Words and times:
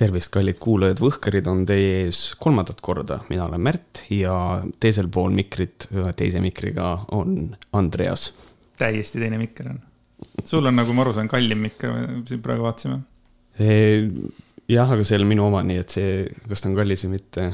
tervist, 0.00 0.30
kallid 0.32 0.58
kuulajad, 0.62 1.00
Võhkarid 1.02 1.48
on 1.50 1.64
teie 1.68 2.04
ees 2.06 2.22
kolmandat 2.40 2.80
korda, 2.84 3.20
mina 3.28 3.46
olen 3.46 3.62
Märt 3.64 4.04
ja 4.14 4.34
teisel 4.80 5.10
pool 5.12 5.34
mikrit, 5.36 5.88
teise 6.16 6.40
mikriga 6.44 6.92
on 7.16 7.54
Andreas. 7.76 8.30
täiesti 8.80 9.20
teine 9.20 9.38
mikker 9.40 9.72
on. 9.74 9.80
sul 10.44 10.66
on, 10.66 10.78
nagu 10.80 10.94
ma 10.96 11.04
aru 11.04 11.16
saan, 11.16 11.28
kallim 11.28 11.66
mikker, 11.66 11.96
siin 12.28 12.44
praegu 12.44 12.64
vaatasime. 12.64 13.00
jah, 14.70 14.94
aga 14.94 15.04
see 15.04 15.18
ei 15.18 15.20
ole 15.20 15.28
minu 15.34 15.48
oma, 15.50 15.64
nii 15.66 15.82
et 15.82 15.96
see, 15.98 16.14
kas 16.48 16.64
ta 16.64 16.70
on 16.70 16.78
kallis 16.78 17.04
või 17.04 17.18
mitte, 17.18 17.50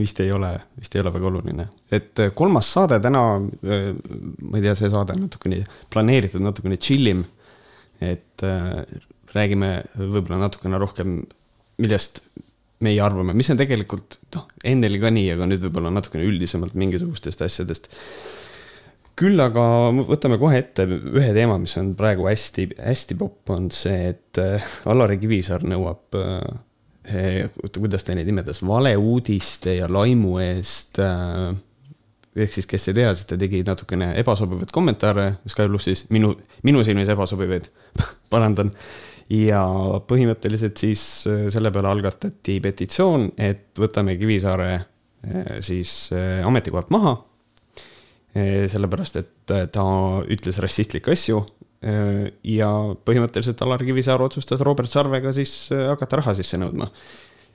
vist 0.00 0.20
ei 0.24 0.32
ole, 0.32 0.54
vist 0.78 0.96
ei 0.96 1.04
ole 1.04 1.12
väga 1.12 1.32
oluline. 1.32 1.68
et 1.92 2.24
kolmas 2.38 2.72
saade 2.78 3.00
täna, 3.04 3.26
ma 3.42 4.56
ei 4.56 4.64
tea, 4.64 4.76
see 4.78 4.92
saade 4.94 5.16
on 5.16 5.26
natukene 5.26 5.60
planeeritud, 5.92 6.44
natukene 6.44 6.80
chill 6.80 7.12
im. 7.12 7.26
et 8.00 8.40
räägime 9.34 9.82
võib-olla 9.98 10.46
natukene 10.46 10.78
rohkem 10.80 11.18
millest 11.82 12.22
meie 12.84 13.00
arvame, 13.02 13.34
mis 13.34 13.48
on 13.50 13.58
tegelikult 13.58 14.18
noh, 14.34 14.46
enne 14.66 14.90
oli 14.90 15.00
ka 15.02 15.10
nii, 15.14 15.32
aga 15.34 15.48
nüüd 15.50 15.64
võib-olla 15.66 15.90
natukene 15.94 16.26
üldisemalt 16.28 16.76
mingisugustest 16.78 17.42
asjadest. 17.42 17.88
küll 19.18 19.40
aga 19.42 19.62
võtame 20.06 20.38
kohe 20.38 20.60
ette 20.62 20.86
ühe 20.86 21.32
teema, 21.34 21.58
mis 21.58 21.74
on 21.80 21.94
praegu 21.98 22.28
hästi, 22.30 22.68
hästi 22.78 23.18
popp, 23.18 23.50
on 23.50 23.66
see, 23.74 24.12
et 24.12 24.38
äh, 24.38 24.68
Alari 24.86 25.18
Kivisaar 25.18 25.66
nõuab 25.66 26.18
eh,, 26.20 27.48
kuidas 27.74 28.06
ta 28.06 28.14
neid 28.14 28.28
nimetas, 28.30 28.62
valeuudiste 28.62 29.74
ja 29.80 29.88
laimu 29.90 30.36
eest 30.44 31.02
eh, 31.02 31.56
ehk 32.44 32.54
siis, 32.54 32.68
kes 32.70 32.90
ei 32.92 32.98
tea, 33.00 33.10
siis 33.14 33.26
ta 33.26 33.38
tegi 33.40 33.64
natukene 33.66 34.12
ebasobivaid 34.22 34.70
kommentaare 34.74 35.28
Sky 35.50 35.66
plussis, 35.66 36.06
minu, 36.14 36.34
minu 36.62 36.84
silmis 36.86 37.10
ebasobivaid 37.10 37.70
parandan 38.32 38.70
ja 39.32 39.62
põhimõtteliselt 40.08 40.80
siis 40.80 41.02
äh, 41.28 41.46
selle 41.52 41.72
peale 41.74 41.90
algatati 41.92 42.58
petitsioon, 42.64 43.30
et 43.36 43.78
võtame 43.78 44.16
Kivisaare 44.20 44.70
äh, 44.74 45.58
siis 45.64 46.10
äh, 46.16 46.40
ametikohalt 46.46 46.92
maha. 46.94 47.18
sellepärast, 48.38 49.16
et 49.16 49.70
ta 49.72 49.84
ütles 50.30 50.58
rassistlikke 50.62 51.10
asju. 51.10 51.40
ja 52.44 52.68
põhimõtteliselt 53.08 53.62
Alar 53.64 53.82
Kivisaar 53.82 54.22
otsustas 54.22 54.60
Robert 54.60 54.92
Sarvega 54.92 55.32
siis 55.32 55.72
hakata 55.72 56.20
raha 56.20 56.34
sisse 56.36 56.60
nõudma. 56.60 56.90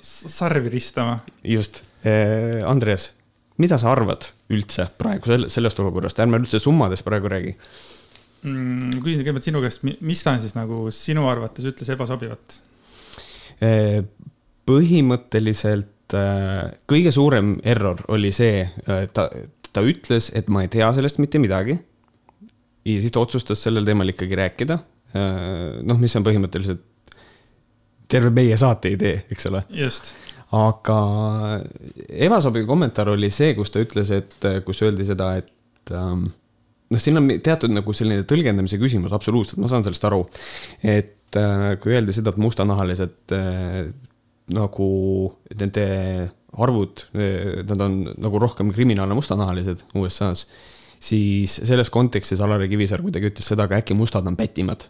sarvi 0.01 0.73
ristama. 0.73 1.19
just, 1.43 1.83
Andreas, 2.65 3.11
mida 3.61 3.77
sa 3.77 3.93
arvad 3.93 4.27
üldse 4.49 4.89
praegu 4.97 5.47
sellest 5.47 5.79
olukorrast, 5.79 6.19
ärme 6.19 6.41
üldse 6.41 6.59
summades 6.59 7.05
praegu 7.05 7.31
räägi 7.31 7.55
mm,. 8.43 8.99
küsin 9.03 9.23
kõigepealt 9.23 9.47
sinu 9.47 9.63
käest, 9.63 9.83
mis 9.83 10.23
ta 10.25 10.35
siis 10.41 10.55
nagu 10.57 10.85
sinu 10.93 11.27
arvates 11.31 11.67
ütles 11.69 11.91
ebasobivat? 11.95 12.59
põhimõtteliselt 14.67 16.15
kõige 16.89 17.11
suurem 17.15 17.55
error 17.63 18.01
oli 18.11 18.31
see, 18.35 18.65
ta, 19.15 19.29
ta 19.71 19.83
ütles, 19.87 20.29
et 20.35 20.49
ma 20.51 20.65
ei 20.65 20.71
tea 20.73 20.89
sellest 20.95 21.21
mitte 21.23 21.39
midagi. 21.39 21.77
ja 22.83 22.97
siis 22.99 23.13
ta 23.13 23.23
otsustas 23.23 23.63
sellel 23.63 23.87
teemal 23.87 24.11
ikkagi 24.11 24.35
rääkida. 24.35 24.79
noh, 25.85 26.01
mis 26.01 26.15
on 26.19 26.25
põhimõtteliselt 26.27 26.83
terve 28.11 28.33
meie 28.35 28.57
saate 28.59 28.91
idee, 28.97 29.23
eks 29.31 29.47
ole. 29.51 29.63
just 29.79 30.11
aga 30.53 30.97
ebasobiv 32.13 32.67
kommentaar 32.69 33.13
oli 33.13 33.31
see, 33.33 33.53
kus 33.57 33.73
ta 33.73 33.81
ütles, 33.81 34.11
et, 34.13 34.35
kus 34.65 34.81
öeldi 34.85 35.05
seda, 35.07 35.31
et 35.41 35.93
ähm, 35.95 36.27
noh, 36.91 37.01
siin 37.01 37.19
on 37.19 37.29
teatud 37.43 37.73
nagu 37.73 37.95
selline 37.95 38.25
tõlgendamise 38.29 38.79
küsimus, 38.81 39.13
absoluutselt, 39.15 39.61
ma 39.63 39.69
saan 39.71 39.85
sellest 39.85 40.07
aru. 40.09 40.23
et 40.83 41.39
äh, 41.39 41.73
kui 41.81 41.95
öelda 41.95 42.15
seda, 42.15 42.33
et 42.33 42.41
mustanahalised 42.41 43.35
äh, 43.37 43.83
nagu 44.53 44.89
nende 45.59 45.87
arvud, 46.53 47.05
äh, 47.15 47.63
nad 47.69 47.85
on 47.87 47.99
nagu 48.11 48.41
rohkem 48.41 48.73
kriminaalne 48.75 49.17
mustanahalised 49.17 49.85
USA-s, 49.97 50.47
siis 51.03 51.55
selles 51.67 51.91
kontekstis 51.93 52.41
Alari 52.43 52.69
Kivisaar 52.71 53.03
kuidagi 53.03 53.31
ütles 53.31 53.49
seda, 53.51 53.67
aga 53.67 53.81
äkki 53.81 53.97
mustad 53.97 54.27
on 54.27 54.39
pätimad. 54.39 54.87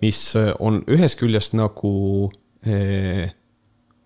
mis 0.00 0.32
on 0.64 0.78
ühest 0.88 1.18
küljest 1.20 1.52
nagu 1.52 1.90
äh, 2.64 3.32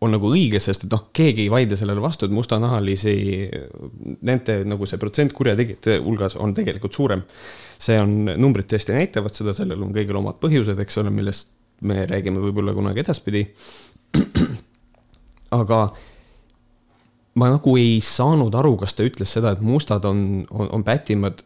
on 0.05 0.15
nagu 0.15 0.31
õige, 0.31 0.61
sest 0.63 0.87
et 0.87 0.93
noh, 0.95 1.07
keegi 1.17 1.47
ei 1.47 1.53
vaidle 1.53 1.77
sellele 1.79 2.03
vastu, 2.03 2.29
et 2.29 2.35
mustanahalisi, 2.35 3.15
nende 4.27 4.59
nagu 4.69 4.89
see 4.89 5.01
protsent 5.01 5.35
kurjategijate 5.37 5.99
hulgas 6.05 6.39
on 6.41 6.55
tegelikult 6.57 6.97
suurem. 6.97 7.25
see 7.79 7.99
on, 8.01 8.15
numbrid 8.41 8.69
tõesti 8.71 8.95
näitavad 8.97 9.35
seda, 9.35 9.53
sellel 9.57 9.83
on 9.83 9.93
kõigil 9.95 10.17
omad 10.21 10.39
põhjused, 10.43 10.79
eks 10.81 11.01
ole, 11.03 11.13
millest 11.15 11.53
me 11.85 12.07
räägime 12.09 12.41
võib-olla 12.41 12.75
kunagi 12.77 13.03
edaspidi. 13.03 13.47
aga 15.61 15.81
ma 17.35 17.51
nagu 17.51 17.77
ei 17.81 17.99
saanud 18.05 18.55
aru, 18.55 18.77
kas 18.83 18.95
ta 18.95 19.07
ütles 19.07 19.33
seda, 19.37 19.55
et 19.55 19.65
mustad 19.65 20.05
on, 20.09 20.45
on, 20.51 20.71
on 20.79 20.85
pätimad 20.87 21.43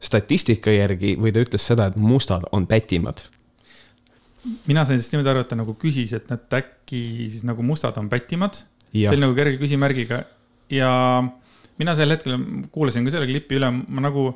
statistika 0.00 0.72
järgi 0.72 1.16
või 1.18 1.34
ta 1.34 1.42
ütles 1.42 1.66
seda, 1.66 1.88
et 1.90 1.98
mustad 2.00 2.46
on 2.54 2.66
pätimad 2.70 3.26
mina 4.68 4.84
sain 4.86 4.98
sellest 4.98 5.14
niimoodi 5.14 5.32
aru, 5.32 5.42
et 5.44 5.50
ta 5.50 5.58
nagu 5.58 5.74
küsis, 5.80 6.12
et 6.16 6.28
nad 6.30 6.58
äkki 6.58 7.02
siis 7.32 7.44
nagu 7.48 7.64
mustad 7.66 7.98
on 8.00 8.08
pättimad. 8.12 8.60
see 9.10 9.16
oli 9.16 9.26
nagu 9.26 9.36
kerge 9.36 9.58
küsimärgiga. 9.60 10.22
Ja 10.72 10.90
mina 11.78 11.94
sel 11.94 12.12
hetkel 12.12 12.38
kuulasin 12.72 13.06
ka 13.06 13.14
selle 13.14 13.28
klipi 13.28 13.58
üle, 13.58 13.70
ma 13.70 14.04
nagu, 14.04 14.30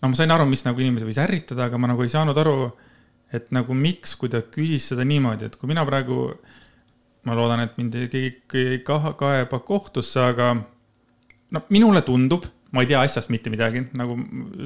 no 0.00 0.10
ma 0.10 0.18
sain 0.18 0.32
aru, 0.34 0.46
mis 0.50 0.64
nagu 0.66 0.80
inimesi 0.80 1.08
võis 1.08 1.20
ärritada, 1.22 1.68
aga 1.68 1.80
ma 1.80 1.90
nagu 1.90 2.04
ei 2.04 2.12
saanud 2.12 2.38
aru, 2.40 2.72
et 3.34 3.50
nagu 3.54 3.74
miks, 3.74 4.14
kui 4.20 4.30
ta 4.32 4.42
küsis 4.42 4.90
seda 4.92 5.06
niimoodi, 5.08 5.48
et 5.48 5.56
kui 5.58 5.70
mina 5.70 5.84
praegu, 5.86 6.28
ma 7.24 7.36
loodan, 7.36 7.64
et 7.64 7.78
mind 7.80 7.96
keegi 8.12 8.64
ei 8.76 8.82
kaeba 8.84 9.60
kohtusse, 9.64 10.20
aga 10.22 10.52
no 11.54 11.64
minule 11.72 12.04
tundub 12.06 12.46
ma 12.74 12.82
ei 12.82 12.90
tea 12.90 13.02
asjast 13.06 13.30
mitte 13.32 13.52
midagi, 13.52 13.84
nagu 13.98 14.16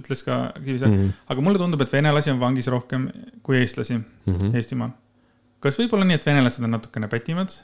ütles 0.01 0.25
ka 0.27 0.39
Kivisäär 0.57 0.91
mm, 0.91 1.01
-hmm. 1.01 1.25
aga 1.35 1.45
mulle 1.45 1.61
tundub, 1.61 1.83
et 1.85 1.93
venelasi 1.93 2.33
on 2.33 2.41
vangis 2.41 2.69
rohkem 2.73 3.09
kui 3.43 3.61
eestlasi 3.61 3.99
mm 3.99 4.35
-hmm. 4.35 4.55
Eestimaal. 4.57 4.95
kas 5.61 5.79
võib 5.81 5.95
olla 5.95 6.09
nii, 6.09 6.19
et 6.21 6.27
venelased 6.27 6.65
on 6.65 6.71
natukene 6.77 7.09
pätimad? 7.09 7.55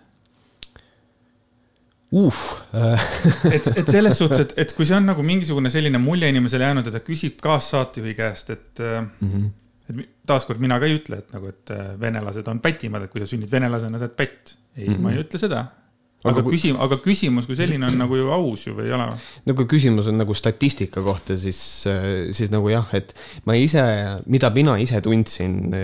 uh 2.13 2.41
et, 3.57 3.67
et 3.77 3.89
selles 3.91 4.19
suhtes, 4.19 4.41
et, 4.41 4.55
et 4.57 4.73
kui 4.73 4.87
see 4.87 4.97
on 4.97 5.07
nagu 5.07 5.23
mingisugune 5.23 5.71
selline 5.71 5.99
mulje 5.99 6.29
inimesele 6.29 6.65
jäänud 6.65 6.87
ja 6.87 6.93
ta 6.97 7.01
küsib 7.01 7.41
kaassaatejuhi 7.43 8.15
käest, 8.15 8.51
et 8.51 8.83
mm, 9.21 9.31
-hmm. 9.31 9.49
et 9.89 10.11
taaskord 10.27 10.61
mina 10.61 10.79
ka 10.79 10.87
ei 10.87 10.99
ütle, 10.99 11.19
et 11.19 11.33
nagu, 11.33 11.49
et 11.49 11.71
äh, 11.71 11.95
venelased 12.01 12.49
on 12.49 12.61
pätimad, 12.61 13.03
et 13.03 13.11
kui 13.11 13.21
sa 13.21 13.27
sünnid 13.27 13.51
venelasena, 13.51 13.99
sa 13.99 14.05
oled 14.05 14.17
pätt. 14.17 14.59
ei 14.77 14.89
mm, 14.89 14.95
-hmm. 14.95 15.01
ma 15.01 15.13
ei 15.13 15.25
ütle 15.25 15.39
seda 15.39 15.67
aga 16.25 16.43
kui... 16.43 16.55
küsim-, 16.57 16.79
aga 16.81 16.99
küsimus 17.05 17.49
kui 17.49 17.57
selline 17.59 17.89
on 17.89 17.99
nagu 18.01 18.17
ju 18.19 18.31
aus 18.35 18.65
ju 18.67 18.75
või 18.79 18.89
ei 18.89 18.97
ole? 18.97 19.09
no 19.49 19.57
kui 19.59 19.69
küsimus 19.71 20.09
on 20.11 20.19
nagu 20.21 20.37
statistika 20.37 21.05
kohta, 21.05 21.37
siis, 21.41 21.61
siis 22.37 22.53
nagu 22.55 22.71
jah, 22.73 22.89
et 22.97 23.13
ma 23.49 23.57
ise, 23.61 23.85
mida 24.31 24.51
mina 24.55 24.77
ise 24.83 25.01
tundsin 25.05 25.75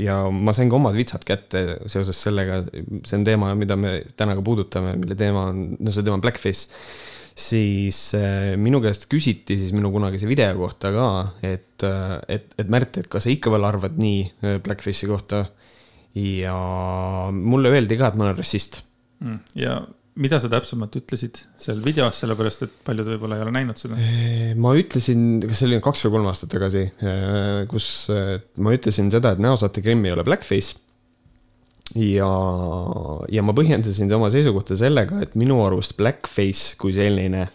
ja 0.00 0.22
ma 0.30 0.54
sain 0.56 0.70
ka 0.70 0.78
omad 0.78 0.98
vitsad 0.98 1.26
kätte 1.26 1.64
seoses 1.90 2.18
sellega, 2.22 2.62
see 2.70 3.18
on 3.18 3.26
teema, 3.26 3.54
mida 3.58 3.78
me 3.80 4.00
täna 4.16 4.38
ka 4.38 4.44
puudutame, 4.46 4.96
mille 5.00 5.18
teema 5.18 5.48
on, 5.52 5.64
no 5.78 5.94
see 5.94 6.06
teema 6.06 6.20
on 6.20 6.26
blackface 6.26 6.68
siis 7.40 7.98
minu 8.60 8.80
käest 8.84 9.06
küsiti 9.10 9.56
siis 9.58 9.72
minu 9.76 9.90
kunagise 9.94 10.28
video 10.28 10.52
kohta 10.58 10.90
ka, 10.94 11.08
et, 11.46 11.86
et, 12.28 12.54
et 12.58 12.70
Märt, 12.70 13.00
et 13.00 13.08
kas 13.10 13.26
sa 13.26 13.32
ikka 13.32 13.52
veel 13.54 13.66
arvad 13.66 13.98
nii 14.00 14.60
Blackface'i 14.64 15.08
kohta. 15.10 15.44
ja 16.14 16.54
mulle 17.30 17.70
öeldi 17.70 17.96
ka, 17.96 18.10
et 18.10 18.16
ma 18.18 18.26
olen 18.26 18.38
rassist. 18.38 18.80
Ja 19.58 19.80
mida 20.20 20.40
sa 20.42 20.50
täpsemalt 20.52 20.96
ütlesid 20.98 21.40
seal 21.60 21.80
videos, 21.84 22.18
sellepärast 22.20 22.66
et 22.66 22.76
paljud 22.86 23.08
võib-olla 23.12 23.38
ei 23.38 23.44
ole 23.44 23.54
näinud 23.54 23.80
seda? 23.80 23.98
ma 24.60 24.74
ütlesin, 24.78 25.40
kas 25.44 25.60
see 25.60 25.70
oli 25.70 25.80
kaks 25.84 26.06
või 26.06 26.14
kolm 26.16 26.30
aastat 26.32 26.52
tagasi, 26.52 26.86
kus 27.70 27.88
ma 28.60 28.74
ütlesin 28.76 29.10
seda, 29.12 29.34
et 29.34 29.42
näosaate 29.42 29.84
Krimm 29.84 30.06
ei 30.08 30.14
ole 30.16 30.26
blackface. 30.26 30.80
ja, 31.96 32.30
ja 33.32 33.46
ma 33.46 33.56
põhjendasin 33.56 34.12
oma 34.16 34.32
seisukohta 34.32 34.78
sellega, 34.78 35.22
et 35.24 35.36
minu 35.40 35.60
arust 35.64 35.96
blackface 36.00 36.76
kui 36.80 36.94
selline 36.96 37.46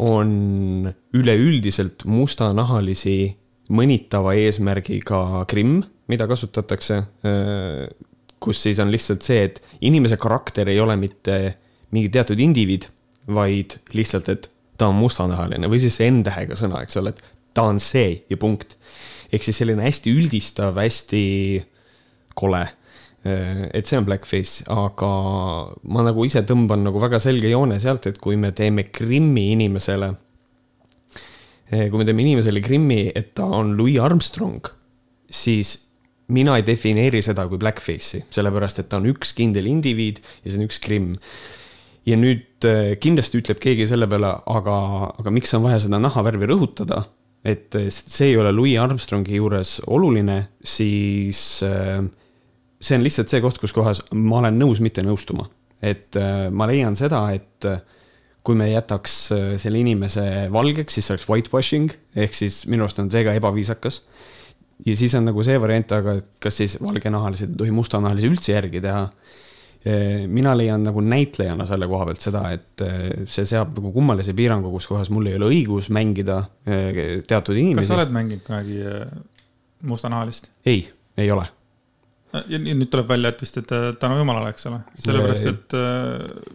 on 0.00 0.30
üleüldiselt 1.12 2.06
mustanahalisi 2.08 3.18
mõnitava 3.74 4.32
eesmärgiga 4.40 5.44
Krimm, 5.48 5.82
mida 6.08 6.28
kasutatakse 6.28 7.02
kus 8.42 8.62
siis 8.66 8.80
on 8.82 8.90
lihtsalt 8.92 9.24
see, 9.26 9.44
et 9.48 9.60
inimese 9.84 10.18
karakter 10.20 10.68
ei 10.68 10.80
ole 10.80 10.96
mitte 11.00 11.56
mingi 11.94 12.10
teatud 12.12 12.40
indiviid, 12.40 12.88
vaid 13.34 13.78
lihtsalt, 13.94 14.28
et 14.32 14.50
ta 14.78 14.90
on 14.90 14.98
mustanahaline 14.98 15.70
või 15.70 15.80
siis 15.82 15.96
see 16.00 16.10
N-tähega 16.10 16.58
sõna, 16.58 16.82
eks 16.84 16.98
ole, 17.00 17.14
et 17.14 17.22
ta 17.54 17.68
on 17.70 17.78
see 17.82 18.24
ja 18.30 18.38
punkt. 18.40 18.76
ehk 19.32 19.42
siis 19.46 19.56
selline 19.62 19.82
hästi 19.82 20.12
üldistav, 20.14 20.76
hästi 20.78 21.22
kole. 22.38 22.66
et 23.24 23.88
see 23.88 23.96
on 23.96 24.04
blackface, 24.04 24.66
aga 24.68 25.10
ma 25.88 26.02
nagu 26.04 26.26
ise 26.28 26.42
tõmban 26.44 26.82
nagu 26.84 27.00
väga 27.00 27.16
selge 27.22 27.48
joone 27.48 27.78
sealt, 27.80 28.04
et 28.10 28.18
kui 28.20 28.36
me 28.36 28.50
teeme 28.52 28.84
Krimmi 28.92 29.46
inimesele, 29.54 30.10
kui 31.70 31.96
me 31.96 32.04
teeme 32.04 32.20
inimesele 32.26 32.60
Krimmi, 32.60 33.06
et 33.16 33.32
ta 33.38 33.46
on 33.48 33.72
Louis 33.78 33.96
Armstrong, 33.96 34.68
siis 35.30 35.72
mina 36.32 36.56
ei 36.58 36.64
defineeri 36.66 37.20
seda 37.24 37.44
kui 37.50 37.60
blackface'i, 37.60 38.24
sellepärast 38.32 38.80
et 38.80 38.88
ta 38.90 39.00
on 39.00 39.08
üks 39.10 39.34
kindel 39.36 39.68
indiviid 39.68 40.20
ja 40.44 40.50
see 40.50 40.60
on 40.60 40.66
üks 40.68 40.80
krimm. 40.84 41.14
ja 42.04 42.16
nüüd 42.20 42.66
äh, 42.68 42.94
kindlasti 43.00 43.40
ütleb 43.40 43.60
keegi 43.64 43.86
selle 43.88 44.08
peale, 44.08 44.34
aga, 44.52 44.76
aga 45.20 45.32
miks 45.32 45.54
on 45.56 45.64
vaja 45.64 45.80
seda 45.84 46.00
nahavärvi 46.00 46.48
rõhutada, 46.50 47.02
et 47.44 47.76
äh, 47.80 47.88
see 47.92 48.32
ei 48.32 48.38
ole 48.40 48.52
Louis 48.52 48.76
Armstrongi 48.80 49.40
juures 49.40 49.78
oluline, 49.86 50.38
siis 50.60 51.40
äh, 51.64 52.04
see 52.80 52.98
on 52.98 53.04
lihtsalt 53.04 53.32
see 53.32 53.42
koht, 53.44 53.60
kus 53.60 53.76
kohas 53.76 54.04
ma 54.12 54.40
olen 54.42 54.60
nõus 54.60 54.80
mitte 54.84 55.04
nõustuma. 55.04 55.50
et 55.84 56.16
ma 56.48 56.64
leian 56.64 56.94
seda, 56.96 57.18
et 57.36 57.66
kui 58.44 58.56
me 58.56 58.70
jätaks 58.70 59.16
selle 59.60 59.80
inimese 59.82 60.22
valgeks, 60.52 60.94
siis 60.96 61.04
see 61.04 61.12
oleks 61.12 61.26
whitewashing, 61.28 61.92
ehk 62.16 62.36
siis 62.36 62.62
minu 62.72 62.86
arust 62.86 63.02
on 63.02 63.10
see 63.12 63.20
ka 63.26 63.34
ebaviisakas 63.36 64.00
ja 64.82 64.96
siis 64.98 65.14
on 65.14 65.28
nagu 65.28 65.44
see 65.46 65.56
variant, 65.60 65.94
aga 65.96 66.18
kas 66.42 66.60
siis 66.62 66.76
valgenahalised 66.82 67.52
ei 67.52 67.58
tohi 67.62 67.74
mustanahalisi 67.74 68.30
üldse 68.32 68.54
järgi 68.56 68.82
teha. 68.84 69.08
mina 70.32 70.54
leian 70.56 70.80
nagu 70.80 71.02
näitlejana 71.04 71.66
selle 71.68 71.84
koha 71.86 72.06
pealt 72.08 72.22
seda, 72.24 72.46
et 72.56 72.80
eh, 72.80 73.26
see 73.28 73.44
seab 73.44 73.74
nagu 73.76 73.90
kummalise 73.92 74.32
piirangu, 74.32 74.70
kus 74.72 74.86
kohas 74.88 75.10
mul 75.12 75.28
ei 75.28 75.36
ole 75.36 75.50
õigus 75.52 75.90
mängida 75.92 76.38
eh, 76.64 77.20
teatud 77.28 77.58
inimesi. 77.60 77.82
kas 77.82 77.92
sa 77.92 77.98
oled 77.98 78.14
mänginud 78.16 78.46
kunagi 78.46 78.80
eh, 78.80 79.04
mustanahalist? 79.84 80.48
ei, 80.64 80.86
ei 81.20 81.28
ole 81.34 81.44
ja 82.48 82.58
nüüd 82.58 82.88
tuleb 82.90 83.12
välja, 83.12 83.30
et 83.30 83.44
vist, 83.44 83.60
et 83.60 83.74
tänu 84.00 84.16
jumalale, 84.18 84.54
eks 84.56 84.64
ole, 84.72 84.80
sellepärast 85.04 85.50
et. 85.52 85.76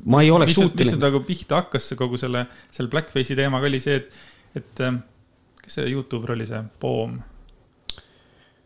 ma 0.10 0.25
ei 0.25 0.33
oleks 0.33 0.57
suuteline. 0.57 0.98
mis 0.98 1.06
nagu 1.06 1.21
pihta 1.24 1.62
hakkas, 1.62 1.94
kogu 2.01 2.18
selle, 2.19 2.48
selle 2.74 2.92
blackface'i 2.92 3.38
teemaga 3.38 3.69
oli 3.69 3.80
see, 3.80 4.01
et, 4.01 4.18
et 4.60 4.81
kes 5.62 5.77
see 5.80 5.94
Youtuber 5.94 6.33
oli, 6.33 6.50
see 6.50 6.66
Poom 6.81 7.16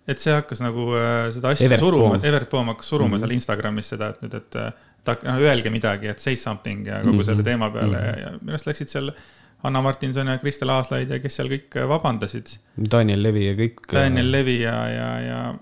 et 0.08 0.20
see 0.20 0.34
hakkas 0.36 0.62
nagu 0.64 0.90
äh, 0.98 1.28
seda 1.34 1.54
asja 1.54 1.68
Evert 1.70 1.84
suruma, 1.84 2.18
Evert 2.24 2.50
Poom 2.52 2.74
hakkas 2.74 2.90
suruma 2.90 3.10
mm 3.10 3.16
-hmm. 3.16 3.26
seal 3.26 3.38
Instagramis 3.38 3.94
seda, 3.96 4.10
et 4.10 4.26
nüüd, 4.26 4.36
et 4.40 4.60
äh, 4.60 4.72
ta, 5.04 5.16
noh, 5.24 5.40
öelge 5.40 5.70
midagi, 5.70 6.08
et 6.12 6.20
say 6.20 6.36
something 6.36 6.88
ja 6.88 7.00
kogu 7.00 7.14
mm 7.14 7.20
-hmm. 7.20 7.26
selle 7.26 7.44
teema 7.44 7.70
peale 7.70 7.98
mm 7.98 8.04
-hmm. 8.04 8.20
ja, 8.20 8.30
ja 8.32 8.38
minu 8.42 8.58
arust 8.58 8.68
läksid 8.68 8.88
seal 8.88 9.12
Anna 9.64 9.82
Martinson 9.82 10.28
ja 10.28 10.38
Kristel 10.38 10.70
Aaslaid 10.70 11.10
ja 11.10 11.20
kes 11.20 11.36
seal 11.36 11.48
kõik 11.48 11.78
äh, 11.80 11.88
vabandasid. 11.88 12.58
Daniel 12.92 13.24
Levi 13.24 13.46
ja 13.48 13.54
kõik. 13.56 13.86
Daniel 13.94 14.32
Levi 14.32 14.60
ja, 14.62 14.76
ja, 14.90 15.20
ja 15.20 15.54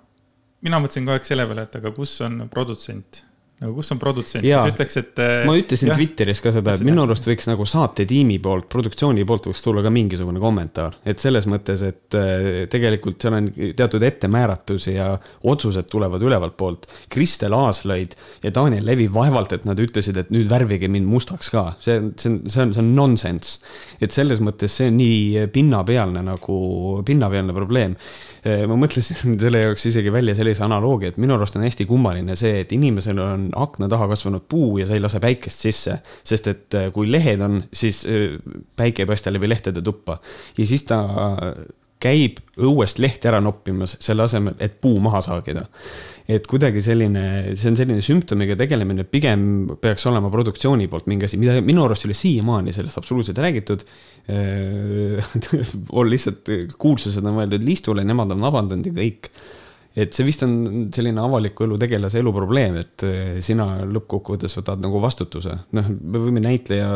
mina 0.61 0.79
mõtlesin 0.79 1.05
kogu 1.05 1.17
aeg 1.17 1.27
selle 1.27 1.45
peale, 1.45 1.61
et 1.61 1.75
aga 1.75 1.91
kus 1.91 2.21
on 2.21 2.47
produtsent 2.49 3.23
nagu 3.61 3.75
kus 3.77 3.91
on 3.93 3.99
produtsent, 4.01 4.41
kes 4.41 4.71
ütleks, 4.71 4.97
et. 4.97 5.19
Äh, 5.21 5.43
ma 5.45 5.53
ütlesin 5.59 5.91
jah, 5.91 5.99
Twitteris 5.99 6.41
ka 6.41 6.53
seda, 6.55 6.73
et 6.73 6.85
minu 6.85 7.03
arust 7.03 7.27
võiks 7.29 7.45
nagu 7.45 7.67
saatetiimi 7.69 8.39
poolt, 8.41 8.65
produktsiooni 8.73 9.25
poolt 9.29 9.51
võiks 9.51 9.61
tulla 9.61 9.83
ka 9.85 9.91
mingisugune 9.93 10.41
kommentaar. 10.41 10.97
et 11.05 11.21
selles 11.21 11.45
mõttes, 11.49 11.83
et 11.85 12.17
äh, 12.17 12.47
tegelikult 12.71 13.21
seal 13.21 13.37
on 13.37 13.51
teatud 13.77 14.01
ettemääratus 14.07 14.89
ja 14.89 15.11
otsused 15.53 15.91
tulevad 15.93 16.25
ülevalt 16.25 16.57
poolt. 16.57 16.89
Kristel 17.13 17.53
Aaslaid 17.53 18.17
ja 18.41 18.53
Daniel 18.55 18.85
Levi 18.89 19.05
vaevalt, 19.13 19.53
et 19.53 19.69
nad 19.69 19.79
ütlesid, 19.79 20.17
et 20.17 20.33
nüüd 20.33 20.49
värvige 20.49 20.89
mind 20.89 21.05
mustaks 21.11 21.53
ka. 21.53 21.67
see, 21.79 21.99
see 22.17 22.33
on, 22.33 22.41
see 22.49 22.65
on, 22.65 22.73
see 22.73 22.81
on 22.81 22.91
nonsense. 22.97 23.61
et 24.01 24.11
selles 24.11 24.41
mõttes 24.41 24.73
see 24.73 24.89
on 24.89 24.97
nii 24.97 25.47
pinnapealne 25.53 26.25
nagu, 26.25 26.57
pinnapealne 27.05 27.53
probleem 27.53 27.97
Äh, 28.41 28.63
ma 28.65 28.73
mõtlesin 28.79 29.35
selle 29.43 29.59
jaoks 29.61 29.83
isegi 29.91 30.11
välja 30.13 30.33
sellise 30.37 30.63
analoogia, 30.65 31.11
et 31.11 31.19
minu 31.21 31.35
arust 31.35 31.57
on 31.59 31.65
hästi 31.65 31.85
kummaline 31.89 32.33
see, 32.39 32.63
et 32.63 32.71
inimesel 32.73 33.19
on 33.21 33.43
akna 33.55 33.89
taha 33.91 34.07
kasvanud 34.11 34.45
puu 34.49 34.77
ja 34.81 34.87
sa 34.87 34.97
ei 34.97 35.03
lase 35.03 35.19
päikest 35.23 35.67
sisse. 35.67 35.97
sest 36.23 36.47
et 36.47 36.79
äh, 36.79 36.89
kui 36.93 37.11
lehed 37.11 37.41
on, 37.41 37.63
siis 37.73 38.05
äh, 38.05 38.39
päike 38.75 39.03
ei 39.03 39.09
paista 39.09 39.33
läbi 39.33 39.49
lehtede 39.49 39.81
tuppa 39.81 40.19
ja 40.57 40.65
siis 40.65 40.83
ta 40.89 41.01
käib 42.01 42.39
õuest 42.61 42.97
lehti 43.01 43.29
ära 43.29 43.39
noppimas, 43.43 43.93
selle 44.01 44.25
asemel, 44.25 44.55
et 44.59 44.79
puu 44.81 44.97
maha 45.03 45.21
saagida. 45.21 45.67
et 46.31 46.45
kuidagi 46.47 46.79
selline, 46.81 47.23
see 47.59 47.69
on 47.71 47.75
selline 47.75 48.01
sümptomiga 48.05 48.55
tegelemine, 48.55 49.03
pigem 49.03 49.41
peaks 49.81 50.05
olema 50.07 50.29
produktsiooni 50.31 50.87
poolt 50.87 51.09
mingi 51.11 51.27
asi, 51.27 51.37
mida 51.41 51.57
minu 51.65 51.83
arust 51.83 52.05
ei 52.05 52.11
ole 52.11 52.17
siiamaani 52.17 52.73
sellest 52.73 53.01
absoluutselt 53.01 53.41
räägitud 53.41 53.83
on 55.99 56.09
lihtsalt 56.09 56.51
kuulsused 56.79 57.25
on 57.25 57.35
mõeldud 57.35 57.65
liistule, 57.65 58.05
nemad 58.07 58.31
on 58.31 58.45
vabandanud 58.47 58.87
ja 58.87 58.95
kõik 58.95 59.31
et 59.95 60.13
see 60.15 60.27
vist 60.27 60.43
on 60.45 60.53
selline 60.93 61.19
avaliku 61.19 61.65
elu 61.67 61.77
tegelase 61.81 62.21
elu 62.21 62.31
probleem, 62.35 62.77
et 62.79 63.05
sina 63.43 63.81
lõppkokkuvõttes 63.87 64.55
võtad 64.59 64.83
nagu 64.83 65.01
vastutuse. 65.03 65.57
noh, 65.75 65.89
me 65.91 66.21
võime 66.23 66.43
näitleja, 66.43 66.87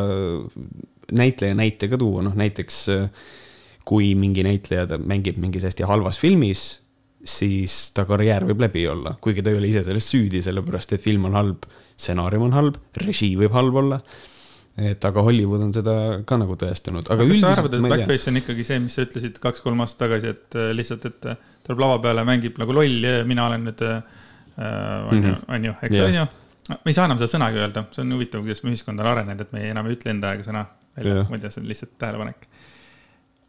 näitleja 1.11 1.57
näite 1.57 1.89
ka 1.91 1.99
tuua, 1.99 2.23
noh 2.25 2.37
näiteks 2.39 2.79
kui 3.85 4.13
mingi 4.17 4.45
näitleja 4.45 4.97
mängib 4.97 5.37
mingis 5.41 5.67
hästi 5.67 5.85
halvas 5.85 6.17
filmis, 6.21 6.63
siis 7.25 7.75
ta 7.93 8.05
karjäär 8.07 8.45
võib 8.47 8.63
läbi 8.65 8.85
olla, 8.89 9.15
kuigi 9.21 9.43
ta 9.43 9.51
ei 9.51 9.59
ole 9.59 9.69
ise 9.69 9.83
selles 9.85 10.07
süüdi, 10.09 10.41
sellepärast 10.45 10.95
et 10.95 11.03
film 11.03 11.27
on 11.29 11.37
halb, 11.37 11.67
stsenaarium 11.97 12.47
on 12.47 12.55
halb, 12.55 12.79
režii 13.01 13.35
võib 13.39 13.53
halb 13.55 13.83
olla 13.83 13.99
et 14.75 15.05
aga 15.07 15.23
Hollywood 15.23 15.61
on 15.63 15.73
seda 15.75 15.95
ka 16.27 16.37
nagu 16.39 16.57
tõestanud. 16.59 17.07
aga 17.11 17.27
kas 17.29 17.41
sa 17.41 17.51
arvad, 17.55 17.77
et 17.77 17.85
Blackface 17.85 18.31
on 18.31 18.39
ikkagi 18.41 18.65
see, 18.67 18.79
mis 18.83 18.97
sa 18.97 19.05
ütlesid 19.05 19.37
kaks-kolm 19.43 19.83
aastat 19.85 20.05
tagasi, 20.05 20.33
et 20.35 20.57
äh, 20.59 20.71
lihtsalt, 20.75 21.07
et 21.07 21.29
äh, 21.31 21.53
tuleb 21.63 21.83
lava 21.85 22.01
peale, 22.03 22.25
mängib 22.27 22.59
nagu 22.59 22.75
loll 22.75 23.07
ja 23.07 23.21
mina 23.27 23.47
olen 23.47 23.69
nüüd 23.69 23.85
äh,, 23.87 24.01
on 24.59 25.21
ju, 25.21 25.31
mhm. 25.31 25.45
on 25.47 25.69
ju, 25.69 25.77
eks 25.87 25.95
yeah. 25.95 26.09
on 26.09 26.19
ju. 26.19 26.27
me 26.75 26.91
ei 26.91 26.97
saa 26.97 27.07
enam 27.07 27.21
seda 27.21 27.31
sõnagi 27.37 27.63
öelda, 27.63 27.85
see 27.95 28.03
on 28.03 28.15
huvitav, 28.17 28.43
kuidas 28.43 28.63
me 28.65 28.73
ühiskond 28.73 28.99
on 28.99 29.11
arenenud, 29.13 29.47
et 29.47 29.55
me 29.55 29.63
enam 29.71 29.87
ei 29.87 29.95
ütle 29.95 30.11
enda 30.11 30.33
aega 30.33 30.47
sõna 30.47 30.67
välja 30.95 31.21
yeah., 31.21 31.33
ei 31.35 31.43
tea, 31.45 31.55
see 31.55 31.63
on 31.63 31.71
lihtsalt 31.71 31.97
tähelepanek 32.01 32.47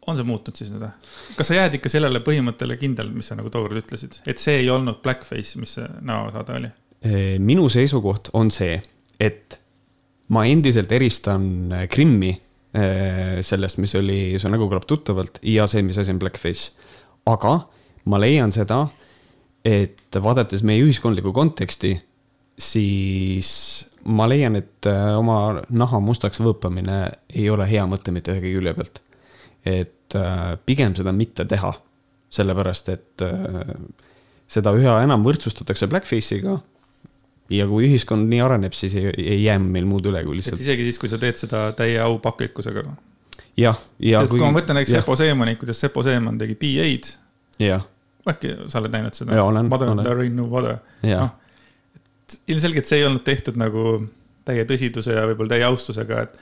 on 0.07 0.15
see 0.15 0.27
muutunud 0.27 0.55
siis 0.59 0.71
nüüd 0.71 0.85
või? 0.85 0.91
kas 1.35 1.49
sa 1.51 1.59
jääd 1.59 1.77
ikka 1.81 1.91
sellele 1.91 2.23
põhimõttele 2.23 2.79
kindel, 2.79 3.11
mis 3.11 3.27
sa 3.27 3.35
nagu 3.35 3.51
tookord 3.51 3.83
ütlesid, 3.83 4.21
et 4.23 4.39
see 4.39 4.61
ei 4.61 4.69
olnud 4.71 5.01
blackface, 5.03 5.59
mis 5.59 5.75
see 5.75 5.87
näosaade 6.07 6.59
oli? 6.61 6.73
minu 7.43 7.67
seisukoht 7.71 8.31
on 8.37 8.51
see, 8.53 8.79
et 9.19 9.59
ma 10.33 10.43
endiselt 10.47 10.91
eristan 10.91 11.71
äh, 11.71 11.87
Krimmi 11.91 12.31
äh, 12.75 13.39
sellest, 13.45 13.79
mis 13.83 13.95
oli, 13.99 14.35
su 14.39 14.51
nägu 14.51 14.67
kõlab 14.69 14.87
tuttavalt, 14.89 15.41
ja 15.47 15.67
see, 15.69 15.83
mis 15.85 15.99
asi 15.99 16.13
on 16.13 16.21
blackface. 16.21 16.73
aga 17.27 17.59
ma 18.07 18.19
leian 18.21 18.53
seda, 18.55 18.85
et 19.67 20.15
vaadates 20.23 20.63
meie 20.63 20.83
ühiskondlikku 20.85 21.33
konteksti, 21.35 21.97
siis 22.57 23.49
ma 24.07 24.27
leian, 24.29 24.55
et 24.59 24.87
äh, 24.89 25.11
oma 25.19 25.63
naha 25.69 25.99
mustaks 26.03 26.41
võõpamine 26.43 27.01
ei 27.35 27.49
ole 27.51 27.67
hea 27.69 27.83
mõte 27.87 28.13
mitte 28.15 28.35
ühegi 28.35 28.55
külje 28.55 28.77
pealt. 28.77 29.03
et 29.67 30.15
pigem 30.63 30.93
seda 30.95 31.11
mitte 31.11 31.43
teha, 31.43 31.73
sellepärast 32.31 32.89
et 32.93 33.23
seda 34.47 34.71
üha 34.71 34.93
enam 35.03 35.25
võrdsustatakse 35.25 35.89
blackface'iga 35.91 36.53
ja 37.53 37.67
kui 37.69 37.87
ühiskond 37.87 38.27
nii 38.31 38.39
areneb, 38.43 38.75
siis 38.75 38.95
ei, 38.99 39.11
ei 39.21 39.39
jää 39.43 39.57
meil 39.61 39.87
muud 39.89 40.07
üle 40.09 40.23
kui 40.27 40.39
lihtsalt. 40.39 40.61
isegi 40.63 40.87
siis, 40.87 40.99
kui 41.01 41.11
sa 41.11 41.19
teed 41.21 41.39
seda 41.39 41.67
täie 41.77 41.99
aupaklikkusega. 42.03 42.83
jah, 43.59 43.79
ja. 44.03 44.23
sest 44.23 44.33
kui, 44.33 44.41
kui 44.41 44.45
ma 44.45 44.53
mõtlen 44.59 44.79
näiteks 44.79 44.97
Sepo 44.99 45.15
Seemanit, 45.19 45.59
kuidas 45.61 45.79
Sepo 45.83 46.03
Seeman 46.05 46.39
tegi 46.41 46.57
PA-d. 46.59 47.13
äkki 48.27 48.53
sa 48.67 48.81
oled 48.81 48.91
näinud 48.91 49.15
seda? 49.15 49.39
Mother, 49.69 49.93
there 50.03 50.25
ain't 50.25 50.35
no 50.35 50.49
mother. 50.51 50.81
noh, 51.03 51.31
et 51.95 52.37
ilmselgelt 52.51 52.89
see 52.89 52.99
ei 53.01 53.07
olnud 53.07 53.23
tehtud 53.27 53.59
nagu 53.59 54.01
täie 54.47 54.67
tõsiduse 54.67 55.15
ja 55.15 55.23
võib-olla 55.29 55.55
täie 55.55 55.65
austusega, 55.67 56.27
et, 56.27 56.37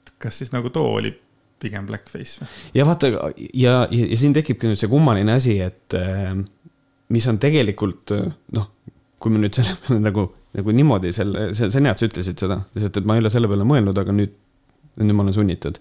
et 0.00 0.14
kas 0.20 0.40
siis 0.40 0.52
nagu 0.54 0.72
too 0.72 0.96
oli 0.96 1.12
pigem 1.60 1.86
blackface 1.88 2.40
või? 2.40 2.48
ja 2.76 2.84
vaata 2.88 3.08
ja, 3.12 3.28
ja, 3.52 3.74
ja 3.92 4.18
siin 4.20 4.34
tekibki 4.36 4.68
nüüd 4.68 4.80
see 4.80 4.90
kummaline 4.92 5.36
asi, 5.36 5.58
et 5.64 5.96
äh, 5.96 6.32
mis 7.12 7.28
on 7.28 7.38
tegelikult 7.40 8.12
noh 8.56 8.72
kui 9.24 9.32
me 9.32 9.40
nüüd 9.40 9.56
selle 9.56 9.76
peale 9.84 10.00
nagu, 10.04 10.26
nagu 10.58 10.74
niimoodi 10.76 11.12
selle, 11.16 11.50
see, 11.56 11.70
see 11.72 11.80
on 11.80 11.88
hea, 11.88 11.94
et 11.96 12.02
sa 12.02 12.08
ütlesid 12.10 12.42
seda, 12.44 12.58
sest 12.76 13.00
et 13.00 13.06
ma 13.08 13.16
ei 13.16 13.24
ole 13.24 13.32
selle 13.32 13.50
peale 13.50 13.66
mõelnud, 13.68 14.00
aga 14.00 14.16
nüüd, 14.16 14.34
nüüd 15.00 15.16
ma 15.16 15.24
olen 15.24 15.36
sunnitud. 15.36 15.80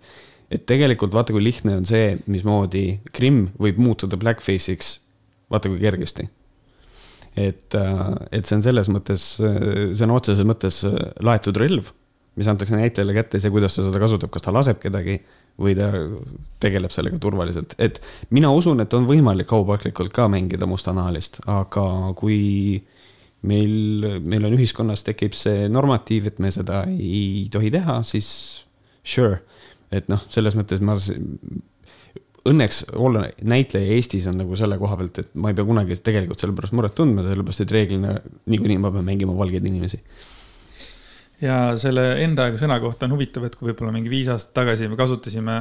et 0.54 0.68
tegelikult 0.70 1.16
vaata, 1.16 1.34
kui 1.34 1.42
lihtne 1.42 1.80
on 1.80 1.88
see, 1.90 2.14
mismoodi 2.30 3.00
Krimm 3.16 3.48
võib 3.62 3.80
muutuda 3.82 4.20
blackface'iks, 4.22 4.94
vaata 5.52 5.72
kui 5.72 5.82
kergesti. 5.82 6.30
et, 7.36 7.76
äh, 7.76 8.02
et 8.32 8.46
see 8.46 8.60
on 8.60 8.64
selles 8.66 8.90
mõttes, 8.94 9.28
sõna 10.00 10.18
otseses 10.20 10.48
mõttes 10.48 10.84
äh, 10.88 10.98
laetud 11.26 11.58
relv, 11.60 11.92
mis 12.38 12.50
antakse 12.50 12.78
näitlejale 12.78 13.14
kätte, 13.18 13.42
see, 13.42 13.52
kuidas 13.54 13.76
ta 13.76 13.86
seda 13.86 14.02
kasutab, 14.02 14.32
kas 14.34 14.46
ta 14.46 14.54
laseb 14.54 14.80
kedagi 14.82 15.20
või 15.62 15.76
ta 15.78 15.92
tegeleb 16.64 16.94
sellega 16.94 17.20
turvaliselt, 17.22 17.76
et 17.82 18.00
mina 18.34 18.50
usun, 18.54 18.80
et 18.82 18.94
on 18.98 19.06
võimalik 19.10 19.52
aupaklikult 19.54 20.14
ka 20.16 20.26
mängida 20.32 20.66
mustanahalist, 20.70 21.44
aga 21.50 21.86
kui 22.18 22.40
meil, 23.48 24.20
meil 24.24 24.48
on 24.48 24.56
ühiskonnas 24.58 25.06
tekib 25.08 25.36
see 25.38 25.68
normatiiv, 25.72 26.32
et 26.32 26.42
me 26.44 26.52
seda 26.54 26.84
ei 26.92 27.48
tohi 27.54 27.72
teha, 27.74 28.00
siis 28.08 28.30
sure. 29.04 29.42
et 29.94 30.08
noh, 30.10 30.22
selles 30.34 30.56
mõttes 30.58 30.82
ma, 30.82 30.96
õnneks 32.50 32.84
olla 33.00 33.28
näitleja 33.46 33.96
Eestis 33.96 34.28
on 34.32 34.40
nagu 34.42 34.56
selle 34.60 34.78
koha 34.82 34.98
pealt, 35.00 35.20
et 35.22 35.36
ma 35.40 35.52
ei 35.52 35.58
pea 35.58 35.68
kunagi 35.68 36.00
tegelikult 36.00 36.42
selle 36.44 36.56
pärast 36.58 36.76
muret 36.76 36.96
tundma, 36.98 37.26
sellepärast 37.28 37.66
et 37.66 37.76
reeglina 37.76 38.16
niikuinii 38.52 38.82
ma 38.84 38.92
pean 38.96 39.06
mängima 39.08 39.36
valgeid 39.38 39.68
inimesi 39.70 40.02
ja 41.44 41.58
selle 41.80 42.06
enda 42.24 42.48
aega 42.48 42.60
sõna 42.62 42.80
kohta 42.84 43.08
on 43.08 43.16
huvitav, 43.18 43.48
et 43.48 43.56
kui 43.58 43.70
võib-olla 43.70 43.94
mingi 43.96 44.12
viis 44.12 44.30
aastat 44.32 44.56
tagasi 44.62 44.90
me 44.92 45.00
kasutasime 45.00 45.58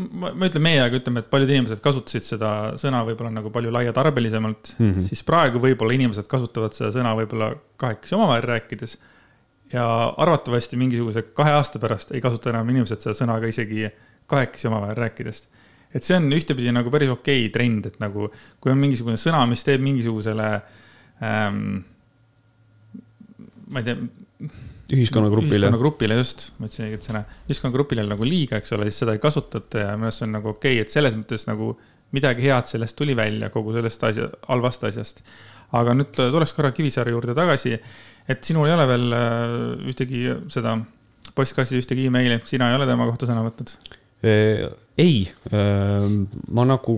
ma, 0.00 0.32
ma 0.34 0.48
ütlen 0.48 0.64
meie, 0.64 0.80
aga 0.82 0.98
ütleme, 1.00 1.22
et 1.22 1.30
paljud 1.32 1.52
inimesed 1.52 1.82
kasutasid 1.84 2.26
seda 2.26 2.50
sõna 2.80 3.02
võib-olla 3.06 3.32
nagu 3.34 3.52
palju 3.54 3.72
laiatarbelisemalt 3.74 4.74
mm, 4.76 4.90
-hmm. 4.90 5.08
siis 5.10 5.22
praegu 5.26 5.62
võib-olla 5.62 5.96
inimesed 5.96 6.28
kasutavad 6.30 6.76
seda 6.76 6.92
sõna 6.94 7.14
võib-olla 7.18 7.52
kahekesi 7.80 8.16
omavahel 8.18 8.46
rääkides. 8.54 8.98
ja 9.72 9.84
arvatavasti 10.16 10.76
mingisuguse 10.76 11.22
kahe 11.22 11.52
aasta 11.54 11.78
pärast 11.78 12.10
ei 12.10 12.20
kasuta 12.20 12.50
enam 12.50 12.68
inimesed 12.68 13.00
seda 13.00 13.14
sõna 13.14 13.38
ka 13.40 13.46
isegi 13.46 13.88
kahekesi 14.26 14.68
omavahel 14.68 14.96
rääkides. 14.96 15.48
et 15.94 16.02
see 16.06 16.16
on 16.16 16.32
ühtepidi 16.32 16.72
nagu 16.72 16.90
päris 16.90 17.10
okei 17.10 17.46
okay 17.46 17.52
trend, 17.52 17.86
et 17.86 18.00
nagu 18.00 18.30
kui 18.60 18.72
on 18.72 18.78
mingisugune 18.78 19.16
sõna, 19.16 19.46
mis 19.46 19.64
teeb 19.64 19.80
mingisugusele 19.82 20.50
ähm,, 21.22 21.80
ma 23.68 23.80
ei 23.80 23.84
tea 23.84 23.96
ühiskonnagrupile. 24.96 25.56
ühiskonnagrupile 25.56 26.18
just, 26.18 26.50
ma 26.58 26.68
ütlesin 26.68 26.88
õiget 26.88 27.06
sõna, 27.06 27.22
ühiskonnagrupile 27.48 28.04
nagu 28.06 28.26
liiga, 28.26 28.60
eks 28.60 28.74
ole, 28.76 28.88
siis 28.90 29.02
seda 29.04 29.14
ei 29.16 29.22
kasutata 29.22 29.84
ja 29.84 29.94
minu 29.96 30.10
arust 30.10 30.22
see 30.22 30.28
on 30.28 30.36
nagu 30.38 30.52
okei 30.52 30.76
okay,, 30.76 30.84
et 30.84 30.94
selles 30.94 31.16
mõttes 31.18 31.46
nagu 31.48 31.72
midagi 32.16 32.48
head 32.48 32.66
sellest 32.70 32.98
tuli 32.98 33.14
välja, 33.18 33.52
kogu 33.54 33.74
sellest 33.76 34.06
asja, 34.08 34.30
halvast 34.50 34.86
asjast. 34.88 35.22
aga 35.78 35.94
nüüd 35.94 36.16
tuleks 36.18 36.54
korra 36.56 36.72
Kivisaare 36.74 37.12
juurde 37.14 37.36
tagasi, 37.38 37.76
et 38.30 38.40
sinul 38.46 38.66
ei 38.66 38.74
ole 38.74 38.86
veel 38.90 39.12
äh, 39.14 39.90
ühtegi 39.92 40.24
seda 40.50 40.74
postkassi 41.36 41.78
ühtegi 41.78 42.08
emaili, 42.10 42.40
sina 42.48 42.70
ei 42.70 42.78
ole 42.78 42.88
tema 42.90 43.06
kohta 43.10 43.28
sõna 43.30 43.44
võtnud? 43.46 43.76
ei, 44.20 45.30
ma 46.52 46.64
nagu 46.68 46.96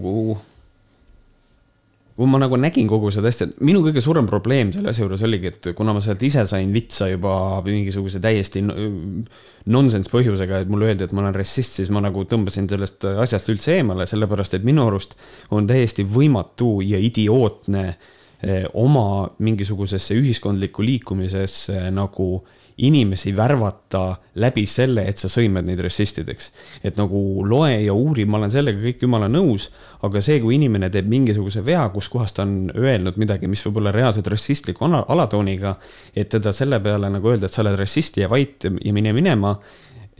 kui 2.22 2.30
ma 2.30 2.38
nagu 2.38 2.54
nägin 2.54 2.86
kogu 2.86 3.10
seda 3.10 3.32
asja, 3.32 3.48
minu 3.66 3.80
kõige 3.82 3.98
suurem 4.04 4.28
probleem 4.30 4.68
selle 4.70 4.92
asja 4.92 5.02
juures 5.02 5.24
oligi, 5.26 5.50
et 5.50 5.66
kuna 5.74 5.90
ma 5.96 5.98
sealt 6.04 6.22
ise 6.22 6.44
sain 6.46 6.70
vitsa 6.70 7.08
juba 7.10 7.32
mingisuguse 7.66 8.20
täiesti 8.22 8.62
nonsense 8.62 10.12
põhjusega, 10.12 10.62
et 10.62 10.70
mulle 10.70 10.92
öeldi, 10.92 11.08
et 11.08 11.16
ma 11.16 11.24
olen 11.24 11.34
rassist, 11.34 11.80
siis 11.80 11.90
ma 11.90 12.04
nagu 12.04 12.22
tõmbasin 12.30 12.70
sellest 12.70 13.08
asjast 13.10 13.50
üldse 13.50 13.74
eemale, 13.80 14.06
sellepärast 14.06 14.54
et 14.54 14.66
minu 14.68 14.86
arust 14.86 15.16
on 15.50 15.66
täiesti 15.66 16.06
võimatu 16.06 16.76
ja 16.86 17.02
idiootne 17.02 17.84
eh, 17.90 18.68
oma 18.78 19.32
mingisugusesse 19.42 20.14
ühiskondlikku 20.22 20.86
liikumisesse 20.86 21.88
nagu 21.90 22.28
äh, 22.38 22.61
inimesi 22.76 23.36
värvata 23.36 24.16
läbi 24.34 24.64
selle, 24.66 25.04
et 25.08 25.20
sa 25.20 25.28
sõimad 25.28 25.66
neid 25.66 25.80
rassistideks. 25.84 26.50
et 26.84 26.96
nagu 26.96 27.44
loe 27.46 27.82
ja 27.84 27.94
uuri, 27.94 28.24
ma 28.24 28.38
olen 28.38 28.50
sellega 28.50 28.80
kõik 28.80 29.04
jumala 29.04 29.28
nõus, 29.28 29.68
aga 30.02 30.20
see, 30.20 30.40
kui 30.40 30.56
inimene 30.56 30.90
teeb 30.90 31.08
mingisuguse 31.08 31.64
vea, 31.64 31.84
kus 31.94 32.08
kohas 32.08 32.32
ta 32.32 32.42
on 32.42 32.72
öelnud 32.74 33.16
midagi, 33.20 33.46
mis 33.46 33.64
võib 33.66 33.82
olla 33.82 33.92
reaalselt 33.92 34.26
rassistliku 34.32 34.84
alatooniga, 34.84 35.76
et 36.14 36.28
teda 36.28 36.52
selle 36.52 36.80
peale 36.80 37.10
nagu 37.12 37.28
öelda, 37.28 37.46
et 37.46 37.52
sa 37.52 37.62
oled 37.62 37.78
rassist 37.78 38.16
ja 38.16 38.28
vait 38.28 38.64
ja 38.64 38.92
mine 38.92 39.12
minema. 39.12 39.58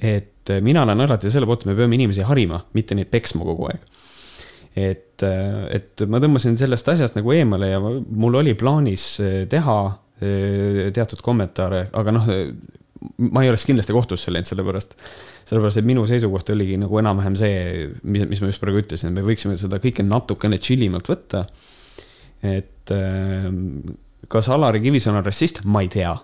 et 0.03 0.51
mina 0.61 0.83
olen 0.83 1.01
alati 1.01 1.31
selle 1.31 1.47
poolt, 1.47 1.63
et 1.63 1.67
me 1.71 1.75
peame 1.77 1.95
inimesi 1.95 2.23
harima, 2.27 2.59
mitte 2.75 2.95
neid 2.95 3.07
peksma 3.11 3.45
kogu 3.45 3.69
aeg 3.71 3.85
et, 4.77 5.23
et 5.23 6.03
ma 6.09 6.19
tõmbasin 6.19 6.57
sellest 6.59 6.89
asjast 6.89 7.15
nagu 7.19 7.33
eemale 7.33 7.69
ja 7.69 7.81
mul 7.81 8.39
oli 8.41 8.55
plaanis 8.59 9.05
teha 9.53 9.77
teatud 10.95 11.23
kommentaare, 11.25 11.87
aga 11.99 12.15
noh, 12.15 12.29
ma 13.33 13.43
ei 13.43 13.51
oleks 13.51 13.67
kindlasti 13.67 13.95
kohtusse 13.97 14.33
läinud, 14.33 14.49
sellepärast, 14.49 14.95
sellepärast 15.49 15.81
et 15.81 15.89
minu 15.89 16.05
seisukoht 16.07 16.53
oligi 16.55 16.79
nagu 16.81 17.01
enam-vähem 17.01 17.39
see, 17.39 17.89
mis, 18.03 18.29
mis 18.31 18.43
ma 18.43 18.51
just 18.53 18.63
praegu 18.63 18.83
ütlesin, 18.83 19.15
me 19.17 19.25
võiksime 19.27 19.57
seda 19.61 19.81
kõike 19.83 20.05
natukene 20.07 20.61
chill 20.63 20.87
imalt 20.87 21.11
võtta. 21.11 21.47
et 22.43 22.93
kas 24.33 24.49
Alari 24.49 24.81
Kivisäär 24.83 25.19
on 25.19 25.27
rassist, 25.27 25.63
ma 25.65 25.83
ei 25.83 25.91
tea. 25.93 26.15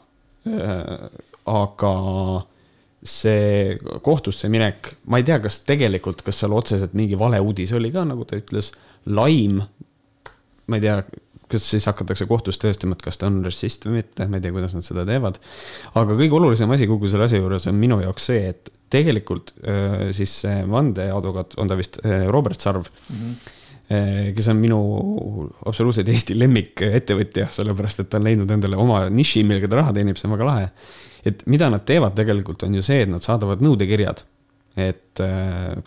aga 1.48 1.92
see 3.08 3.78
kohtusse 4.02 4.48
minek, 4.50 4.92
ma 5.10 5.20
ei 5.20 5.26
tea, 5.26 5.38
kas 5.42 5.60
tegelikult, 5.68 6.22
kas 6.26 6.40
seal 6.42 6.54
otseselt 6.56 6.94
mingi 6.98 7.18
valeuudis 7.18 7.72
oli 7.76 7.90
ka, 7.94 8.04
nagu 8.08 8.26
ta 8.26 8.38
ütles, 8.38 8.72
laim. 9.06 9.60
ma 10.68 10.78
ei 10.78 10.84
tea, 10.84 10.96
kas 11.48 11.68
siis 11.72 11.86
hakatakse 11.88 12.26
kohtus 12.28 12.60
tõestama, 12.60 12.96
et 12.96 13.04
kas 13.04 13.20
ta 13.20 13.28
on 13.28 13.40
rassist 13.44 13.86
või 13.88 14.00
mitte, 14.00 14.26
ma 14.28 14.38
ei 14.38 14.44
tea, 14.44 14.54
kuidas 14.54 14.74
nad 14.76 14.86
seda 14.86 15.04
teevad. 15.08 15.38
aga 15.94 16.16
kõige 16.16 16.36
olulisem 16.38 16.70
asi 16.74 16.88
kogu 16.90 17.10
selle 17.10 17.28
asja 17.28 17.40
juures 17.40 17.68
on 17.70 17.78
minu 17.80 18.00
jaoks 18.04 18.28
see, 18.30 18.52
et 18.52 18.72
tegelikult 18.92 19.54
äh, 19.62 20.10
siis 20.16 20.34
see 20.44 20.64
vandeadvokaat, 20.68 21.58
on 21.60 21.70
ta 21.70 21.78
vist 21.78 22.00
äh, 22.04 22.26
Robert 22.28 22.60
Sarv 22.60 22.88
mm. 22.88 23.22
-hmm 23.22 23.54
kes 23.88 24.44
on 24.52 24.58
minu 24.60 24.78
absoluutselt 25.64 26.08
Eesti 26.12 26.34
lemmikettevõtja, 26.36 27.46
sellepärast 27.56 28.02
et 28.02 28.10
ta 28.12 28.18
on 28.18 28.26
leidnud 28.26 28.50
endale 28.52 28.76
oma 28.76 29.06
niši, 29.08 29.40
millega 29.48 29.70
ta 29.72 29.78
raha 29.78 29.94
teenib, 29.96 30.18
see 30.20 30.28
on 30.28 30.34
väga 30.34 30.44
lahe. 30.44 30.66
et 31.24 31.40
mida 31.46 31.70
nad 31.72 31.86
teevad 31.88 32.12
tegelikult 32.12 32.66
on 32.66 32.74
ju 32.76 32.82
see, 32.84 33.06
et 33.06 33.08
nad 33.08 33.24
saadavad 33.24 33.64
nõudekirjad. 33.64 34.20
et 34.76 35.22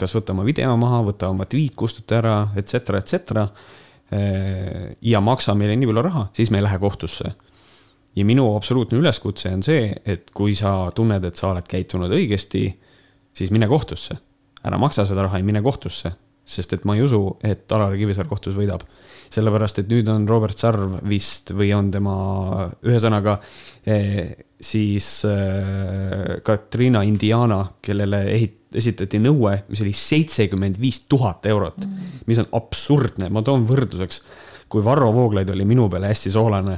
kas 0.01 0.15
võta 0.17 0.33
oma 0.33 0.47
video 0.49 0.73
maha, 0.81 1.03
võta 1.11 1.29
oma 1.29 1.45
tweet 1.45 1.75
kustuta 1.77 2.17
ära, 2.17 2.35
et 2.57 2.73
cetera, 2.73 2.97
et 2.97 3.13
cetera 3.13 3.45
ja 4.11 5.21
maksa 5.23 5.55
meile 5.55 5.77
nii 5.79 5.87
palju 5.87 6.01
raha, 6.03 6.25
siis 6.35 6.51
me 6.51 6.59
ei 6.59 6.65
lähe 6.65 6.79
kohtusse. 6.79 7.31
ja 8.15 8.25
minu 8.25 8.55
absoluutne 8.55 8.97
üleskutse 8.99 9.53
on 9.53 9.61
see, 9.63 9.93
et 10.05 10.31
kui 10.35 10.55
sa 10.55 10.91
tunned, 10.95 11.23
et 11.23 11.35
sa 11.35 11.53
oled 11.53 11.67
käitunud 11.67 12.11
õigesti, 12.11 12.65
siis 13.33 13.51
mine 13.51 13.67
kohtusse. 13.67 14.17
ära 14.63 14.77
maksa 14.77 15.05
seda 15.05 15.23
raha 15.23 15.39
ja 15.39 15.43
mine 15.43 15.61
kohtusse, 15.61 16.11
sest 16.45 16.73
et 16.73 16.83
ma 16.85 16.95
ei 16.95 17.01
usu, 17.01 17.37
et 17.43 17.71
Alar 17.71 17.95
Kivisaar 17.97 18.27
kohtus 18.27 18.55
võidab. 18.55 18.83
sellepärast, 19.31 19.79
et 19.79 19.87
nüüd 19.87 20.09
on 20.09 20.27
Robert 20.27 20.57
Sarv 20.57 20.99
vist 21.07 21.53
või 21.55 21.71
on 21.73 21.91
tema, 21.91 22.15
ühesõnaga 22.83 23.39
eh, 23.85 24.35
siis 24.61 25.25
äh, 25.25 26.41
Katrina 26.43 27.01
Indiana, 27.01 27.63
kellele 27.81 28.23
ehit-, 28.35 28.61
esitati 28.77 29.19
nõue, 29.21 29.55
mis 29.69 29.81
oli 29.83 29.93
seitsekümmend 29.95 30.79
viis 30.81 31.03
tuhat 31.11 31.45
eurot 31.49 31.85
mm., 31.85 32.17
mis 32.29 32.41
on 32.41 32.49
absurdne, 32.57 33.29
ma 33.33 33.43
toon 33.45 33.65
võrdluseks. 33.69 34.21
kui 34.71 34.83
Varro 34.83 35.11
Vooglaid 35.13 35.49
oli 35.51 35.65
minu 35.67 35.89
peale 35.91 36.07
hästi 36.13 36.31
soolane 36.31 36.77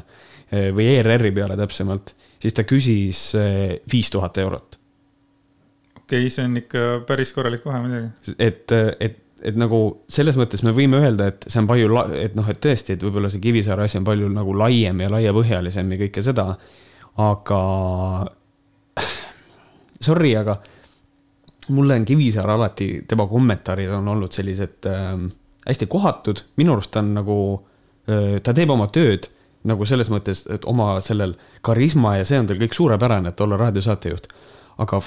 eh, 0.50 0.72
või 0.74 0.88
ERR-i 0.96 1.32
peale 1.32 1.58
täpsemalt, 1.60 2.16
siis 2.42 2.56
ta 2.58 2.66
küsis 2.66 3.20
eh, 3.38 3.82
viis 3.92 4.10
tuhat 4.10 4.38
eurot. 4.42 4.80
okei 5.98 6.24
okay,, 6.24 6.30
see 6.30 6.48
on 6.48 6.58
ikka 6.64 6.88
päris 7.08 7.34
korralik 7.36 7.66
vahe 7.66 7.84
muidugi. 7.84 8.38
et, 8.40 8.72
et, 9.00 9.20
et 9.44 9.60
nagu 9.60 9.84
selles 10.10 10.40
mõttes 10.40 10.64
me 10.66 10.74
võime 10.74 11.04
öelda, 11.04 11.30
et 11.34 11.46
see 11.48 11.62
on 11.62 11.70
palju, 11.70 11.92
et 12.18 12.40
noh, 12.40 12.50
et 12.50 12.64
tõesti, 12.64 12.96
et 12.96 13.06
võib-olla 13.06 13.30
see 13.30 13.44
Kivisaare 13.44 13.86
asi 13.86 14.00
on 14.00 14.08
palju 14.08 14.32
nagu 14.34 14.56
laiem 14.58 15.06
ja 15.06 15.12
laiapõhjalisem 15.14 15.94
ja 15.94 16.02
kõike 16.08 16.26
seda. 16.26 16.48
Aga 17.18 17.60
sorry, 20.02 20.36
aga 20.36 20.58
mulle 21.70 21.96
on 21.96 22.06
Kivisaar 22.06 22.50
alati, 22.50 23.04
tema 23.08 23.28
kommentaarid 23.28 23.92
on 23.96 24.08
olnud 24.08 24.32
sellised 24.36 24.90
äh, 24.90 25.14
hästi 25.68 25.88
kohatud, 25.88 26.44
minu 26.60 26.76
arust 26.76 26.92
ta 26.92 27.04
on 27.04 27.14
nagu 27.20 27.38
äh,, 28.10 28.42
ta 28.44 28.54
teeb 28.54 28.74
oma 28.74 28.90
tööd 28.92 29.30
nagu 29.68 29.86
selles 29.88 30.10
mõttes, 30.12 30.44
et 30.52 30.66
oma 30.68 30.98
sellel 31.04 31.38
karisma 31.64 32.18
ja 32.18 32.28
see 32.28 32.42
on 32.42 32.50
tal 32.50 32.60
kõik 32.60 32.76
suurepärane, 32.76 33.32
et 33.32 33.46
olla 33.46 33.60
raadiosaatejuht. 33.62 34.28
aga 34.84 35.00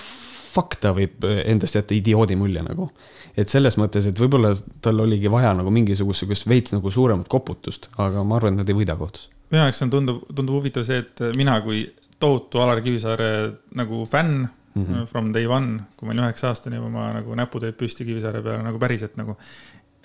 fuck, 0.56 0.78
ta 0.80 0.92
võib 0.96 1.24
endast 1.44 1.76
jätta 1.76 1.94
idioodi 1.94 2.36
mulje 2.36 2.62
nagu. 2.64 2.90
et 3.36 3.48
selles 3.52 3.76
mõttes, 3.76 4.06
et 4.08 4.18
võib-olla 4.20 4.54
tal 4.80 5.00
oligi 5.04 5.28
vaja 5.28 5.52
nagu 5.54 5.70
mingisugust 5.70 6.24
sihukest 6.24 6.48
veits 6.48 6.72
nagu 6.72 6.90
suuremat 6.90 7.28
koputust, 7.28 7.90
aga 7.98 8.24
ma 8.24 8.38
arvan, 8.38 8.54
et 8.54 8.64
nad 8.64 8.68
ei 8.72 8.78
võida 8.78 8.96
kohtus. 8.96 9.28
minu 9.50 9.62
jaoks 9.62 9.82
on 9.82 9.90
tundub, 9.90 10.22
tundub 10.34 10.60
huvitav 10.60 10.86
see, 10.88 11.04
et 11.04 11.24
mina 11.36 11.60
kui 11.60 11.84
tohutu 12.18 12.60
Alar 12.60 12.80
Kivisaare 12.80 13.30
nagu 13.76 14.04
fänn 14.06 14.48
mm 14.74 14.84
-hmm. 14.84 15.06
from 15.06 15.32
day 15.32 15.46
one, 15.46 15.80
kui 15.96 16.06
ma 16.06 16.12
olin 16.12 16.24
üheksa 16.24 16.48
aastane 16.48 16.76
juba, 16.76 16.88
ma 16.88 17.12
nagu 17.12 17.34
näpud 17.34 17.62
olid 17.62 17.76
püsti 17.76 18.04
Kivisaare 18.04 18.42
peale 18.42 18.62
nagu 18.62 18.78
päriselt 18.78 19.16
nagu 19.16 19.36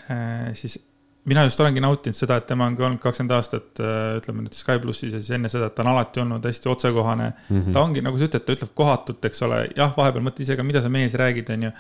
äh,. 0.10 0.54
siis 0.54 0.80
mina 1.26 1.44
just 1.44 1.60
olengi 1.60 1.82
nautinud 1.84 2.18
seda, 2.18 2.38
et 2.42 2.48
tema 2.50 2.66
ongi 2.66 2.84
olnud 2.84 3.02
kakskümmend 3.02 3.36
aastat, 3.36 3.80
äh, 3.80 4.18
ütleme 4.18 4.46
nüüd 4.46 4.58
Sky 4.58 4.80
plussis 4.82 5.14
ja 5.14 5.20
siis 5.22 5.36
enne 5.38 5.50
seda, 5.50 5.70
et 5.70 5.76
ta 5.76 5.84
on 5.84 5.92
alati 5.94 6.24
olnud 6.24 6.46
hästi 6.46 6.70
otsekohane 6.70 7.28
mm. 7.32 7.62
-hmm. 7.62 7.74
ta 7.74 7.82
ongi, 7.82 8.02
nagu 8.02 8.18
sa 8.18 8.30
ütled, 8.30 8.46
ta 8.46 8.56
ütleb 8.58 8.72
kohatult, 8.76 9.26
eks 9.26 9.42
ole, 9.48 9.60
jah, 9.78 9.94
vahepeal 9.98 10.26
mõtle 10.26 10.48
ise 10.48 10.58
ka, 10.58 10.64
mida 10.64 10.82
see 10.82 10.90
mees 10.90 11.14
räägib, 11.14 11.50
onju. 11.50 11.72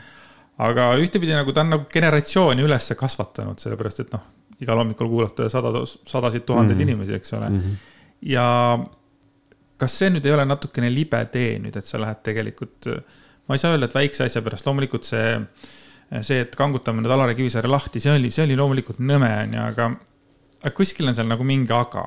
aga 0.58 0.92
ühtepidi 1.02 1.34
nagu 1.34 1.54
ta 1.54 1.62
on 1.62 1.74
nagu 1.76 1.86
generatsiooni 1.94 2.62
üles 2.62 2.92
kasvatanud, 2.98 3.60
sellepärast 3.60 4.00
et 4.06 4.14
noh, 4.14 4.22
igal 4.62 4.78
hommikul 4.78 5.10
kuulata 5.10 5.50
sada, 5.50 5.72
sadasid 5.86 6.46
tuhandeid 6.46 6.78
mm 6.78 6.82
-hmm. 6.82 6.90
inimesi, 6.90 7.14
eks 7.14 7.34
ole 7.34 7.50
mm. 7.50 7.58
-hmm. 7.58 7.76
ja 8.22 8.80
kas 9.82 9.98
see 10.02 10.12
nüüd 10.14 10.28
ei 10.28 10.36
ole 10.36 10.46
natukene 10.48 10.90
libe 10.94 11.22
tee 11.34 11.56
nüüd, 11.62 11.78
et 11.78 11.88
sa 11.88 12.02
lähed 12.02 12.22
tegelikult, 12.26 12.90
ma 13.48 13.58
ei 13.58 13.62
saa 13.62 13.76
öelda, 13.76 13.90
et 13.90 13.98
väikse 13.98 14.28
asja 14.28 14.44
pärast, 14.46 14.68
loomulikult 14.70 15.08
see, 15.08 15.38
see, 16.22 16.42
et 16.46 16.58
kangutame 16.60 17.04
nüüd 17.04 17.14
Alari 17.16 17.38
Kivisaare 17.40 17.72
lahti, 17.72 18.04
see 18.04 18.14
oli, 18.14 18.32
see 18.34 18.46
oli 18.48 18.60
loomulikult 18.60 19.02
nõme, 19.02 19.32
onju, 19.48 19.64
aga, 19.64 19.90
aga 20.62 20.76
kuskil 20.78 21.10
on 21.10 21.18
seal 21.18 21.30
nagu 21.32 21.48
mingi 21.48 21.74
aga 21.76 22.06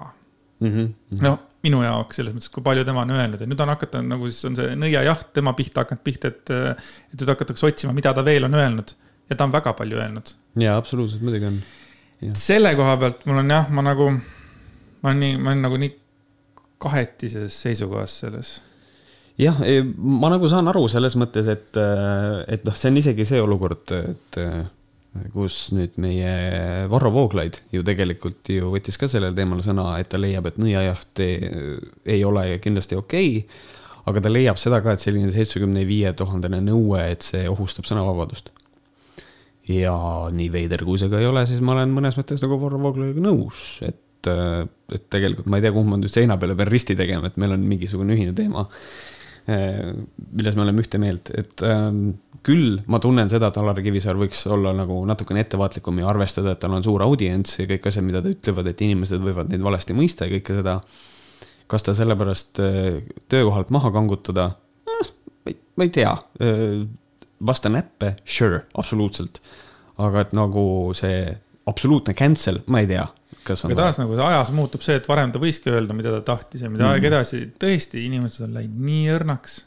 mm. 0.61 0.71
-hmm. 0.71 1.23
no 1.25 1.39
minu 1.65 1.81
jaoks 1.85 2.21
selles 2.21 2.35
mõttes, 2.37 2.51
kui 2.53 2.65
palju 2.65 2.85
tema 2.85 3.05
on 3.07 3.15
öelnud 3.15 3.41
ja 3.41 3.49
nüüd 3.49 3.63
on 3.65 3.73
hakata 3.73 4.03
nagu 4.05 4.29
siis 4.29 4.45
on 4.51 4.59
see 4.59 4.75
nõiajaht 4.77 5.33
tema 5.37 5.55
pihta 5.57 5.85
hakanud 5.85 6.05
pihta, 6.05 6.31
et, 6.33 6.53
et 6.53 7.19
nüüd 7.19 7.33
hakatakse 7.33 7.67
otsima, 7.71 7.95
mida 7.97 8.13
ta 8.15 8.25
veel 8.27 8.45
on 8.49 8.57
öelnud 8.59 8.95
ja 9.31 9.37
ta 9.37 9.47
on 9.49 9.55
väga 9.55 9.73
palju 9.79 10.01
öelnud. 10.01 10.35
jaa, 10.61 10.77
absoluutselt, 10.77 11.25
muidugi 11.25 11.49
on. 11.49 11.61
selle 12.39 12.75
koha 12.77 12.97
pealt 13.01 13.25
mul 13.29 13.41
on 13.43 13.55
jah, 13.57 13.71
ma 13.73 13.85
nagu, 13.87 14.11
ma 14.13 15.13
olen 15.13 15.23
nii, 15.25 15.39
ma 15.41 15.55
olen 15.55 15.65
nagu 15.69 15.81
nii 15.81 15.93
kahetises 16.83 17.57
seisukohas 17.65 18.21
selles 18.25 18.57
jah, 19.41 19.59
ma 19.97 20.31
nagu 20.33 20.49
saan 20.51 20.71
aru 20.71 20.87
selles 20.91 21.17
mõttes, 21.19 21.49
et, 21.51 21.79
et 22.49 22.65
noh, 22.67 22.77
see 22.79 22.93
on 22.93 23.03
isegi 23.03 23.27
see 23.29 23.43
olukord, 23.43 23.95
et 23.99 24.41
kus 25.35 25.69
nüüd 25.75 25.95
meie 26.03 26.35
Varro 26.91 27.13
Vooglaid 27.15 27.61
ju 27.75 27.85
tegelikult 27.87 28.51
ju 28.51 28.73
võttis 28.73 28.99
ka 28.99 29.09
sellel 29.11 29.35
teemal 29.37 29.63
sõna, 29.63 29.93
et 30.03 30.11
ta 30.11 30.19
leiab, 30.19 30.49
et 30.51 30.59
nõiajaht 30.59 31.23
ei 31.23 32.21
ole 32.27 32.47
kindlasti 32.63 32.99
okei 32.99 33.39
okay,. 33.45 33.71
aga 34.11 34.25
ta 34.25 34.33
leiab 34.33 34.59
seda 34.61 34.83
ka, 34.85 34.95
et 34.95 35.05
selline 35.05 35.31
seitsmekümne 35.35 35.87
viie 35.89 36.13
tuhandene 36.19 36.61
nõue, 36.65 37.01
et 37.15 37.27
see 37.27 37.47
ohustab 37.51 37.87
sõnavabadust. 37.89 38.51
ja 39.71 39.95
nii 40.35 40.51
veider 40.53 40.83
kui 40.85 40.99
see 41.01 41.13
ka 41.13 41.23
ei 41.23 41.31
ole, 41.31 41.47
siis 41.49 41.63
ma 41.65 41.77
olen 41.77 41.95
mõnes 41.95 42.19
mõttes 42.19 42.43
nagu 42.43 42.59
Varro 42.61 42.83
Vooglaidiga 42.83 43.23
nõus, 43.25 43.79
et, 43.87 44.03
et 44.29 45.09
tegelikult 45.13 45.49
ma 45.51 45.59
ei 45.59 45.65
tea, 45.65 45.73
kuhu 45.75 45.89
ma 45.89 45.99
nüüd 46.01 46.13
seina 46.13 46.39
peale 46.41 46.57
pean 46.59 46.71
risti 46.71 46.97
tegema, 46.99 47.31
et 47.31 47.37
meil 47.41 47.57
on 47.57 47.67
mingisugune 47.69 48.17
ühine 48.17 48.35
teema 48.37 48.67
milles 49.47 50.57
me 50.57 50.63
oleme 50.65 50.81
ühte 50.81 50.99
meelt, 51.01 51.29
et 51.37 51.61
ähm, 51.69 52.15
küll 52.45 52.79
ma 52.89 53.01
tunnen 53.03 53.29
seda, 53.29 53.51
et 53.51 53.59
Alar 53.61 53.81
Kivisaar 53.85 54.17
võiks 54.17 54.41
olla 54.49 54.73
nagu 54.77 54.97
natukene 55.09 55.43
ettevaatlikum 55.45 56.01
ja 56.01 56.09
arvestada, 56.09 56.55
et 56.55 56.63
tal 56.63 56.77
on 56.77 56.85
suur 56.85 57.05
audients 57.05 57.59
ja 57.59 57.67
kõik 57.69 57.91
asjad, 57.91 58.07
mida 58.07 58.23
ta 58.25 58.33
ütlevad, 58.33 58.71
et 58.71 58.81
inimesed 58.87 59.21
võivad 59.25 59.53
neid 59.53 59.65
valesti 59.65 59.97
mõista 59.97 60.29
ja 60.29 60.37
kõike 60.39 60.57
seda. 60.61 60.79
kas 61.69 61.85
ta 61.85 61.95
sellepärast 61.97 62.61
äh, 62.61 63.03
töökohalt 63.29 63.71
maha 63.71 63.93
kangutada 63.93 64.51
eh,? 64.89 65.13
ma 65.77 65.85
ei 65.85 65.93
tea, 65.93 66.17
äh, 66.41 66.87
vasta 67.45 67.69
näppe, 67.69 68.17
sure, 68.25 68.65
absoluutselt. 68.75 69.43
aga 69.99 70.25
et 70.25 70.33
nagu 70.33 70.93
see 70.97 71.37
absoluutne 71.69 72.15
cancel, 72.15 72.63
ma 72.67 72.81
ei 72.81 72.89
tea 72.89 73.05
kas 73.45 73.65
on. 73.65 73.73
aga 73.73 73.83
taas 73.83 74.01
nagu 74.01 74.17
ajas 74.27 74.51
muutub 74.57 74.83
see, 74.85 74.97
et 75.01 75.09
varem 75.09 75.33
ta 75.35 75.43
võiski 75.43 75.73
öelda, 75.73 75.97
mida 75.97 76.13
ta 76.17 76.25
tahtis 76.35 76.65
ja 76.65 76.73
mida 76.73 76.91
aeg 76.93 77.09
edasi, 77.11 77.45
tõesti, 77.61 78.05
inimesed 78.09 78.49
on 78.49 78.59
läinud 78.59 78.85
nii 78.89 79.07
õrnaks 79.19 79.63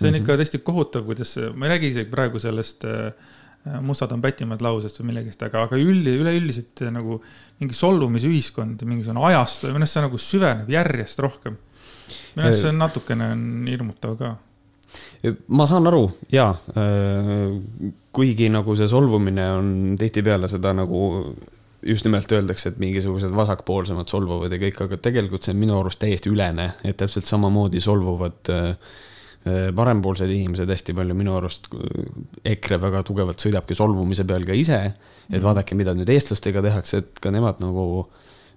see 0.00 0.08
on 0.08 0.14
mm 0.14 0.18
-hmm. 0.18 0.22
ikka 0.22 0.36
tõesti 0.40 0.58
kohutav, 0.64 1.04
kuidas, 1.04 1.36
ma 1.54 1.66
ei 1.66 1.70
räägi 1.74 1.88
isegi 1.88 2.10
praegu 2.10 2.38
sellest 2.38 2.84
äh, 2.84 3.12
mustad 3.80 4.12
on 4.12 4.20
pätimad 4.20 4.62
lausest 4.64 5.00
või 5.00 5.10
millegist, 5.12 5.42
aga, 5.42 5.62
aga 5.68 5.76
üld, 5.76 6.06
üleüldiselt 6.06 6.82
äh, 6.82 6.92
nagu 6.92 7.20
mingi 7.60 7.74
solvumisühiskond, 7.74 8.82
mingisugune 8.88 9.26
ajastu 9.32 9.66
ja 9.66 9.72
minu 9.76 9.84
arust 9.84 9.98
see 9.98 10.06
nagu 10.06 10.18
süveneb 10.18 10.70
järjest 10.70 11.18
rohkem. 11.18 11.58
minu 12.36 12.46
arust 12.46 12.64
see 12.64 12.72
on 12.72 12.78
natukene 12.78 13.32
on 13.32 13.44
hirmutav 13.68 14.16
ka. 14.16 14.36
ma 15.48 15.66
saan 15.66 15.86
aru 15.86 16.10
ja 16.32 16.54
kuigi 18.12 18.48
nagu 18.48 18.76
see 18.76 18.88
solvumine 18.88 19.50
on 19.52 19.96
tihtipeale 19.98 20.48
seda 20.48 20.72
nagu 20.72 21.34
just 21.82 22.04
nimelt 22.04 22.32
öeldakse, 22.32 22.72
et 22.72 22.80
mingisugused 22.82 23.32
vasakpoolsemad 23.36 24.08
solvuvad 24.10 24.52
ja 24.52 24.58
kõik, 24.60 24.82
aga 24.84 24.98
tegelikult 25.00 25.46
see 25.46 25.54
on 25.54 25.62
minu 25.62 25.78
arust 25.78 26.00
täiesti 26.02 26.32
ülene, 26.32 26.72
et 26.84 26.98
täpselt 27.00 27.28
samamoodi 27.28 27.80
solvuvad 27.84 28.52
äh, 28.52 28.74
Äh, 29.48 29.70
parempoolsed 29.72 30.28
inimesed 30.28 30.68
hästi 30.68 30.92
palju 30.92 31.14
minu 31.16 31.32
arust, 31.38 31.70
EKRE 32.44 32.76
väga 32.82 33.00
tugevalt 33.08 33.40
sõidabki 33.40 33.72
solvumise 33.78 34.26
peal 34.28 34.44
ka 34.44 34.52
ise. 34.52 34.80
et 35.30 35.38
mhm. 35.38 35.44
vaadake, 35.46 35.78
mida 35.78 35.94
nüüd 35.96 36.10
eestlastega 36.12 36.60
tehakse, 36.60 37.00
et 37.00 37.20
ka 37.24 37.32
nemad 37.32 37.62
nagu, 37.62 38.04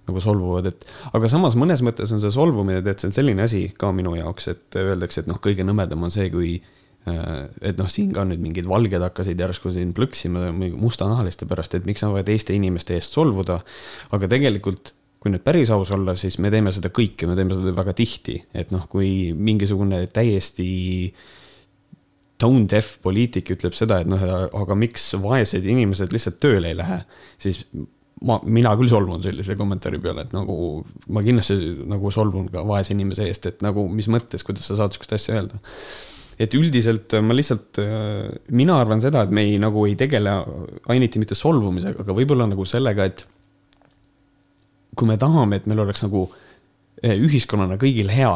nagu 0.04 0.20
solvuvad, 0.20 0.68
et. 0.68 0.84
aga 1.16 1.30
samas 1.32 1.56
mõnes 1.56 1.80
mõttes 1.80 2.12
on 2.12 2.20
see 2.20 2.34
solvumine, 2.34 2.82
tead, 2.84 3.00
see 3.00 3.08
on 3.08 3.16
selline 3.16 3.46
asi 3.46 3.62
ka 3.78 3.94
minu 3.96 4.12
jaoks, 4.18 4.50
et 4.52 4.76
öeldakse, 4.76 5.22
et 5.22 5.30
noh, 5.30 5.40
kõige 5.40 5.64
nõmedam 5.64 6.04
on 6.04 6.12
see, 6.12 6.28
kui 6.34 6.58
äh, 6.58 6.83
et 7.04 7.76
noh, 7.80 7.88
siin 7.92 8.12
ka 8.16 8.24
nüüd 8.24 8.40
mingid 8.40 8.68
valged 8.68 9.02
hakkasid 9.04 9.40
järsku 9.40 9.72
siin 9.74 9.92
plõksima 9.96 10.50
mustanahaliste 10.54 11.48
pärast, 11.50 11.76
et 11.76 11.88
miks 11.88 12.00
sa 12.04 12.08
võid 12.12 12.30
Eesti 12.32 12.56
inimeste 12.56 12.96
eest 12.96 13.12
solvuda. 13.16 13.60
aga 14.16 14.30
tegelikult 14.30 14.94
kui 15.24 15.32
nüüd 15.32 15.44
päris 15.44 15.70
aus 15.72 15.88
olla, 15.96 16.12
siis 16.20 16.36
me 16.36 16.50
teeme 16.52 16.72
seda 16.72 16.90
kõike, 16.92 17.24
me 17.24 17.32
teeme 17.36 17.56
seda 17.56 17.72
väga 17.72 17.94
tihti, 17.96 18.36
et 18.52 18.74
noh, 18.74 18.84
kui 18.92 19.32
mingisugune 19.32 20.02
täiesti 20.12 20.66
tone 22.36 22.66
deaf 22.68 22.98
poliitik 23.00 23.54
ütleb 23.54 23.76
seda, 23.76 24.02
et 24.02 24.10
noh, 24.10 24.20
aga 24.20 24.76
miks 24.76 25.14
vaesed 25.22 25.64
inimesed 25.64 26.12
lihtsalt 26.12 26.36
tööle 26.44 26.74
ei 26.74 26.76
lähe, 26.76 26.98
siis 27.40 27.62
ma, 28.28 28.36
mina 28.44 28.74
küll 28.76 28.92
solvun 28.92 29.24
sellise 29.24 29.56
kommentaari 29.56 30.00
peale, 30.04 30.26
et 30.26 30.34
nagu 30.36 30.56
ma 31.08 31.22
kindlasti 31.24 31.86
nagu 31.88 32.12
solvun 32.12 32.50
ka 32.52 32.64
vaese 32.68 32.92
inimese 32.92 33.24
eest, 33.28 33.48
et 33.48 33.64
nagu 33.64 33.86
mis 33.88 34.10
mõttes, 34.12 34.44
kuidas 34.46 34.68
sa 34.68 34.76
saad 34.80 34.92
sihukest 34.92 35.16
asja 35.16 35.38
öelda. 35.38 35.62
Et 36.40 36.54
üldiselt 36.58 37.14
ma 37.22 37.36
lihtsalt, 37.36 37.78
mina 38.54 38.78
arvan 38.80 39.02
seda, 39.02 39.22
et 39.24 39.34
me 39.34 39.44
ei 39.46 39.58
nagu 39.62 39.84
ei 39.86 39.94
tegele 39.98 40.32
ainiti 40.90 41.22
mitte 41.22 41.36
solvumisega, 41.38 42.02
aga 42.02 42.16
võib-olla 42.16 42.48
nagu 42.50 42.66
sellega, 42.68 43.06
et 43.06 43.24
kui 44.94 45.08
me 45.10 45.18
tahame, 45.20 45.60
et 45.60 45.68
meil 45.70 45.84
oleks 45.84 46.04
nagu 46.06 46.26
eh, 47.02 47.14
ühiskonnana 47.14 47.78
kõigil 47.80 48.10
hea, 48.14 48.34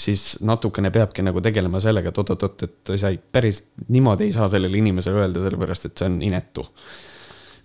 siis 0.00 0.38
natukene 0.46 0.92
peabki 0.94 1.24
nagu 1.26 1.42
tegelema 1.44 1.80
sellega, 1.82 2.12
et 2.12 2.20
oot-oot-oot, 2.22 2.66
et 2.66 2.92
sa 2.94 3.10
ei, 3.10 3.18
päris 3.18 3.64
niimoodi 3.88 4.28
ei 4.28 4.34
saa 4.34 4.48
sellele 4.50 4.80
inimesele 4.80 5.24
öelda, 5.24 5.42
sellepärast 5.44 5.88
et 5.90 6.00
see 6.00 6.10
on 6.10 6.20
inetu. 6.26 6.66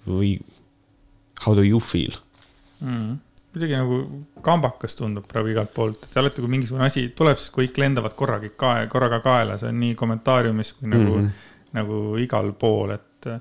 või 0.05 0.35
how 1.45 1.55
do 1.57 1.63
you 1.65 1.79
feel 1.81 2.13
mm.? 2.81 3.17
Kuidagi 3.55 3.77
nagu 3.79 4.01
kambakas 4.45 4.97
tundub 4.99 5.25
praegu 5.31 5.53
igalt 5.53 5.73
poolt, 5.73 6.05
et 6.09 6.19
alati, 6.19 6.43
kui 6.43 6.51
mingisugune 6.51 6.85
asi 6.85 7.07
tuleb, 7.15 7.39
siis 7.39 7.53
kõik 7.55 7.79
lendavad 7.81 8.15
korraga 8.19 8.51
kae, 8.59 8.85
korraga 8.91 9.21
kaela, 9.23 9.57
see 9.61 9.71
on 9.71 9.79
nii 9.79 9.95
kommentaariumis 9.99 10.75
kui 10.75 10.91
nagu 10.91 11.17
mm, 11.17 11.25
-hmm. 11.25 11.73
nagu 11.79 12.01
igal 12.21 12.51
pool, 12.59 12.95
et 12.97 13.31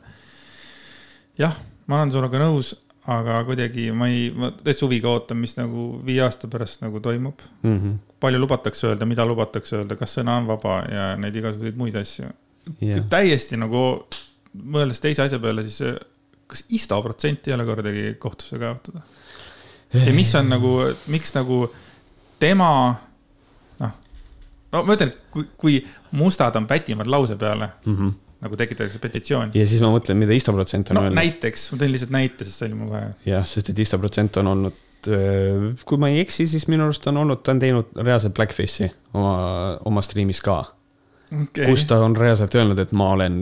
jah, 1.39 1.59
ma 1.87 2.01
olen 2.01 2.15
sinuga 2.15 2.41
nõus 2.41 2.73
aga 3.11 3.41
kuidagi 3.45 3.91
ma 3.93 4.09
ei, 4.09 4.29
ma 4.33 4.49
täitsa 4.65 4.87
huviga 4.87 5.11
ootan, 5.13 5.37
mis 5.41 5.57
nagu 5.59 5.91
viie 6.07 6.23
aasta 6.25 6.49
pärast 6.49 6.81
nagu 6.85 7.01
toimub 7.05 7.43
mm. 7.63 7.75
-hmm. 7.77 7.99
palju 8.21 8.41
lubatakse 8.41 8.89
öelda, 8.89 9.07
mida 9.07 9.27
lubatakse 9.29 9.77
öelda, 9.77 9.97
kas 10.01 10.17
sõna 10.19 10.39
on 10.41 10.49
vaba 10.49 10.79
ja 10.89 11.11
neid 11.21 11.37
igasuguseid 11.37 11.77
muid 11.77 11.99
asju 12.01 12.31
yeah.. 12.81 13.05
täiesti 13.11 13.61
nagu 13.61 14.07
mõeldes 14.55 15.03
teise 15.05 15.27
asja 15.27 15.39
peale, 15.39 15.67
siis 15.69 15.99
kas 16.47 16.65
ISTA 16.69 17.01
protsent 17.03 17.49
ei 17.49 17.55
ole 17.55 17.67
kordagi 17.69 18.15
kohtusse 18.19 18.59
kaevatud? 18.59 19.01
Ja 19.95 20.13
mis 20.17 20.35
on 20.35 20.51
nagu, 20.53 20.75
miks 21.13 21.35
nagu 21.37 21.65
tema, 22.43 22.69
noh, 23.81 23.97
no 24.75 24.85
ma 24.85 24.99
ütlen, 24.99 25.15
kui, 25.35 25.49
kui 25.61 25.81
mustad 26.19 26.57
on 26.61 26.69
pätimad 26.71 27.11
lause 27.11 27.39
peale 27.41 27.71
mm, 27.85 27.97
-hmm 27.97 28.21
nagu 28.45 28.59
tekitatakse 28.61 29.01
petitsioon. 29.01 29.53
ja 29.57 29.67
siis 29.67 29.81
ma 29.81 29.89
mõtlen, 29.95 30.19
mida 30.21 30.35
Isto 30.37 30.53
protsent 30.53 30.91
on 30.93 30.99
no, 30.99 31.07
öelnud. 31.07 31.17
näiteks, 31.17 31.71
ma 31.73 31.81
tõin 31.81 31.93
lihtsalt 31.95 32.15
näite, 32.15 32.45
sest 32.45 32.61
see 32.61 32.69
oli 32.69 32.77
mul 32.77 32.91
kohe. 32.93 33.05
jah, 33.25 33.47
sest 33.49 33.71
et 33.73 33.79
Isto 33.81 33.99
protsent 34.03 34.37
on 34.43 34.51
olnud, 34.53 34.81
äh, 35.09 35.85
kui 35.89 36.01
ma 36.03 36.11
ei 36.13 36.21
eksi, 36.21 36.45
siis 36.51 36.69
minu 36.69 36.85
arust 36.85 37.09
on 37.09 37.23
olnud, 37.23 37.41
ta 37.41 37.55
on 37.55 37.63
teinud 37.63 37.95
reaalselt 37.97 38.37
blackface'i 38.37 38.91
oma, 39.17 39.35
oma 39.89 40.05
striimis 40.05 40.43
ka 40.45 40.59
okay.. 41.33 41.69
kus 41.71 41.87
ta 41.89 42.03
on 42.05 42.17
reaalselt 42.19 42.55
öelnud, 42.59 42.81
et 42.85 42.93
ma 42.93 43.11
olen. 43.17 43.39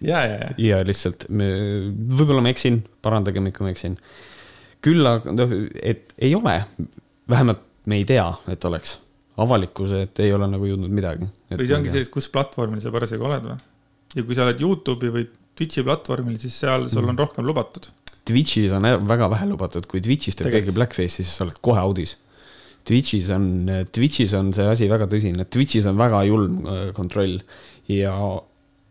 ja, 0.00 0.24
ja, 0.26 0.38
ja. 0.38 0.52
ja 0.58 0.82
lihtsalt, 0.86 1.26
võib-olla 1.30 2.44
ma 2.44 2.52
eksin, 2.54 2.82
parandage 3.02 3.42
mind, 3.42 3.56
kui 3.56 3.66
ma 3.66 3.74
eksin. 3.74 3.98
Küll 4.82 5.06
aga, 5.06 5.34
noh, 5.34 5.54
et 5.82 6.14
ei 6.18 6.34
ole, 6.38 6.56
vähemalt 7.30 7.62
me 7.90 7.98
ei 8.00 8.06
tea, 8.08 8.26
et 8.52 8.64
oleks 8.68 8.96
avalikkuse, 9.42 10.04
et 10.06 10.20
ei 10.22 10.32
ole 10.34 10.48
nagu 10.50 10.66
jõudnud 10.68 10.92
midagi. 10.92 11.28
või 11.50 11.66
see 11.66 11.76
ongi 11.76 11.92
see, 11.92 12.08
kus 12.12 12.28
platvormil 12.32 12.82
sa 12.82 12.92
parasjagu 12.94 13.26
oled 13.28 13.46
või? 13.48 13.56
ja 14.12 14.24
kui 14.26 14.36
sa 14.36 14.44
oled 14.46 14.60
Youtube'i 14.60 15.12
või 15.14 15.28
Twitch'i 15.56 15.84
platvormil, 15.84 16.38
siis 16.40 16.56
seal 16.62 16.86
sul 16.88 17.04
on 17.04 17.12
mm. 17.14 17.20
rohkem 17.20 17.46
lubatud. 17.48 17.88
Twitch'is 18.28 18.72
on 18.76 18.86
väga 19.08 19.28
vähe 19.32 19.48
lubatud, 19.50 19.86
kui 19.90 20.02
Twitch'is 20.04 20.38
teeb 20.38 20.52
keegi 20.54 20.74
blackface'i, 20.76 21.24
siis 21.24 21.32
sa 21.36 21.46
oled 21.46 21.58
kohe 21.64 21.80
audis. 21.80 22.14
Twitch'is 22.88 23.28
on, 23.34 23.46
Twitch'is 23.94 24.32
on 24.38 24.52
see 24.56 24.66
asi 24.68 24.88
väga 24.90 25.08
tõsine, 25.10 25.46
Twitch'is 25.46 25.86
on 25.90 25.98
väga 26.00 26.22
julm 26.28 26.62
äh, 26.66 26.84
kontroll 26.96 27.38
ja, 27.90 28.14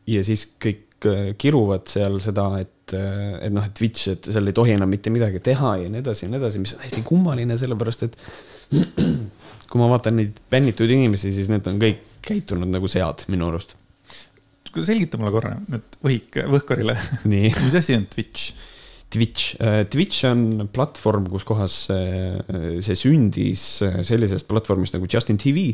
ja 0.08 0.24
siis 0.26 0.46
kõik 0.62 1.10
äh, 1.10 1.32
kiruvad 1.40 1.90
seal 1.92 2.20
seda, 2.24 2.48
et, 2.64 2.76
äh, 2.98 3.38
et 3.48 3.54
noh, 3.54 3.66
et 3.68 3.76
Twitch, 3.78 4.12
et 4.14 4.32
seal 4.32 4.50
ei 4.52 4.58
tohi 4.58 4.76
enam 4.76 4.90
mitte 4.92 5.14
midagi 5.14 5.42
teha 5.44 5.76
ja 5.84 5.92
nii 5.92 6.02
edasi 6.04 6.26
ja 6.26 6.32
nii 6.32 6.42
edasi, 6.42 6.64
mis 6.64 6.76
on 6.78 6.86
hästi 6.86 7.04
kummaline, 7.08 7.58
sellepärast 7.62 8.08
et 8.08 8.18
kui 9.72 9.82
ma 9.82 9.92
vaatan 9.92 10.20
neid 10.20 10.42
bännitud 10.52 10.92
inimesi, 10.92 11.34
siis 11.36 11.52
need 11.52 11.68
on 11.72 11.80
kõik 11.82 12.04
käitunud 12.26 12.70
nagu 12.70 12.90
sead 12.92 13.26
minu 13.32 13.50
arust 13.50 13.78
selgita 14.80 15.20
mulle 15.20 15.34
korra 15.34 15.56
nüüd 15.68 15.98
võhik, 16.00 16.38
Võhkarile. 16.48 16.96
mis 17.32 17.76
asi 17.76 17.98
on 17.98 18.06
Twitch? 18.12 18.54
Twitch, 19.12 19.58
äh, 19.60 19.84
Twitch 19.92 20.24
on 20.30 20.70
platvorm, 20.72 21.26
kus 21.34 21.44
kohas 21.48 21.76
äh, 21.92 22.40
see 22.80 22.96
sündis 22.96 23.66
äh, 23.84 24.00
sellisest 24.08 24.48
platvormist 24.48 24.96
nagu 24.96 25.10
Justin 25.12 25.40
TV. 25.42 25.74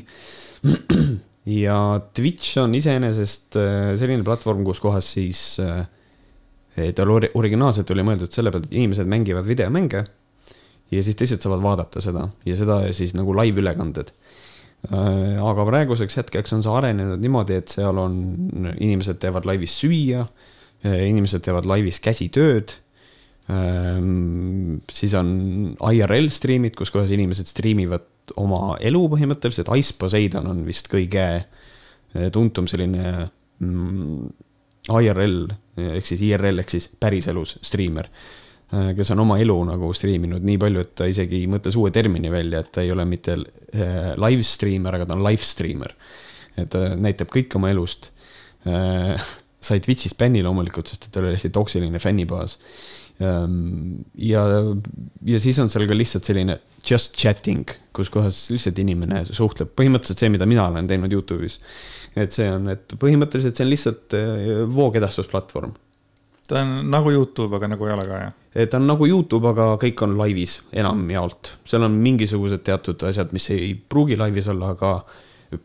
ja 1.62 1.77
Twitch 2.17 2.58
on 2.63 2.73
iseenesest 2.75 3.60
selline 4.01 4.25
platvorm, 4.25 4.65
kus 4.67 4.82
kohas 4.84 5.13
siis 5.13 5.60
tal 6.95 7.09
originaalselt 7.11 7.89
oli 7.91 8.05
mõeldud 8.05 8.33
selle 8.33 8.51
pealt, 8.53 8.67
et 8.69 8.75
inimesed 8.77 9.07
mängivad 9.09 9.47
videomänge. 9.47 10.03
ja 10.91 11.03
siis 11.03 11.15
teised 11.19 11.41
saavad 11.41 11.63
vaadata 11.63 12.01
seda 12.01 12.29
ja 12.45 12.55
seda 12.55 12.81
siis 12.95 13.15
nagu 13.17 13.33
live-ülekanded 13.35 14.13
Äh, 14.87 15.39
aga 15.41 15.65
praeguseks 15.67 16.19
hetkeks 16.21 16.53
on 16.55 16.61
see 16.63 16.71
arenenud 16.71 17.19
niimoodi, 17.19 17.57
et 17.59 17.71
seal 17.73 17.97
on, 17.99 18.19
inimesed 18.77 19.17
teevad 19.19 19.47
laivis 19.49 19.73
süüa, 19.81 20.21
äh, 20.85 21.01
inimesed 21.09 21.43
teevad 21.43 21.67
laivis 21.67 21.99
käsitööd. 22.03 22.77
Ähm, 23.51 24.83
siis 24.91 25.15
on 25.17 25.29
IRL 25.79 26.29
striimid, 26.35 26.75
kus 26.77 26.91
kohas 26.93 27.11
inimesed 27.15 27.49
striimivad 27.49 28.05
oma 28.39 28.75
elu 28.83 29.01
põhimõtteliselt, 29.13 29.71
Ice 29.79 29.95
Poseidon 29.97 30.49
on 30.51 30.65
vist 30.67 30.91
kõige 30.91 31.25
äh, 31.41 32.27
tuntum 32.35 32.67
selline 32.69 33.29
mm, 33.63 34.27
IRL 34.88 35.47
ehk 35.97 36.06
siis 36.08 36.21
IRL 36.26 36.63
ehk 36.63 36.69
siis 36.73 36.89
päriselus 37.00 37.58
striimer 37.65 38.10
Äh, 38.67 38.89
kes 38.97 39.13
on 39.13 39.21
oma 39.23 39.38
elu 39.39 39.56
nagu 39.69 39.93
striiminud 39.95 40.43
nii 40.43 40.58
palju, 40.60 40.82
et 40.84 40.89
ta 41.00 41.06
isegi 41.08 41.45
mõtles 41.47 41.78
uue 41.80 41.91
termini 41.95 42.28
välja, 42.34 42.60
et 42.60 42.73
ta 42.76 42.84
ei 42.84 42.91
ole 42.91 43.06
mitte 43.08 43.38
äh, 43.38 44.10
live 44.19 44.43
streamer, 44.43 44.97
aga 44.97 45.08
ta 45.08 45.15
on 45.15 45.23
live 45.23 45.45
streamer. 45.47 45.93
et 46.58 46.67
ta 46.73 46.82
näitab 46.97 47.32
kõike 47.32 47.60
oma 47.60 47.71
elust. 47.71 48.10
Äh, 48.67 49.15
sai 49.67 49.80
Twitch'is 49.84 50.17
bänni 50.19 50.43
loomulikult, 50.43 50.91
sest 50.91 51.08
et 51.08 51.15
tal 51.15 51.30
oli 51.30 51.38
hästi 51.38 51.54
toksiline 51.56 52.00
fännibaas. 52.04 52.58
Ähm, 53.23 54.04
ja, 54.19 54.43
ja 55.26 55.39
siis 55.41 55.58
on 55.63 55.71
seal 55.71 55.88
ka 55.89 55.95
lihtsalt 55.95 56.28
selline 56.28 56.60
just 56.86 57.15
chatting, 57.17 57.71
kus 57.95 58.12
kohas 58.13 58.43
lihtsalt 58.52 58.78
inimene 58.84 59.23
suhtleb, 59.32 59.71
põhimõtteliselt 59.80 60.21
see, 60.21 60.30
mida 60.34 60.45
mina 60.50 60.67
olen 60.69 60.91
teinud 60.91 61.15
Youtube'is. 61.15 61.58
Et 62.17 62.36
see 62.36 62.47
on, 62.51 62.69
et 62.73 62.95
põhimõtteliselt 62.99 63.58
see 63.58 63.65
on 63.65 63.73
lihtsalt 63.73 64.17
voogedastusplatvorm 64.73 65.75
ta 66.47 66.62
on 66.62 66.91
nagu 66.91 67.12
Youtube, 67.12 67.56
aga 67.56 67.69
nagu 67.73 67.88
ei 67.88 67.93
ole 67.93 68.08
ka, 68.08 68.19
jah? 68.21 68.67
ta 68.71 68.80
on 68.80 68.88
nagu 68.89 69.08
Youtube, 69.08 69.51
aga 69.51 69.67
kõik 69.82 70.03
on 70.06 70.15
laivis 70.19 70.58
enamjaolt. 70.71 71.53
seal 71.67 71.86
on 71.88 71.97
mingisugused 72.01 72.63
teatud 72.67 73.03
asjad, 73.10 73.34
mis 73.36 73.49
ei 73.56 73.73
pruugi 73.75 74.17
laivis 74.19 74.47
olla, 74.53 74.73
aga 74.77 74.93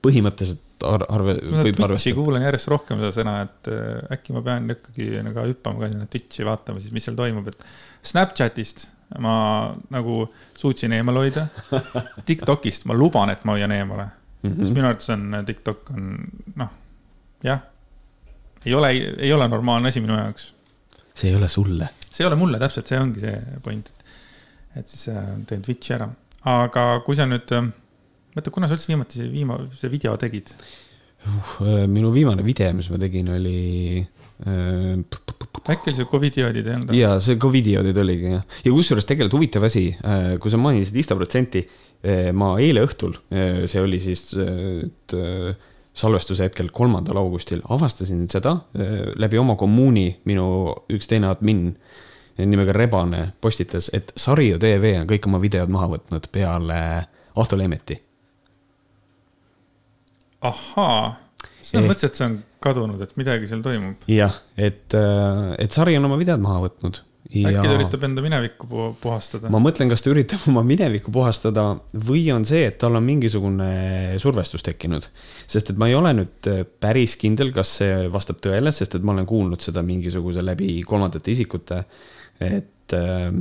põhimõtteliselt 0.03 0.87
ar 0.87 1.05
arve, 1.15 1.37
võib 1.63 1.79
arvestada. 1.87 2.17
kuulan 2.19 2.47
järjest 2.47 2.71
rohkem 2.73 2.99
seda 3.03 3.13
sõna, 3.15 3.37
et 3.47 3.71
äh, 3.71 4.17
äkki 4.17 4.35
ma 4.35 4.43
pean 4.47 4.67
ikkagi 4.75 5.23
nagu 5.23 5.47
hüppama 5.47 5.85
ka 5.85 5.93
sinna 5.93 6.09
Twitch'i 6.11 6.47
vaatama 6.47 6.83
siis, 6.83 6.95
mis 6.95 7.07
seal 7.07 7.19
toimub, 7.19 7.47
et 7.53 7.63
Snapchatist 8.11 8.89
ma 9.23 9.35
nagu 9.93 10.25
suutsin 10.59 10.95
eemal 10.97 11.21
hoida. 11.21 11.47
TikTokist 12.29 12.89
ma 12.91 12.97
luban, 12.99 13.31
et 13.31 13.45
ma 13.47 13.55
hoian 13.59 13.75
eemale 13.77 14.09
mm, 14.43 14.51
-hmm. 14.51 14.59
sest 14.63 14.75
minu 14.75 14.89
arvates 14.89 15.11
on 15.11 15.43
TikTok 15.47 15.93
on 15.95 16.09
noh, 16.57 16.73
jah, 17.45 17.63
ei 18.65 18.75
ole, 18.75 18.91
ei 19.19 19.33
ole 19.33 19.49
normaalne 19.49 19.89
asi 19.89 20.01
minu 20.01 20.19
jaoks 20.19 20.53
see 21.15 21.31
ei 21.31 21.37
ole 21.37 21.49
sulle. 21.49 21.89
see 22.11 22.25
ei 22.25 22.29
ole 22.29 22.39
mulle 22.41 22.61
täpselt, 22.63 22.89
see 22.89 23.01
ongi 23.01 23.23
see 23.23 23.37
point. 23.65 23.93
et 24.77 24.89
siis 24.89 25.11
äh, 25.13 25.35
teen 25.49 25.65
Twitch'i 25.65 25.97
ära, 25.99 26.09
aga 26.49 26.87
kui 27.07 27.19
sa 27.19 27.27
nüüd, 27.29 27.53
äh, 27.53 27.69
mõtle, 28.37 28.55
kuna 28.55 28.69
sa 28.69 28.79
üldse 28.79 28.93
viimati 28.93 29.21
see 29.21 29.29
viima-, 29.33 29.61
see 29.77 29.93
video 29.93 30.17
tegid 30.21 30.55
uh,? 30.57 31.55
minu 31.91 32.13
viimane 32.15 32.45
video, 32.47 32.73
mis 32.77 32.89
ma 32.93 33.01
tegin, 33.03 33.29
oli 33.37 33.61
äh,. 34.01 34.97
äkki 35.63 35.93
oli 35.93 35.99
see 36.01 36.09
Covidi 36.09 36.43
joodid 36.43 36.71
ei 36.71 36.79
olnud? 36.79 36.97
jaa, 36.97 37.21
see 37.25 37.39
Covidi 37.41 37.77
joodid 37.77 38.01
oligi 38.03 38.33
jah. 38.39 38.47
ja 38.65 38.75
kusjuures 38.75 39.09
tegelikult 39.09 39.39
huvitav 39.39 39.69
asi, 39.69 39.91
äh, 40.01 40.35
kui 40.43 40.53
sa 40.53 40.61
mainisid 40.61 40.97
Insta 41.03 41.19
protsenti, 41.19 41.67
ma 42.35 42.49
eile 42.59 42.83
õhtul, 42.83 43.13
see 43.31 43.79
oli 43.79 44.01
siis, 44.03 44.33
et 44.35 45.15
salvestuse 45.95 46.49
hetkel, 46.49 46.73
kolmandal 46.75 47.21
augustil, 47.21 47.61
avastasin 47.71 48.25
seda 48.33 48.57
läbi 49.23 49.39
oma 49.39 49.55
kommuuni, 49.61 50.09
minu 50.27 50.47
üks 50.91 51.07
teine 51.07 51.31
admin 51.31 51.69
nimega 52.39 52.73
Rebane 52.73 53.33
postitas, 53.41 53.91
et 53.93 54.13
Sario 54.17 54.59
tv 54.59 54.97
on 55.01 55.09
kõik 55.11 55.29
oma 55.29 55.41
videod 55.43 55.73
maha 55.73 55.91
võtnud 55.97 56.29
peale 56.33 56.79
Ahto 57.37 57.57
Leemeti. 57.57 57.99
ahaa, 60.43 61.15
sa 61.61 61.79
eh, 61.79 61.85
mõtlesid, 61.85 62.09
et 62.09 62.19
see 62.19 62.27
on 62.27 62.39
kadunud, 62.63 63.03
et 63.05 63.13
midagi 63.21 63.47
seal 63.47 63.63
toimub? 63.63 64.09
jah, 64.11 64.41
et, 64.57 64.97
et 65.59 65.73
Sari 65.73 65.97
on 66.01 66.09
oma 66.09 66.19
videod 66.21 66.43
maha 66.43 66.65
võtnud 66.67 67.03
äkki 67.33 67.65
ta 67.65 67.77
üritab 67.77 68.05
enda 68.07 68.25
minevikku 68.25 68.69
puhastada? 69.03 69.51
ma 69.53 69.61
mõtlen, 69.63 69.91
kas 69.93 70.05
ta 70.05 70.13
üritab 70.13 70.45
oma 70.53 70.65
minevikku 70.67 71.13
puhastada 71.15 71.65
või 72.09 72.27
on 72.35 72.45
see, 72.49 72.67
et 72.69 72.79
tal 72.83 72.99
on 72.99 73.07
mingisugune 73.07 73.71
survestus 74.23 74.65
tekkinud. 74.67 75.09
sest 75.47 75.73
et 75.73 75.81
ma 75.81 75.89
ei 75.91 75.97
ole 75.99 76.13
nüüd 76.21 76.51
äh, 76.51 76.63
päris 76.65 77.17
kindel, 77.21 77.55
kas 77.57 77.79
see 77.81 78.11
vastab 78.13 78.43
tõele, 78.45 78.75
sest 78.75 78.99
et 78.99 79.07
ma 79.07 79.17
olen 79.17 79.29
kuulnud 79.29 79.65
seda 79.65 79.85
mingisuguse 79.87 80.45
läbi 80.45 80.75
kolmandate 80.89 81.33
isikute. 81.35 81.83
et, 82.43 82.99
äh, 82.99 83.33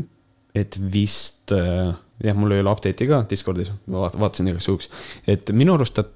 et 0.56 0.80
vist 0.94 1.54
äh, 1.56 1.92
jah, 2.24 2.38
mul 2.38 2.56
ei 2.56 2.64
ole 2.64 2.72
update'i 2.72 3.10
ka 3.10 3.24
Discordis, 3.30 3.74
ma 3.92 4.10
vaatasin 4.10 4.52
igaks 4.52 4.68
juhuks, 4.70 4.92
et 5.30 5.52
minu 5.56 5.76
arust 5.76 6.00
ta 6.00 6.08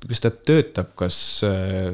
kas 0.00 0.22
ta 0.24 0.30
töötab, 0.32 0.94
kas 0.96 1.16
äh, 1.44 1.92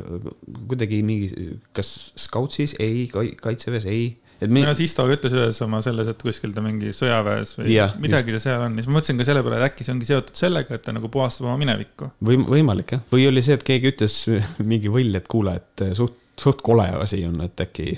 kuidagi 0.71 1.01
mingi, 1.03 1.57
kas 1.75 2.13
Scoutsis 2.15 2.77
ei, 2.79 3.09
kaitseväes 3.11 3.89
ei 3.91 4.05
et 4.41 4.49
me.... 4.51 4.61
minu 4.61 4.71
arust 4.71 4.85
Isto 4.85 5.07
ütles 5.11 5.35
ühes 5.37 5.61
oma 5.65 5.81
selles, 5.85 6.11
et 6.13 6.21
kuskil 6.23 6.53
ta 6.57 6.65
mingi 6.65 6.93
sõjaväes 6.97 7.55
või 7.61 7.73
ja, 7.75 7.89
midagi 8.03 8.35
ta 8.35 8.41
seal 8.43 8.67
on 8.67 8.77
siis 8.79 8.89
ma 8.91 8.99
mõtlesin 8.99 9.21
ka 9.21 9.29
selle 9.29 9.43
peale, 9.47 9.61
et 9.61 9.71
äkki 9.71 9.87
see 9.87 9.95
ongi 9.95 10.09
seotud 10.09 10.39
sellega, 10.39 10.77
et 10.77 10.85
ta 10.87 10.95
nagu 10.97 11.11
puhastab 11.13 11.49
oma 11.49 11.57
minevikku. 11.61 12.11
või 12.29 12.39
võimalik 12.45 12.97
jah, 12.97 13.05
või 13.13 13.27
oli 13.31 13.45
see, 13.47 13.57
et 13.59 13.65
keegi 13.67 13.93
ütles 13.95 14.19
mingi 14.73 14.93
võll, 14.93 15.17
et 15.19 15.31
kuule, 15.31 15.57
et 15.61 15.87
suht, 15.99 16.19
suht 16.41 16.63
kole 16.67 16.89
asi 17.01 17.23
on, 17.29 17.41
et 17.47 17.65
äkki, 17.67 17.97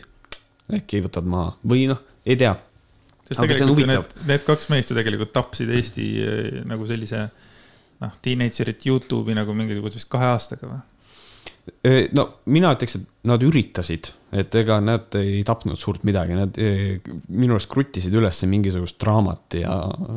äkki 0.80 1.02
võtad 1.08 1.28
maha 1.28 1.56
või 1.68 1.88
noh, 1.90 2.02
ei 2.28 2.38
tea. 2.38 2.54
sest 3.26 3.42
Aga 3.42 3.54
tegelikult 3.54 3.90
need, 3.90 4.18
need 4.30 4.46
kaks 4.46 4.70
meest 4.72 4.92
ju 4.92 4.98
tegelikult 4.98 5.34
tapsid 5.34 5.72
Eesti 5.74 6.10
eh, 6.22 6.60
nagu 6.68 6.86
sellise 6.88 7.26
noh, 8.02 8.14
teenagerit 8.22 8.86
Youtube'i 8.86 9.34
nagu 9.36 9.56
mingisuguse 9.58 10.00
vist 10.00 10.10
kahe 10.12 10.30
aastaga 10.36 10.70
või? 10.70 10.84
No 12.16 12.24
mina 12.52 12.72
ütleks, 12.76 12.96
et 12.98 13.28
nad 13.28 13.42
üritasid, 13.44 14.10
et 14.38 14.54
ega 14.60 14.78
nad 14.84 15.14
ei 15.18 15.40
tapnud 15.46 15.78
suurt 15.80 16.04
midagi, 16.08 16.36
nad 16.36 16.58
minu 17.28 17.56
arust 17.56 17.70
kruttisid 17.72 18.14
üles 18.18 18.42
mingisugust 18.48 18.98
draamat 19.02 19.58
ja 19.60 19.74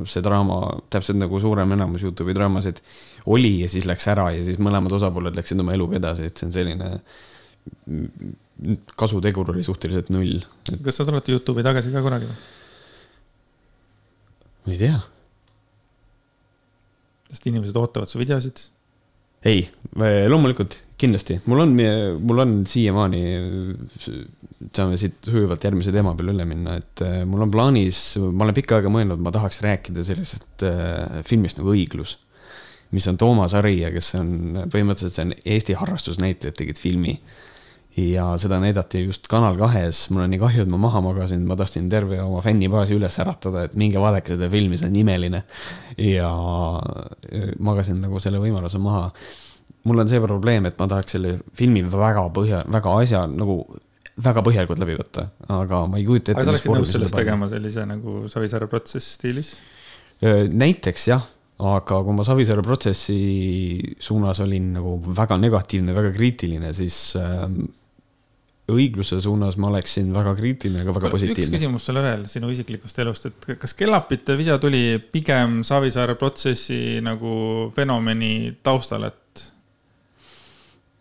see 0.09 0.23
draama, 0.25 0.61
täpselt 0.93 1.19
nagu 1.21 1.39
suurem 1.41 1.75
enamus 1.77 2.05
Youtube'i 2.05 2.35
draamasid 2.37 2.81
oli 3.31 3.57
ja 3.63 3.69
siis 3.71 3.87
läks 3.89 4.07
ära 4.11 4.29
ja 4.35 4.43
siis 4.45 4.59
mõlemad 4.63 4.95
osapooled 4.97 5.37
läksid 5.37 5.59
oma 5.63 5.75
eluga 5.75 5.99
edasi, 5.99 6.29
et 6.29 6.39
see 6.39 6.49
on 6.49 6.55
selline 6.55 6.91
kasutegur 8.97 9.53
oli 9.53 9.63
suhteliselt 9.65 10.11
null. 10.13 10.41
kas 10.85 10.99
sa 10.99 11.07
tuled 11.07 11.31
Youtube'i 11.33 11.65
tagasi 11.65 11.93
ka 11.93 12.03
kunagi 12.05 12.29
või? 12.29 12.41
ma 14.65 14.75
ei 14.75 14.81
tea. 14.81 14.99
sest 17.31 17.49
inimesed 17.49 17.77
ootavad 17.81 18.11
su 18.11 18.21
videosid 18.21 18.69
ei, 19.45 19.63
loomulikult, 20.29 20.77
kindlasti, 21.01 21.39
mul 21.49 21.63
on, 21.65 21.75
mul 22.21 22.43
on 22.43 22.55
siiamaani, 22.69 23.21
saame 24.71 24.97
siit 25.01 25.19
sujuvalt 25.27 25.63
järgmise 25.65 25.93
teema 25.93 26.13
peale 26.17 26.35
üle 26.35 26.47
minna, 26.47 26.77
et 26.81 27.03
äh, 27.05 27.21
mul 27.27 27.45
on 27.45 27.53
plaanis, 27.53 28.01
ma 28.29 28.45
olen 28.45 28.57
pikka 28.57 28.79
aega 28.79 28.91
mõelnud, 28.93 29.21
ma 29.23 29.33
tahaks 29.33 29.61
rääkida 29.65 30.05
sellisest 30.05 30.65
äh, 30.67 31.21
filmist 31.27 31.61
nagu 31.61 31.73
Õiglus. 31.73 32.17
mis 32.91 33.07
on 33.07 33.17
Toomas 33.17 33.53
Arija, 33.55 33.91
kes 33.93 34.15
on 34.19 34.33
põhimõtteliselt, 34.71 35.15
see 35.15 35.27
on 35.29 35.37
Eesti 35.53 35.77
harrastusnäitlejad 35.79 36.57
tegid 36.59 36.79
filmi 36.81 37.15
ja 37.97 38.37
seda 38.39 38.59
näidati 38.59 39.03
just 39.05 39.27
Kanal 39.31 39.57
kahes, 39.59 40.05
mul 40.11 40.23
on 40.25 40.31
nii 40.31 40.39
kahju, 40.39 40.63
et 40.63 40.71
ma 40.71 40.79
maha 40.79 41.01
magasin, 41.03 41.43
ma 41.47 41.57
tahtsin 41.59 41.89
terve 41.91 42.21
oma 42.23 42.41
fännibaasi 42.43 42.95
üles 42.95 43.17
äratada, 43.19 43.65
et 43.67 43.75
minge 43.79 43.99
vaadake 43.99 44.35
seda 44.35 44.49
filmi, 44.51 44.79
see 44.79 44.87
on 44.91 44.99
imeline. 45.01 45.43
ja 45.97 46.31
magasin 47.59 47.99
nagu 48.03 48.19
selle 48.23 48.39
võimaluse 48.43 48.79
maha. 48.79 49.09
Mul 49.87 50.03
on 50.03 50.11
see 50.11 50.21
probleem, 50.23 50.67
et 50.69 50.77
ma 50.79 50.87
tahaks 50.91 51.17
selle 51.17 51.37
filmi 51.57 51.83
väga 51.89 52.27
põhja, 52.35 52.63
väga 52.71 52.95
asja 53.03 53.25
nagu 53.31 53.61
väga 54.21 54.43
põhjalikult 54.45 54.81
läbi 54.81 54.97
võtta, 54.99 55.27
aga 55.49 55.85
ma 55.89 55.99
ei 55.99 56.07
kujuta 56.07 56.33
ette. 56.33 56.41
aga 56.41 56.47
sa 56.47 56.55
oleksid 56.55 56.73
nõus 56.75 56.95
sellest 56.95 57.17
tegema 57.17 57.49
sellise 57.51 57.85
nagu 57.89 58.23
Savisaare 58.31 58.67
protsess 58.71 59.17
stiilis? 59.17 59.55
näiteks 60.21 61.07
jah 61.09 61.23
aga 61.61 61.99
kui 62.05 62.15
ma 62.17 62.25
Savisaare 62.25 62.63
protsessi 62.65 63.19
suunas 64.01 64.41
olin 64.43 64.73
nagu 64.77 64.95
väga 65.05 65.37
negatiivne, 65.41 65.93
väga 65.93 66.11
kriitiline, 66.15 66.71
siis 66.73 66.97
ähm, 67.19 67.61
õigluse 68.71 69.19
suunas 69.21 69.57
ma 69.61 69.69
oleksin 69.69 70.09
väga 70.15 70.33
kriitiline, 70.37 70.81
aga 70.83 70.95
väga 70.95 71.11
positiivne. 71.13 71.45
üks 71.45 71.53
küsimus 71.53 71.85
sulle 71.85 72.03
veel 72.05 72.25
sinu 72.31 72.49
isiklikust 72.53 73.01
elust, 73.03 73.29
et 73.29 73.49
kas 73.61 73.75
Kellapite 73.77 74.37
video 74.39 74.57
tuli 74.61 74.97
pigem 75.13 75.61
Savisaare 75.67 76.17
protsessi 76.19 76.99
nagu 77.03 77.71
fenomeni 77.75 78.33
taustal, 78.63 79.09
et? 79.11 79.20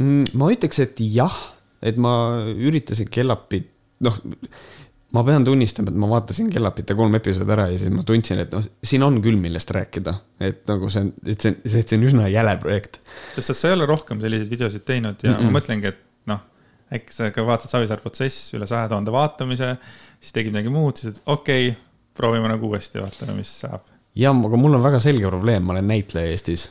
Ma 0.01 0.51
ütleks, 0.53 0.83
et 0.85 1.01
jah, 1.05 1.35
et 1.83 1.99
ma 2.01 2.13
üritasin 2.53 3.09
Kellapit, 3.13 3.71
noh, 4.07 4.21
ma 5.17 5.25
pean 5.27 5.45
tunnistama, 5.45 5.91
et 5.93 5.99
ma 6.01 6.11
vaatasin 6.11 6.51
Kellapite 6.53 6.95
kolm 6.99 7.17
episoodi 7.19 7.57
ära 7.57 7.67
ja 7.73 7.79
siis 7.81 7.93
ma 7.95 8.05
tundsin, 8.07 8.43
et 8.45 8.53
noh, 8.55 8.67
siin 8.87 9.05
on 9.07 9.19
küll, 9.25 9.41
millest 9.41 9.73
rääkida. 9.75 10.15
et 10.41 10.63
nagu 10.71 10.89
see 10.93 11.07
on, 11.07 11.11
et 11.27 11.41
see 11.41 11.55
on, 11.55 11.59
see 11.73 11.99
on 11.99 12.07
üsna 12.11 12.29
jäle 12.33 12.55
projekt. 12.63 13.01
sest 13.37 13.55
sa 13.57 13.73
ei 13.73 13.79
ole 13.79 13.89
rohkem 13.91 14.23
selliseid 14.23 14.53
videosid 14.53 14.87
teinud 14.87 15.21
ja 15.23 15.35
mm 15.35 15.37
-mm. 15.37 15.51
ma 15.51 15.59
mõtlengi, 15.59 15.93
et 15.95 16.07
äkki 16.95 17.15
sa 17.15 17.31
ka 17.35 17.45
vaatasid 17.47 17.75
Savisaar 17.75 18.03
protsess, 18.03 18.51
üle 18.57 18.67
saja 18.69 18.89
tuhande 18.91 19.15
vaatamise, 19.15 19.75
siis 20.19 20.35
tegid 20.35 20.55
midagi 20.55 20.73
muud, 20.75 20.99
siis 20.99 21.23
okei 21.27 21.71
okay,, 21.71 21.79
proovime 22.19 22.51
nagu 22.51 22.71
uuesti, 22.71 23.01
vaatame, 23.03 23.37
mis 23.39 23.53
saab. 23.63 23.87
jah, 24.19 24.35
aga 24.35 24.61
mul 24.61 24.79
on 24.79 24.85
väga 24.85 25.01
selge 25.03 25.29
probleem, 25.31 25.65
ma 25.67 25.77
olen 25.77 25.91
näitleja 25.91 26.35
Eestis. 26.35 26.69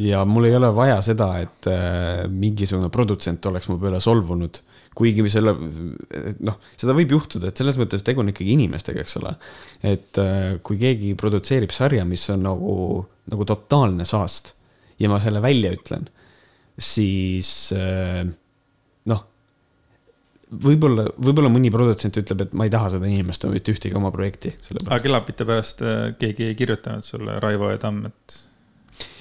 Ja 0.00 0.24
mul 0.26 0.48
ei 0.48 0.56
ole 0.56 0.70
vaja 0.74 1.00
seda, 1.04 1.30
et 1.44 1.68
äh, 1.70 2.24
mingisugune 2.30 2.90
produtsent 2.94 3.46
oleks 3.50 3.68
mu 3.70 3.78
peale 3.82 4.00
solvunud 4.02 4.62
kuigi 4.94 5.24
selle, 5.26 5.50
noh, 6.46 6.58
seda 6.78 6.94
võib 6.94 7.16
juhtuda, 7.16 7.48
et 7.50 7.58
selles 7.58 7.78
mõttes 7.80 8.04
tegu 8.06 8.22
on 8.22 8.30
ikkagi 8.30 8.52
inimestega, 8.54 9.02
eks 9.02 9.16
ole. 9.18 9.32
et 9.82 10.20
äh, 10.22 10.54
kui 10.62 10.78
keegi 10.78 11.16
produtseerib 11.18 11.74
sarja, 11.74 12.04
mis 12.06 12.28
on 12.30 12.46
nagu, 12.46 12.76
nagu 13.30 13.46
totaalne 13.48 14.06
saast 14.06 14.54
ja 15.02 15.10
ma 15.10 15.18
selle 15.22 15.42
välja 15.42 15.74
ütlen, 15.74 16.06
siis 16.78 17.50
äh, 17.74 18.22
võib-olla, 20.62 21.06
võib-olla 21.18 21.50
mõni 21.52 21.70
produtsent 21.74 22.18
ütleb, 22.20 22.44
et 22.44 22.56
ma 22.56 22.66
ei 22.66 22.72
taha 22.72 22.92
seda 22.94 23.08
inimest 23.10 23.46
mitte 23.50 23.74
ühtegi 23.74 23.96
oma 23.98 24.10
projekti. 24.14 24.54
aga 24.84 24.98
Kelapite 25.02 25.46
pärast 25.48 25.84
äh, 25.84 26.08
keegi 26.18 26.50
ei 26.50 26.58
kirjutanud 26.58 27.06
sulle, 27.06 27.38
Raivo 27.42 27.70
ja 27.72 27.80
Tamm, 27.82 28.10
et? 28.10 28.40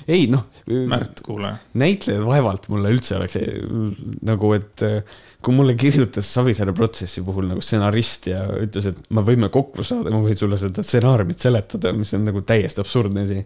Ei 0.07 0.27
noh. 0.31 0.45
Märt, 0.89 1.21
kuule. 1.25 1.53
näitlejad 1.79 2.23
vaevalt 2.23 2.69
mulle 2.71 2.91
üldse 2.93 3.17
oleks 3.17 3.37
nagu, 4.23 4.51
et 4.55 4.83
äh, 4.87 5.17
kui 5.43 5.55
mulle 5.55 5.75
kirjutas 5.79 6.29
Savisaare 6.33 6.75
protsessi 6.75 7.23
puhul 7.25 7.49
nagu 7.51 7.63
stsenarist 7.63 8.29
ja 8.31 8.45
ütles, 8.63 8.87
et 8.93 9.01
me 9.13 9.23
võime 9.25 9.51
kokku 9.53 9.83
saada, 9.83 10.13
ma 10.13 10.21
võin 10.23 10.39
sulle 10.39 10.59
seda 10.61 10.85
stsenaariumit 10.85 11.43
seletada, 11.43 11.91
mis 11.97 12.13
on 12.15 12.27
nagu 12.29 12.43
täiesti 12.47 12.83
absurdne 12.83 13.27
asi. 13.27 13.43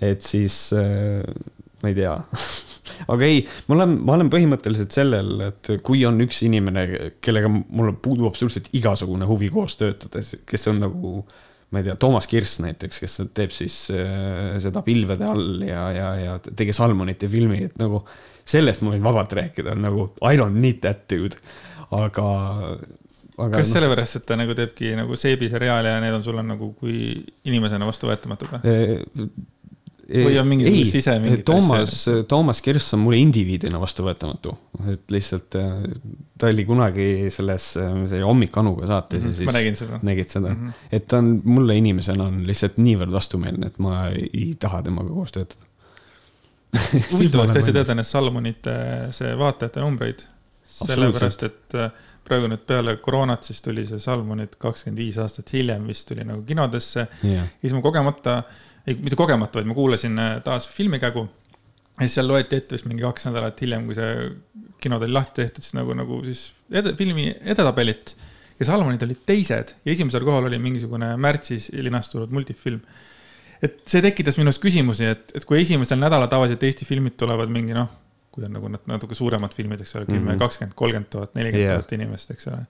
et 0.00 0.24
siis 0.24 0.68
äh, 0.76 1.22
ma 1.82 1.92
ei 1.92 1.98
tea 1.98 2.14
aga 3.12 3.28
ei, 3.28 3.42
ma 3.68 3.76
olen, 3.78 3.98
ma 4.06 4.16
olen 4.16 4.30
põhimõtteliselt 4.32 4.94
sellel, 4.94 5.34
et 5.50 5.72
kui 5.84 6.04
on 6.08 6.20
üks 6.24 6.40
inimene, 6.46 7.12
kellega 7.24 7.50
mul 7.50 7.92
puudub 8.02 8.30
absoluutselt 8.30 8.72
igasugune 8.78 9.28
huvi 9.28 9.50
koos 9.52 9.76
töötades, 9.80 10.34
kes 10.48 10.68
on 10.72 10.82
nagu 10.86 11.12
ma 11.70 11.82
ei 11.82 11.88
tea, 11.88 11.96
Toomas 12.00 12.28
Kirss 12.30 12.62
näiteks, 12.64 13.00
kes 13.02 13.18
teeb 13.36 13.52
siis 13.52 13.76
äh, 13.92 14.56
seda 14.62 14.82
Pilvede 14.86 15.26
all 15.28 15.64
ja, 15.66 15.84
ja, 15.92 16.12
ja 16.22 16.36
tegi 16.48 16.72
Salmonite 16.76 17.28
filmi, 17.28 17.60
et 17.68 17.76
nagu 17.80 18.02
sellest 18.48 18.84
ma 18.84 18.94
võin 18.94 19.04
vabalt 19.04 19.34
rääkida, 19.36 19.76
nagu 19.76 20.08
I 20.24 20.40
don't 20.40 20.56
need 20.56 20.80
that 20.86 21.04
dude, 21.12 21.36
aga, 21.92 22.28
aga. 23.36 23.52
kas 23.58 23.66
no, 23.66 23.72
sellepärast, 23.74 24.20
et 24.20 24.26
ta 24.30 24.38
nagu 24.40 24.56
teebki 24.56 24.94
nagu 24.96 25.18
seebiseriaale 25.20 25.92
ja 25.92 26.00
need 26.04 26.16
on 26.16 26.24
sulle 26.24 26.44
nagu 26.46 26.72
kui 26.80 27.12
inimesena 27.48 27.88
vastuvõetamatud 27.88 28.56
või? 28.56 29.28
Või 30.08 30.38
on 30.40 30.46
mingisugust 30.48 30.94
sise 30.96 31.14
mingit 31.20 31.42
Toomas, 31.44 31.98
Toomas 32.28 32.62
Kirss 32.64 32.94
on 32.96 33.02
mulle 33.02 33.18
indiviidina 33.20 33.76
vastuvõetamatu, 33.80 34.54
et 34.94 35.12
lihtsalt 35.12 35.56
äh, 35.60 35.74
ta 36.40 36.48
oli 36.48 36.64
kunagi 36.64 37.08
selles, 37.34 37.66
äh, 37.76 37.98
see 38.08 38.22
Hommik-Anuga 38.24 38.88
saates 38.88 39.20
mm 39.20 39.26
-hmm, 39.26 39.34
ja 39.34 39.36
siis. 39.36 39.50
ma 39.50 39.56
nägin 39.58 39.76
seda. 39.76 39.98
nägid 40.02 40.32
seda 40.32 40.54
mm, 40.54 40.62
-hmm. 40.68 40.86
et 40.96 41.06
ta 41.06 41.18
on 41.18 41.42
mulle 41.44 41.76
inimesena 41.76 42.24
on 42.24 42.46
lihtsalt 42.46 42.78
niivõrd 42.80 43.12
vastumeelne, 43.12 43.66
et 43.66 43.78
ma 43.78 44.06
ei, 44.08 44.54
taha 44.58 44.80
temaga 44.82 45.12
koos 45.12 45.34
töötada 45.36 45.66
huvitav 47.12 47.42
oleks 47.42 47.56
tõesti 47.58 47.76
teada 47.76 47.96
need 47.98 48.08
Salmonite 48.08 48.76
see 49.18 49.34
vaatajate 49.38 49.80
numbreid. 49.84 50.24
sellepärast, 50.78 51.42
et 51.42 51.74
äh, 51.74 51.92
praegu 52.24 52.48
nüüd 52.48 52.64
peale 52.66 52.96
koroonat, 52.96 53.44
siis 53.44 53.60
tuli 53.62 53.84
see 53.86 54.00
Salmonid 54.00 54.56
kakskümmend 54.58 55.04
viis 55.04 55.18
aastat 55.18 55.52
hiljem 55.52 55.86
vist 55.86 56.08
tuli 56.08 56.24
nagu 56.24 56.42
kinodesse 56.48 57.06
yeah.. 57.24 57.44
ja 57.44 57.60
siis 57.60 57.76
ma 57.76 57.84
kogemata 57.84 58.38
äh, 58.38 58.64
ei, 58.88 58.96
mitte 59.02 59.18
kogemata, 59.18 59.60
vaid 59.60 59.68
ma 59.68 59.76
kuulasin 59.76 60.18
äh, 60.22 60.38
taas 60.44 60.68
filmikägu. 60.72 61.26
ja 61.98 62.06
siis 62.06 62.18
seal 62.18 62.28
loeti 62.30 62.56
ette 62.60 62.76
vist 62.76 62.88
mingi 62.88 63.04
kaks 63.04 63.28
nädalat 63.28 63.60
hiljem, 63.64 63.86
kui 63.88 63.98
see 63.98 64.10
kinod 64.82 65.02
oli 65.02 65.14
lahti 65.14 65.42
tehtud, 65.42 65.66
siis 65.66 65.74
nagu, 65.74 65.94
nagu 65.98 66.20
siis 66.26 66.48
ede, 66.70 66.94
filmi 66.98 67.28
edetabelit. 67.54 68.16
ja 68.58 68.66
Salmonid 68.66 69.02
olid 69.06 69.22
teised 69.26 69.74
ja 69.84 69.92
esimesel 69.92 70.26
kohal 70.26 70.48
oli 70.48 70.58
mingisugune 70.62 71.12
märtsis 71.20 71.70
linastunud 71.74 72.32
multifilm. 72.34 72.80
et 73.62 73.80
see 73.90 74.02
tekitas 74.02 74.38
minus 74.38 74.60
küsimusi, 74.62 75.08
et, 75.14 75.32
et 75.34 75.46
kui 75.46 75.60
esimesel 75.62 75.98
nädalal 75.98 76.30
tavaliselt 76.30 76.62
Eesti 76.62 76.86
filmid 76.86 77.18
tulevad 77.18 77.50
mingi 77.50 77.74
noh, 77.74 77.90
kui 78.34 78.46
on 78.46 78.54
nagu 78.54 78.70
natuke 78.70 79.18
suuremad 79.18 79.54
filmid, 79.54 79.82
eks 79.82 79.96
ole, 79.98 80.06
kümme, 80.06 80.32
mhm. 80.32 80.42
kakskümmend, 80.42 80.76
kolmkümmend 80.78 81.10
tuhat, 81.10 81.34
nelikümmend 81.34 81.74
tuhat 81.80 81.96
inimest, 81.98 82.30
eks 82.36 82.50
ole. 82.52 82.62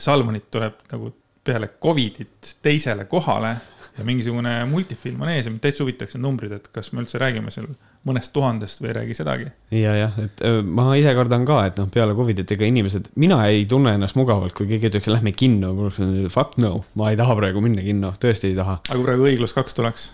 Salmonid 0.00 0.46
tuleb 0.54 0.78
nagu 0.92 1.10
peale 1.50 1.72
Covidit 1.82 2.56
teisele 2.62 3.04
kohale 3.10 3.56
ja 3.98 4.04
mingisugune 4.06 4.52
multifilm 4.70 5.20
on 5.24 5.32
ees 5.32 5.46
ja 5.46 5.52
mind 5.52 5.62
täitsa 5.64 5.84
huvitaks 5.84 6.16
need 6.16 6.24
numbrid, 6.24 6.52
et 6.56 6.68
kas 6.72 6.92
me 6.94 7.02
üldse 7.02 7.18
räägime 7.20 7.52
seal 7.52 7.66
mõnest 8.06 8.32
tuhandest 8.32 8.80
või 8.80 8.92
ei 8.92 8.96
räägi 9.00 9.16
sedagi. 9.18 9.50
ja, 9.74 9.96
jah, 9.98 10.16
et 10.22 10.44
ma 10.64 10.86
ise 10.98 11.12
kardan 11.16 11.44
ka, 11.48 11.58
et 11.68 11.80
noh, 11.80 11.90
peale 11.92 12.14
Covidit, 12.16 12.50
ega 12.54 12.68
inimesed, 12.68 13.10
mina 13.20 13.42
ei 13.50 13.66
tunne 13.70 13.96
ennast 13.98 14.16
mugavalt, 14.18 14.54
kui 14.56 14.70
keegi 14.70 14.92
ütleks, 14.92 15.10
lähme 15.12 15.34
kinno, 15.36 15.74
fuck 16.32 16.56
no, 16.62 16.84
ma 17.00 17.10
ei 17.12 17.20
taha 17.20 17.36
praegu 17.42 17.64
minna 17.64 17.84
kinno, 17.84 18.14
tõesti 18.22 18.52
ei 18.52 18.58
taha. 18.58 18.78
aga 18.86 18.96
kui 18.96 19.08
praegu 19.08 19.28
Õiglus 19.32 19.56
kaks 19.56 19.76
tuleks? 19.76 20.10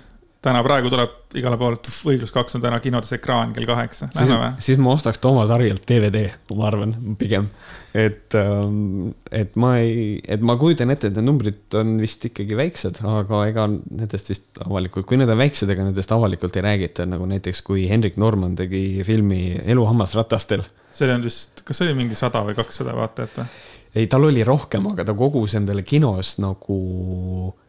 Täna 0.46 0.62
praegu 0.64 0.90
tuleb 0.92 1.36
igale 1.36 1.58
poole, 1.60 1.78
õiglus 2.10 2.32
kaks 2.34 2.56
on 2.56 2.62
täna 2.64 2.78
kinodes 2.82 3.12
ekraan 3.16 3.52
kell 3.56 3.66
kaheksa, 3.68 4.08
või? 4.14 4.52
siis 4.62 4.78
ma 4.82 4.94
ostaks 4.94 5.20
Toomas 5.22 5.50
Harjalt 5.52 5.84
DVD, 5.88 6.28
ma 6.54 6.68
arvan, 6.70 6.94
pigem. 7.20 7.48
et, 7.96 8.34
ähm, 8.38 9.10
et 9.34 9.56
ma 9.60 9.74
ei, 9.82 10.20
et 10.22 10.44
ma 10.46 10.56
kujutan 10.60 10.92
ette, 10.94 11.10
et 11.10 11.18
need 11.18 11.26
numbrid 11.26 11.78
on 11.78 11.96
vist 12.02 12.24
ikkagi 12.28 12.58
väiksed, 12.58 13.02
aga 13.06 13.42
ega 13.50 13.66
nendest 13.72 14.32
vist 14.32 14.62
avalikult, 14.64 15.08
kui 15.08 15.20
need 15.20 15.32
on 15.32 15.40
väiksed, 15.42 15.70
ega 15.72 15.86
nendest 15.86 16.14
avalikult 16.14 16.56
ei 16.56 16.66
räägita, 16.68 17.08
nagu 17.10 17.28
näiteks 17.30 17.64
kui 17.66 17.88
Hendrik 17.90 18.18
Norman 18.20 18.56
tegi 18.58 19.02
filmi 19.06 19.58
Elu 19.64 19.86
hammasratastel. 19.90 20.66
see 20.96 21.12
on 21.12 21.24
vist, 21.26 21.66
kas 21.66 21.78
see 21.78 21.90
oli 21.90 21.98
mingi 22.04 22.16
sada 22.18 22.44
või 22.46 22.56
kakssada 22.56 22.94
vaatajat 22.96 23.42
või? 23.42 23.48
ei, 23.96 24.06
tal 24.12 24.28
oli 24.28 24.44
rohkem, 24.44 24.86
aga 24.92 25.04
ta 25.08 25.14
kogus 25.16 25.56
endale 25.58 25.82
kinos 25.86 26.36
nagu 26.42 26.80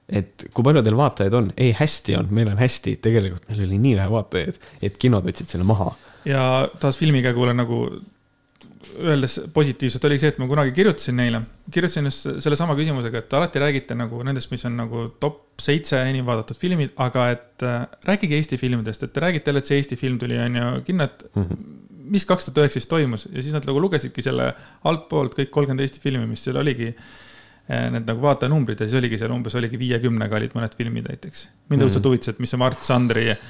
et 0.08 0.48
kui 0.56 0.64
palju 0.64 0.84
teil 0.86 0.98
vaatajaid 0.98 1.34
on? 1.36 1.50
ei, 1.60 1.74
hästi 1.76 2.16
on, 2.20 2.30
meil 2.34 2.52
on 2.52 2.60
hästi, 2.60 2.98
tegelikult 3.04 3.48
meil 3.52 3.66
oli 3.66 3.80
nii 3.84 3.96
vähe 4.00 4.12
vaatajaid, 4.12 4.62
et 4.88 5.00
kinod 5.02 5.26
võtsid 5.28 5.52
selle 5.52 5.68
maha. 5.68 5.92
ja 6.28 6.44
taas 6.82 7.00
filmikäigule 7.00 7.56
nagu 7.58 7.88
öeldes 8.98 9.36
positiivselt 9.54 10.06
oli 10.08 10.18
see, 10.22 10.32
et 10.32 10.40
ma 10.42 10.48
kunagi 10.50 10.72
kirjutasin 10.74 11.18
neile, 11.20 11.42
kirjutasin 11.74 12.08
just 12.08 12.30
sellesama 12.44 12.74
küsimusega, 12.78 13.20
et 13.20 13.36
alati 13.38 13.62
räägite 13.62 13.98
nagu 14.00 14.22
nendest, 14.26 14.50
mis 14.54 14.64
on 14.70 14.78
nagu 14.80 15.04
top 15.22 15.60
seitse 15.62 16.00
enim 16.08 16.26
vaadatud 16.26 16.58
filmid, 16.58 16.96
aga 17.04 17.28
et 17.34 17.66
äh, 17.68 17.84
rääkige 18.08 18.40
Eesti 18.40 18.58
filmidest, 18.62 19.04
et 19.04 19.14
te 19.14 19.22
räägite 19.22 19.52
jälle, 19.52 19.62
et 19.62 19.70
see 19.70 19.82
Eesti 19.82 20.00
film 20.00 20.18
tuli, 20.22 20.40
on 20.42 20.58
ju, 20.58 20.72
kinno, 20.88 21.10
et 21.10 21.28
mm 21.34 21.44
-hmm. 21.44 21.70
mis 22.16 22.26
kaks 22.26 22.48
tuhat 22.48 22.64
üheksateist 22.64 22.90
toimus 22.90 23.28
ja 23.32 23.42
siis 23.42 23.54
nad 23.54 23.66
nagu 23.68 23.82
lugesidki 23.82 24.22
selle 24.22 24.54
altpoolt 24.84 25.36
kõik 25.36 25.52
kolmkümmend 25.52 25.84
Eesti 25.84 26.00
filmi, 26.00 26.26
mis 26.26 26.44
seal 26.48 26.58
oligi 26.64 26.94
Eh, 26.96 27.04
need 27.68 28.08
nagu 28.08 28.24
vaatajanumbrid 28.24 28.80
ja 28.80 28.88
siis 28.88 29.00
oligi 29.02 29.20
seal 29.20 29.34
umbes 29.36 29.56
oligi 29.60 29.80
viiekümnega 29.80 30.40
olid 30.40 30.56
mõned 30.56 30.76
filmid 30.80 31.10
näiteks. 31.10 31.48
mind 31.72 31.84
õudselt 31.84 32.00
mm. 32.06 32.14
huvitas, 32.14 32.32
et 32.32 32.40
mis 32.40 32.54
see 32.54 32.62
Mart 32.62 32.80
Sandri 32.84 33.26
eh, 33.34 33.42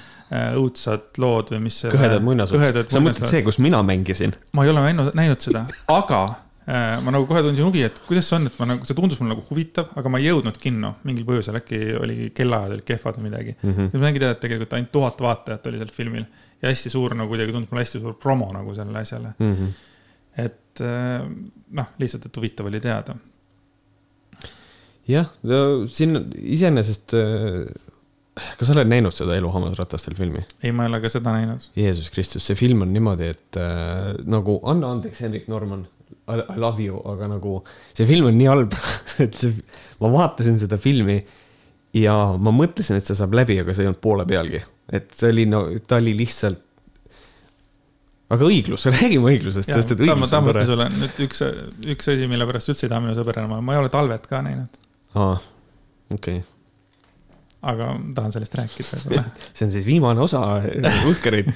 õudsad 0.58 1.22
lood 1.22 1.54
või 1.54 1.68
mis. 1.68 1.84
kõhedad 1.94 2.26
muinasjutud, 2.26 2.90
sa 2.94 3.04
mõtled 3.04 3.30
see, 3.30 3.44
kus 3.46 3.62
mina 3.62 3.84
mängisin? 3.86 4.34
ma 4.58 4.66
ei 4.66 4.74
ole 4.74 4.88
näinud, 4.88 5.12
näinud 5.18 5.46
seda, 5.46 5.68
aga 5.94 6.24
äh, 6.32 6.96
ma 7.06 7.14
nagu 7.14 7.30
kohe 7.30 7.44
tundsin 7.46 7.68
huvi, 7.68 7.86
et 7.86 8.02
kuidas 8.10 8.32
see 8.32 8.40
on, 8.40 8.50
et 8.50 8.58
ma 8.58 8.72
nagu, 8.74 8.90
see 8.90 8.98
tundus 8.98 9.22
mulle 9.22 9.36
nagu 9.36 9.46
huvitav, 9.52 9.94
aga 10.02 10.14
ma 10.16 10.24
ei 10.24 10.32
jõudnud 10.32 10.58
kinno 10.66 10.96
mingil 11.06 11.30
põhjusel, 11.30 11.62
äkki 11.62 11.84
oli 12.02 12.32
kellaajad 12.42 12.74
olid 12.80 12.90
kehvad 12.90 13.22
või 13.22 13.30
midagi 13.30 13.54
mm. 13.54 13.70
-hmm. 13.70 13.94
ja 13.94 14.02
ma 14.02 14.10
saingi 14.10 14.26
teada, 14.26 14.40
et 14.40 14.44
tegelikult 14.48 14.78
ainult 14.80 14.94
tuhat 14.98 15.26
vaatajat 15.30 15.70
oli 15.70 15.84
sellel 15.84 15.96
filmil 16.02 16.28
ja 16.58 16.74
hästi 16.74 16.96
suur 16.98 17.14
nagu 17.14 17.30
kuidagi 17.30 17.54
tundus 17.54 17.70
mulle 17.70 17.86
hästi 17.86 18.02
suur 18.02 18.18
promo 18.18 18.50
nagu 18.50 18.74
sellele 18.74 19.06
asjale 19.06 19.38
mm. 19.38 19.56
-hmm. 19.56 19.80
et 20.48 20.86
noh, 21.78 21.96
lihtsalt, 22.02 22.26
et 22.26 22.38
huvitav 22.38 22.70
oli 22.70 22.82
teada 22.82 23.14
jah, 25.08 25.30
siin 25.92 26.18
iseenesest, 26.36 27.16
äh, 27.18 27.68
kas 28.60 28.68
sa 28.68 28.76
oled 28.76 28.90
näinud 28.92 29.16
seda 29.16 29.38
Elu 29.38 29.52
hammasratastel 29.54 30.18
filmi? 30.18 30.44
ei, 30.62 30.74
ma 30.76 30.86
ei 30.86 30.92
ole 30.92 31.02
ka 31.04 31.12
seda 31.12 31.34
näinud. 31.36 31.70
Jeesus 31.78 32.12
Kristus, 32.14 32.46
see 32.48 32.60
film 32.60 32.84
on 32.86 32.94
niimoodi, 32.96 33.32
et 33.36 33.60
äh, 33.62 34.14
nagu 34.28 34.60
anna 34.68 34.92
andeks, 34.98 35.24
Henrik 35.26 35.48
Norman, 35.52 35.88
I, 36.28 36.42
I 36.44 36.60
love 36.60 36.84
you, 36.84 37.00
aga 37.08 37.32
nagu 37.32 37.62
see 37.96 38.08
film 38.10 38.30
on 38.32 38.40
nii 38.40 38.48
halb 38.52 38.78
et 39.24 39.36
see, 39.38 39.56
ma 40.04 40.12
vaatasin 40.14 40.60
seda 40.64 40.80
filmi 40.82 41.22
ja 41.98 42.16
ma 42.36 42.54
mõtlesin, 42.54 43.00
et 43.00 43.08
see 43.08 43.18
saab 43.18 43.36
läbi, 43.38 43.60
aga 43.64 43.76
see 43.76 43.86
ei 43.86 43.92
olnud 43.92 44.04
poole 44.04 44.28
pealgi. 44.28 44.62
et 44.92 45.12
see 45.16 45.32
oli 45.32 45.48
no, 45.50 45.68
ta 45.88 46.02
oli 46.02 46.16
lihtsalt 46.20 46.66
aga 48.36 48.44
õiglus, 48.44 48.84
räägime 48.98 49.32
õiglusest, 49.32 49.72
sest 49.72 49.96
et 49.96 50.04
õiglus 50.04 50.36
on 50.36 50.50
tore. 50.50 50.66
sulle 50.68 50.90
nüüd 50.92 51.24
üks, 51.28 51.46
üks 51.96 52.12
asi, 52.12 52.28
mille 52.28 52.48
pärast 52.50 52.74
üldse 52.74 52.88
ei 52.88 52.92
taha 52.92 53.06
minu 53.06 53.16
sõber 53.16 53.40
enam 53.40 53.56
olla, 53.56 53.64
ma 53.64 53.78
ei 53.78 53.82
ole 53.86 53.94
talvet 53.94 54.28
ka 54.28 54.44
näinud 54.44 54.84
aa, 55.18 55.38
okei 56.14 56.38
okay. 56.40 56.46
aga 57.68 57.90
tahan 58.18 58.34
sellest 58.36 58.58
rääkida 58.60 59.02
võib-olla 59.02 59.26
see 59.56 59.68
on 59.68 59.74
siis 59.74 59.88
viimane 59.88 60.24
osa 60.24 60.44
Võhkerid. 61.08 61.52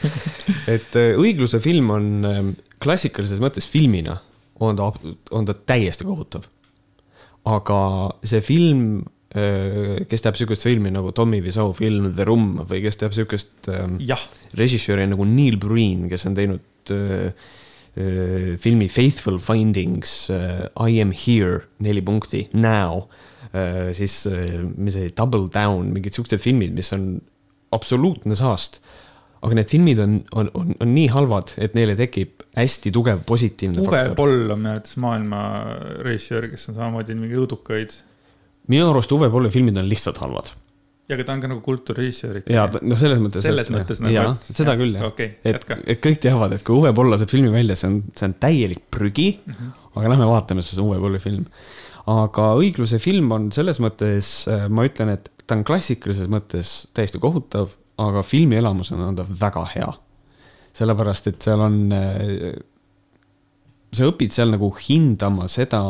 et 0.71 0.99
äh, 0.99 1.13
õigluse 1.19 1.61
film 1.63 1.93
on 1.93 2.11
ähm, 2.27 2.51
klassikalises 2.81 3.41
mõttes 3.43 3.69
filmina, 3.69 4.17
on 4.61 4.79
ta, 4.79 4.91
on 5.31 5.47
ta 5.47 5.55
täiesti 5.55 6.07
kohutav. 6.07 6.47
aga 7.49 7.79
see 8.27 8.41
film, 8.45 8.85
äh, 9.35 10.01
kes 10.09 10.25
teeb 10.25 10.39
sihukest 10.39 10.67
filmi 10.69 10.93
nagu 10.93 11.13
Tommy 11.17 11.41
Wiseau 11.45 11.73
film 11.77 12.11
The 12.15 12.27
Room 12.27 12.63
või 12.69 12.83
kes 12.85 13.01
teeb 13.01 13.17
sihukest 13.17 13.71
ähm, 13.73 13.99
režissööri 14.57 15.09
nagu 15.09 15.27
Neil 15.29 15.59
Breen, 15.61 16.07
kes 16.11 16.25
on 16.29 16.37
teinud 16.37 16.95
äh, 16.95 17.49
filmi 17.91 18.85
Faithful 18.87 19.35
Findings, 19.43 20.29
I 20.31 21.01
am 21.03 21.09
here, 21.11 21.65
neli 21.83 21.99
punkti, 21.99 22.45
now 22.55 23.09
Äh, 23.11 23.30
siis 23.97 24.21
äh, 24.31 24.61
mis 24.77 24.95
see 24.95 25.11
Double 25.17 25.49
Down, 25.53 25.91
mingid 25.95 26.15
siuksed 26.15 26.39
filmid, 26.39 26.75
mis 26.77 26.91
on 26.95 27.13
absoluutne 27.75 28.37
saast. 28.39 28.81
aga 29.41 29.57
need 29.57 29.71
filmid 29.71 29.99
on, 30.03 30.19
on, 30.37 30.51
on, 30.53 30.73
on 30.85 30.91
nii 30.93 31.07
halvad, 31.09 31.55
et 31.57 31.73
neile 31.73 31.95
tekib 31.97 32.43
hästi 32.53 32.91
tugev 32.93 33.23
positiivne 33.25 33.81
Uwe. 33.81 34.01
Boll 34.13 34.51
on 34.53 34.59
minu 34.59 34.75
arvates 34.75 34.99
maailma 35.01 35.39
režissöör, 36.05 36.45
kes 36.51 36.69
on 36.69 36.77
samamoodi 36.77 37.15
mingi 37.17 37.39
õudukaid. 37.41 37.95
minu 38.69 38.91
arust 38.91 39.11
Uwe 39.15 39.31
Bolli 39.33 39.49
filmid 39.53 39.79
on 39.81 39.89
lihtsalt 39.89 40.21
halvad. 40.21 40.53
ja, 41.09 41.17
aga 41.17 41.25
ta 41.25 41.33
on 41.33 41.41
ka 41.41 41.49
nagu 41.49 41.63
kultuurirežissöör. 41.65 42.43
ja 42.53 42.67
no 42.85 42.99
selles 43.01 43.23
mõttes. 43.23 43.41
selles 43.47 43.71
et, 43.71 43.75
mõttes 43.79 44.03
nagu. 44.03 44.13
jaa, 44.13 44.35
seda 44.45 44.77
küll 44.77 44.93
jah 44.99 45.09
okay,. 45.09 45.33
et, 45.41 45.65
et 45.87 46.03
kõik 46.05 46.21
teavad, 46.21 46.53
et 46.53 46.67
kui 46.67 46.77
Uwe 46.77 46.93
Poll 46.93 47.09
laseb 47.15 47.33
filmi 47.33 47.49
välja, 47.49 47.79
see 47.79 47.89
on, 47.89 48.01
see 48.13 48.29
on 48.29 48.37
täielik 48.45 48.85
prügi 48.93 49.31
mm. 49.39 49.57
-hmm. 49.57 49.77
aga 49.95 50.13
lähme 50.13 50.29
vaatame, 50.29 50.61
see 50.61 50.77
on 50.77 50.91
Uwe 50.91 51.01
Polli 51.01 51.23
film. 51.23 51.49
Aga 52.11 52.51
õigluse 52.59 52.99
film 53.01 53.31
on 53.35 53.49
selles 53.55 53.79
mõttes, 53.83 54.31
äh, 54.51 54.67
ma 54.69 54.85
ütlen, 54.87 55.13
et 55.15 55.29
ta 55.45 55.57
on 55.57 55.65
klassikalises 55.67 56.29
mõttes 56.31 56.73
täiesti 56.95 57.21
kohutav, 57.21 57.73
aga 58.01 58.23
filmi 58.25 58.57
elamusena 58.59 59.09
on 59.09 59.19
ta 59.19 59.27
väga 59.27 59.65
hea. 59.75 59.91
sellepärast, 60.71 61.25
et 61.27 61.43
seal 61.43 61.59
on, 61.59 61.73
äh, 61.91 62.53
sa 63.91 64.05
õpid 64.07 64.31
seal 64.31 64.53
nagu 64.53 64.69
hindama 64.87 65.49
seda, 65.51 65.81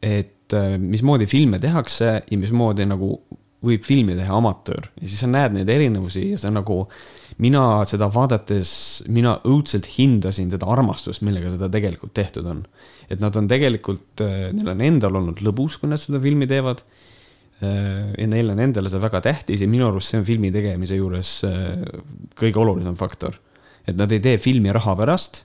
et 0.00 0.54
äh, 0.54 0.76
mismoodi 0.78 1.26
filme 1.26 1.58
tehakse 1.58 2.12
ja 2.30 2.38
mismoodi 2.38 2.86
nagu 2.86 3.10
võib 3.66 3.82
filmi 3.82 4.14
teha 4.14 4.36
amatöör 4.36 4.86
ja 5.00 5.08
siis 5.08 5.18
sa 5.24 5.26
näed 5.26 5.56
neid 5.56 5.70
erinevusi 5.72 6.28
ja 6.30 6.38
see 6.38 6.50
on 6.52 6.60
nagu, 6.60 6.76
mina 7.42 7.62
seda 7.88 8.08
vaadates, 8.12 8.70
mina 9.12 9.36
õudselt 9.48 9.88
hindasin 9.96 10.48
seda 10.52 10.68
armastust, 10.72 11.24
millega 11.26 11.52
seda 11.52 11.68
tegelikult 11.72 12.14
tehtud 12.16 12.46
on. 12.48 12.62
et 13.10 13.20
nad 13.20 13.36
on 13.36 13.48
tegelikult, 13.48 14.22
äh, 14.24 14.52
neil 14.56 14.72
on 14.72 14.80
endal 14.80 15.20
olnud 15.20 15.42
lõbus, 15.44 15.78
kui 15.80 15.90
nad 15.90 16.00
seda 16.00 16.20
filmi 16.22 16.48
teevad. 16.50 16.82
Äh, 17.62 18.14
ja 18.18 18.26
neile 18.28 18.52
on 18.52 18.60
endale 18.60 18.92
see 18.92 19.00
väga 19.00 19.22
tähtis 19.24 19.62
ja 19.64 19.68
minu 19.68 19.88
arust 19.88 20.12
see 20.12 20.20
on 20.20 20.26
filmi 20.28 20.50
tegemise 20.52 20.98
juures 20.98 21.30
kõige 22.36 22.60
olulisem 22.60 22.96
faktor. 23.00 23.38
et 23.86 23.96
nad 23.96 24.10
ei 24.12 24.20
tee 24.20 24.36
filmi 24.38 24.72
raha 24.74 24.96
pärast 24.98 25.44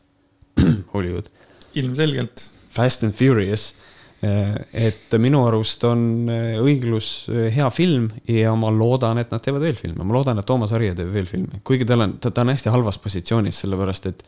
Hollywood. 0.94 1.30
ilmselgelt. 1.76 2.52
Fast 2.72 3.04
and 3.04 3.14
Furious 3.14 3.74
et 4.22 5.16
minu 5.18 5.40
arust 5.48 5.82
on 5.90 6.30
eh, 6.30 6.60
õiglus 6.62 7.08
eh, 7.32 7.48
hea 7.56 7.70
film 7.74 8.06
ja 8.30 8.54
ma 8.54 8.70
loodan, 8.70 9.18
et 9.18 9.32
nad 9.34 9.42
teevad 9.42 9.66
veel 9.66 9.80
filme, 9.80 10.06
ma 10.06 10.14
loodan, 10.14 10.38
et 10.38 10.46
Toomas 10.46 10.74
Harje 10.76 10.94
teeb 10.98 11.10
veel 11.14 11.26
filme, 11.30 11.62
kuigi 11.66 11.88
tal 11.90 12.06
on, 12.06 12.14
ta, 12.22 12.30
on 12.44 12.54
hästi 12.54 12.70
halvas 12.70 13.02
positsioonis, 13.02 13.64
sellepärast 13.64 14.06
et 14.12 14.22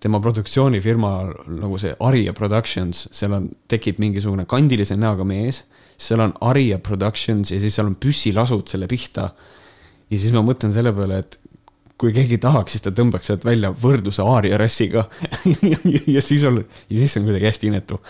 tema 0.00 0.20
produktsioonifirma 0.24 1.12
nagu 1.60 1.76
see 1.80 1.92
Aria 2.08 2.32
Productions, 2.36 3.04
seal 3.12 3.36
on, 3.36 3.50
tekib 3.68 4.00
mingisugune 4.00 4.48
kandilise 4.48 4.96
näoga 4.96 5.28
mees, 5.28 5.62
seal 6.00 6.24
on 6.24 6.32
Aria 6.48 6.80
Productions 6.80 7.52
ja 7.52 7.60
siis 7.60 7.76
seal 7.76 7.92
on 7.92 8.00
püssilasud 8.00 8.72
selle 8.72 8.88
pihta. 8.88 9.28
ja 10.08 10.16
siis 10.18 10.32
ma 10.32 10.40
mõtlen 10.44 10.72
selle 10.72 10.92
peale, 10.96 11.20
et 11.20 11.38
kui 12.00 12.10
keegi 12.14 12.40
tahaks, 12.42 12.74
siis 12.74 12.82
ta 12.82 12.90
tõmbaks 12.90 13.30
sealt 13.30 13.44
välja 13.46 13.70
võrdluse 13.70 14.24
Aaria 14.26 14.58
rassiga 14.58 15.06
ja 16.14 16.22
siis 16.24 16.42
on, 16.48 16.58
ja 16.62 16.98
siis 16.98 17.14
on 17.20 17.28
kuidagi 17.28 17.46
hästi 17.46 17.70
inetu 17.70 18.00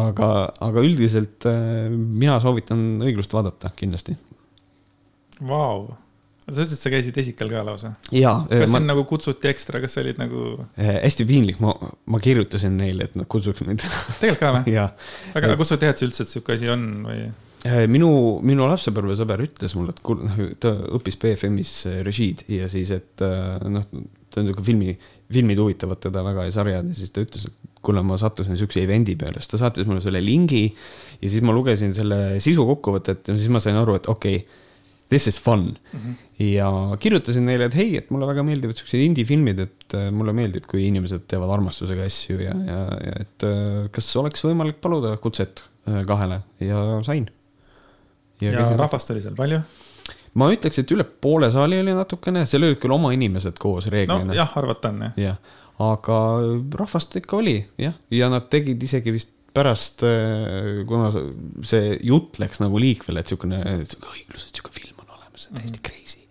aga, 0.00 0.30
aga 0.64 0.84
üldiselt 0.84 1.46
äh, 1.48 1.90
mina 1.90 2.38
soovitan 2.42 2.80
õiglust 3.04 3.34
vaadata 3.34 3.70
kindlasti. 3.78 4.16
Vau, 5.44 5.86
sa 6.46 6.62
ütlesid, 6.62 6.80
sa 6.80 6.92
käisid 6.92 7.18
esikal 7.22 7.50
ka 7.50 7.64
lausa? 7.66 7.94
kas 8.10 8.68
ma... 8.68 8.78
sind 8.78 8.90
nagu 8.90 9.06
kutsuti 9.08 9.50
ekstra, 9.50 9.80
kas 9.82 9.96
sa 9.96 10.04
olid 10.04 10.20
nagu? 10.22 10.52
Äh, 10.78 10.98
hästi 11.04 11.26
piinlik, 11.28 11.60
ma, 11.64 11.74
ma 12.10 12.22
kirjutasin 12.22 12.78
neile, 12.80 13.08
et 13.08 13.18
nad 13.18 13.30
kutsuks 13.30 13.64
mind. 13.66 13.86
tegelikult 14.20 14.42
ka 14.42 14.52
või? 14.58 14.76
aga, 15.34 15.42
aga 15.44 15.56
kust 15.60 15.74
sa 15.74 15.80
tead 15.82 16.06
üldse, 16.06 16.26
et 16.26 16.34
sihuke 16.34 16.58
asi 16.58 16.70
on 16.72 16.86
või? 17.08 17.26
Äh, 17.64 17.84
minu, 17.88 18.08
minu 18.44 18.66
lapsepõlvesõber 18.68 19.40
ütles 19.46 19.72
mulle, 19.78 19.94
et 19.96 20.58
ta 20.60 20.74
õppis 20.98 21.16
BFM-is 21.20 21.76
režiid 22.04 22.44
ja 22.52 22.68
siis, 22.68 22.92
et 22.92 23.24
noh, 23.24 23.86
ta 24.28 24.42
on 24.42 24.50
sihuke 24.50 24.64
filmi, 24.66 24.96
filmid 25.32 25.62
huvitavad 25.62 26.02
teda 26.02 26.24
väga 26.26 26.48
ja 26.48 26.56
sarjad 26.58 26.90
ja 26.90 26.98
siis 26.98 27.14
ta 27.14 27.24
ütles, 27.24 27.46
et 27.48 27.72
kuule, 27.84 28.02
ma 28.06 28.18
sattusin 28.20 28.58
siukse 28.58 28.82
event'i 28.82 29.14
peale, 29.20 29.40
siis 29.40 29.52
ta 29.54 29.60
saatis 29.60 29.88
mulle 29.88 30.02
selle 30.04 30.22
lingi 30.24 30.66
ja 30.66 31.30
siis 31.30 31.44
ma 31.44 31.54
lugesin 31.56 31.94
selle 31.96 32.40
sisu 32.44 32.66
kokkuvõtet 32.68 33.30
ja 33.30 33.38
siis 33.38 33.52
ma 33.52 33.62
sain 33.62 33.78
aru, 33.80 33.96
et 34.00 34.08
okei 34.12 34.40
okay, 34.42 34.62
this 35.12 35.28
is 35.30 35.38
fun 35.40 35.74
mm. 35.92 36.00
-hmm. 36.00 36.14
ja 36.56 36.96
kirjutasin 37.00 37.46
neile, 37.46 37.68
et 37.70 37.76
hei, 37.76 37.96
et 38.00 38.10
mulle 38.10 38.26
väga 38.26 38.42
meeldivad 38.42 38.76
siuksed 38.76 39.00
indie-filmid, 39.04 39.60
et 39.60 39.94
äh, 39.94 40.10
mulle 40.10 40.32
meeldib, 40.32 40.66
kui 40.70 40.86
inimesed 40.88 41.28
teevad 41.28 41.52
armastusega 41.58 42.08
asju 42.08 42.40
ja, 42.40 42.56
ja, 42.66 42.80
ja 43.06 43.14
et 43.20 43.46
äh, 43.48 43.86
kas 43.94 44.10
oleks 44.20 44.44
võimalik 44.44 44.80
paluda 44.84 45.16
kutset 45.16 45.64
äh, 45.88 46.02
kahele 46.08 46.42
ja 46.60 46.84
sain. 47.06 47.28
Ja, 48.44 48.52
ja 48.60 48.78
rahvast 48.78 49.10
oli 49.14 49.24
seal 49.24 49.36
palju? 49.38 49.60
ma 50.34 50.50
ütleks, 50.50 50.80
et 50.82 50.94
üle 50.94 51.04
poole 51.04 51.50
saali 51.54 51.78
oli 51.80 51.94
natukene, 51.94 52.46
seal 52.46 52.66
olid 52.66 52.80
küll 52.82 52.94
oma 52.94 53.12
inimesed 53.14 53.58
koos 53.62 53.86
reeglina. 53.92 54.32
nojah, 54.32 54.56
arvata 54.60 54.90
on 54.94 55.06
jah. 55.08 55.20
jah 55.28 55.60
aga 55.82 56.18
rahvast 56.78 57.16
ikka 57.18 57.38
oli 57.40 57.56
jah, 57.80 57.96
ja 58.14 58.28
nad 58.30 58.46
tegid 58.52 58.82
isegi 58.82 59.14
vist 59.14 59.32
pärast, 59.54 60.02
äh, 60.06 60.82
kuna 60.88 61.10
see 61.66 61.94
jutt 62.02 62.40
läks 62.42 62.58
nagu 62.62 62.78
liikvele, 62.82 63.22
et 63.22 63.30
siukene, 63.30 63.60
õiglus, 63.84 64.48
et 64.48 64.58
siuke 64.58 64.72
film 64.74 65.04
on 65.04 65.14
olemas, 65.14 65.44
see 65.44 65.52
on 65.52 65.60
täiesti 65.60 65.78
-hmm. 65.78 65.88
crazy. 65.88 66.23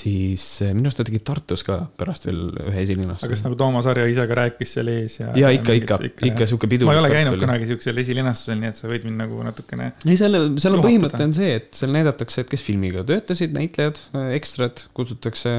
Siis 0.00 0.44
äh, 0.64 0.74
minu 0.76 0.88
arust 0.88 1.02
nad 1.02 1.08
tegid 1.10 1.24
Tartus 1.28 1.64
ka 1.66 1.78
pärast 2.00 2.26
veel 2.28 2.42
ühe 2.66 2.84
esilinastuse. 2.84 3.28
aga 3.28 3.36
kas 3.36 3.44
nagu 3.46 3.58
Toomas 3.60 3.88
Harja 3.90 4.06
ise 4.10 4.26
ka 4.30 4.38
rääkis 4.40 4.76
seal 4.76 4.92
ees 4.92 5.18
ja? 5.20 5.30
ja 5.38 5.52
ikka, 5.56 5.76
ikka, 5.80 6.00
ikka, 6.10 6.28
ikka 6.32 6.50
sihuke 6.50 6.70
pidu. 6.72 6.88
ma 6.88 6.96
ei 6.96 7.02
ole 7.02 7.12
käinud 7.12 7.40
kunagi 7.40 7.70
siuksel 7.70 8.02
esilinastusel, 8.04 8.60
nii 8.62 8.72
et 8.72 8.80
sa 8.80 8.90
võid 8.90 9.08
mind 9.08 9.24
nagu 9.24 9.40
natukene. 9.46 9.92
ei, 10.06 10.18
selle, 10.20 10.44
seal 10.62 10.78
on 10.78 10.84
põhimõte 10.86 11.24
on 11.24 11.34
see, 11.36 11.56
et 11.62 11.72
seal 11.76 11.92
näidatakse, 11.94 12.44
et 12.44 12.52
kes 12.52 12.64
filmiga 12.66 13.04
töötasid, 13.08 13.52
näitlejad, 13.56 14.00
ekstrad, 14.36 14.86
kutsutakse, 14.96 15.56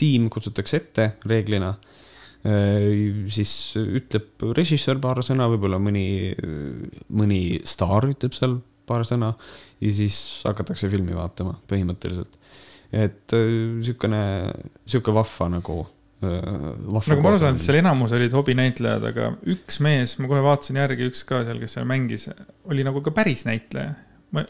tiim 0.00 0.30
kutsutakse 0.32 0.82
ette 0.82 1.12
reeglina 1.28 1.74
Äh, 2.44 3.24
siis 3.32 3.72
ütleb 3.80 4.42
režissöör 4.52 4.98
paar 5.00 5.22
sõna, 5.24 5.46
võib-olla 5.48 5.78
mõni, 5.80 6.34
mõni 7.08 7.60
staar 7.64 8.04
ütleb 8.10 8.36
seal 8.36 8.58
paar 8.84 9.06
sõna 9.08 9.30
ja 9.80 9.92
siis 9.96 10.18
hakatakse 10.44 10.90
filmi 10.92 11.16
vaatama 11.16 11.56
põhimõtteliselt. 11.70 12.36
Et 12.94 13.34
äh, 13.36 13.52
siukene, 13.84 14.22
sihuke 14.88 15.14
vahva 15.14 15.50
nagu 15.56 15.78
äh, 16.24 16.40
nagu 16.84 17.22
ma 17.24 17.32
aru 17.32 17.40
saan, 17.42 17.58
siis 17.58 17.68
seal 17.70 17.80
enamus 17.80 18.14
olid 18.16 18.34
hobinäitlejad, 18.36 19.06
aga 19.10 19.30
üks 19.54 19.80
mees, 19.84 20.16
ma 20.20 20.30
kohe 20.30 20.42
vaatasin 20.44 20.80
järgi, 20.82 21.08
üks 21.12 21.24
ka 21.28 21.42
seal, 21.46 21.62
kes 21.62 21.78
seal 21.78 21.88
mängis, 21.90 22.28
oli 22.70 22.86
nagu 22.86 23.02
ka 23.04 23.14
päris 23.14 23.46
näitleja. 23.48 23.96
ma, 24.34 24.44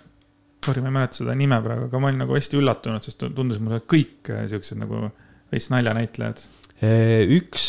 sorry, 0.64 0.84
ma 0.84 0.92
ei 0.92 0.98
mäleta 0.98 1.22
seda 1.22 1.36
nime 1.38 1.60
praegu, 1.64 1.88
aga 1.88 2.02
ma 2.02 2.10
olin 2.10 2.24
nagu 2.24 2.36
hästi 2.36 2.60
üllatunud, 2.60 3.06
sest 3.06 3.26
tundus 3.36 3.62
mulle 3.62 3.82
kõik 3.90 4.34
siuksed 4.52 4.80
nagu 4.80 5.08
veits 5.52 5.70
naljanäitlejad 5.72 6.44
üks, 6.82 7.64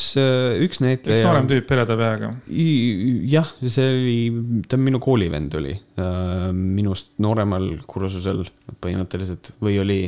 üks 0.66 0.82
näitleja. 0.82 1.20
üks 1.20 1.24
noorem 1.26 1.48
tüüp 1.50 1.72
heleda 1.72 1.96
peaga. 2.00 2.32
jah, 2.50 3.52
see 3.62 3.88
oli, 3.92 4.62
ta 4.68 4.80
minu 4.82 5.00
koolivend 5.04 5.56
oli, 5.60 5.76
äh, 6.02 6.50
minust 6.52 7.14
nooremal 7.22 7.70
kursusel 7.88 8.44
põhimõtteliselt 8.82 9.54
või 9.64 9.80
oli 9.84 10.00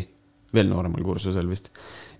veel 0.57 0.69
nooremal 0.71 1.05
kursusel 1.05 1.49
vist. 1.49 1.69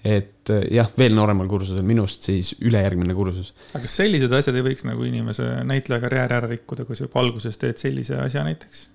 et 0.06 0.52
äh, 0.54 0.68
jah, 0.78 0.90
veel 1.00 1.16
nooremal 1.18 1.50
kursusel 1.52 1.86
minust 1.86 2.28
siis 2.30 2.54
ülejärgmine 2.62 3.16
kursus. 3.18 3.54
aga 3.74 3.86
kas 3.86 3.98
sellised 4.04 4.34
asjad 4.34 4.60
ei 4.60 4.68
võiks 4.70 4.86
nagu 4.88 5.08
inimese 5.08 5.48
näitleja 5.68 6.04
karjääri 6.04 6.40
ära 6.40 6.52
rikkuda, 6.54 6.86
kui 6.88 7.00
sa 7.00 7.08
juba 7.08 7.24
alguses 7.24 7.58
teed 7.62 7.82
sellise 7.82 8.20
asja 8.22 8.46
näiteks? 8.48 8.88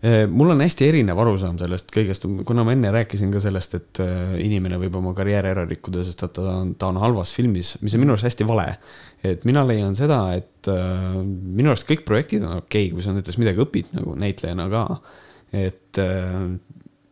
Äh, 0.00 0.24
mul 0.32 0.48
on 0.54 0.62
hästi 0.64 0.86
erinev 0.88 1.18
arusaam 1.20 1.58
sellest 1.60 1.90
kõigest, 1.92 2.24
kuna 2.48 2.64
ma 2.64 2.72
enne 2.72 2.88
rääkisin 2.94 3.32
ka 3.34 3.42
sellest, 3.44 3.74
et 3.76 4.00
äh, 4.00 4.34
inimene 4.40 4.78
võib 4.80 4.96
oma 4.96 5.12
karjääri 5.16 5.52
ära 5.52 5.66
rikkuda, 5.68 6.04
sest 6.06 6.24
et 6.24 6.32
ta 6.38 6.46
on, 6.56 6.74
ta 6.80 6.88
on 6.88 7.00
halvas 7.02 7.34
filmis, 7.36 7.74
mis 7.84 7.94
on 7.94 8.02
minu 8.02 8.16
arust 8.16 8.30
hästi 8.30 8.48
vale. 8.48 8.66
et 9.20 9.44
mina 9.44 9.60
leian 9.68 9.92
seda, 9.98 10.22
et 10.32 10.70
minu 11.20 11.68
arust 11.68 11.84
kõik 11.88 12.06
projektid 12.08 12.46
on 12.46 12.62
okei 12.62 12.86
okay,, 12.86 12.94
kui 12.94 13.04
sa 13.04 13.12
näiteks 13.12 13.36
midagi 13.42 13.60
õpid 13.60 13.92
nagu 13.98 14.16
näitlejana 14.16 14.68
ka. 14.72 14.84
et 15.52 16.00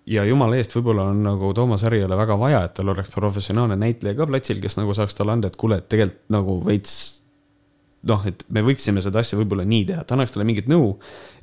ja 0.08 0.24
jumala 0.24 0.56
eest, 0.56 0.74
võib-olla 0.76 1.08
on 1.12 1.22
nagu 1.26 1.52
Toomas 1.56 1.84
Harjale 1.86 2.16
väga 2.18 2.38
vaja, 2.40 2.64
et 2.64 2.74
tal 2.78 2.94
oleks 2.94 3.12
professionaalne 3.14 3.76
näitleja 3.80 4.16
ka 4.18 4.26
platsil, 4.30 4.60
kes 4.62 4.78
nagu 4.80 4.96
saaks 4.96 5.16
talle 5.18 5.36
anda, 5.36 5.50
et 5.50 5.58
kuule, 5.60 5.80
et 5.82 5.88
tegelikult 5.90 6.32
nagu 6.32 6.58
veits 6.64 6.98
noh, 8.08 8.26
et 8.30 8.44
me 8.54 8.62
võiksime 8.66 9.02
seda 9.04 9.22
asja 9.22 9.38
võib-olla 9.38 9.66
nii 9.68 9.86
teha, 9.88 10.02
et 10.04 10.12
annaks 10.14 10.34
talle 10.34 10.46
mingit 10.48 10.68
nõu. 10.70 10.92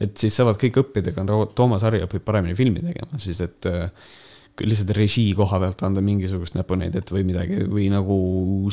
et 0.01 0.15
siis 0.17 0.36
saavad 0.36 0.60
kõik 0.62 0.80
õppida, 0.82 1.12
ega 1.12 1.47
Toomas 1.56 1.84
Harja 1.86 2.08
õpib 2.08 2.23
paremini 2.25 2.56
filmi 2.58 2.84
tegema, 2.84 3.19
siis 3.21 3.41
et 3.43 3.67
äh, 3.69 3.89
lihtsalt 4.63 4.93
režii 4.95 5.34
koha 5.36 5.60
pealt 5.60 5.82
anda 5.84 6.01
mingisugust 6.06 6.56
näpunäidet 6.56 7.12
või 7.12 7.25
midagi 7.28 7.65
või 7.67 7.89
nagu 7.91 8.15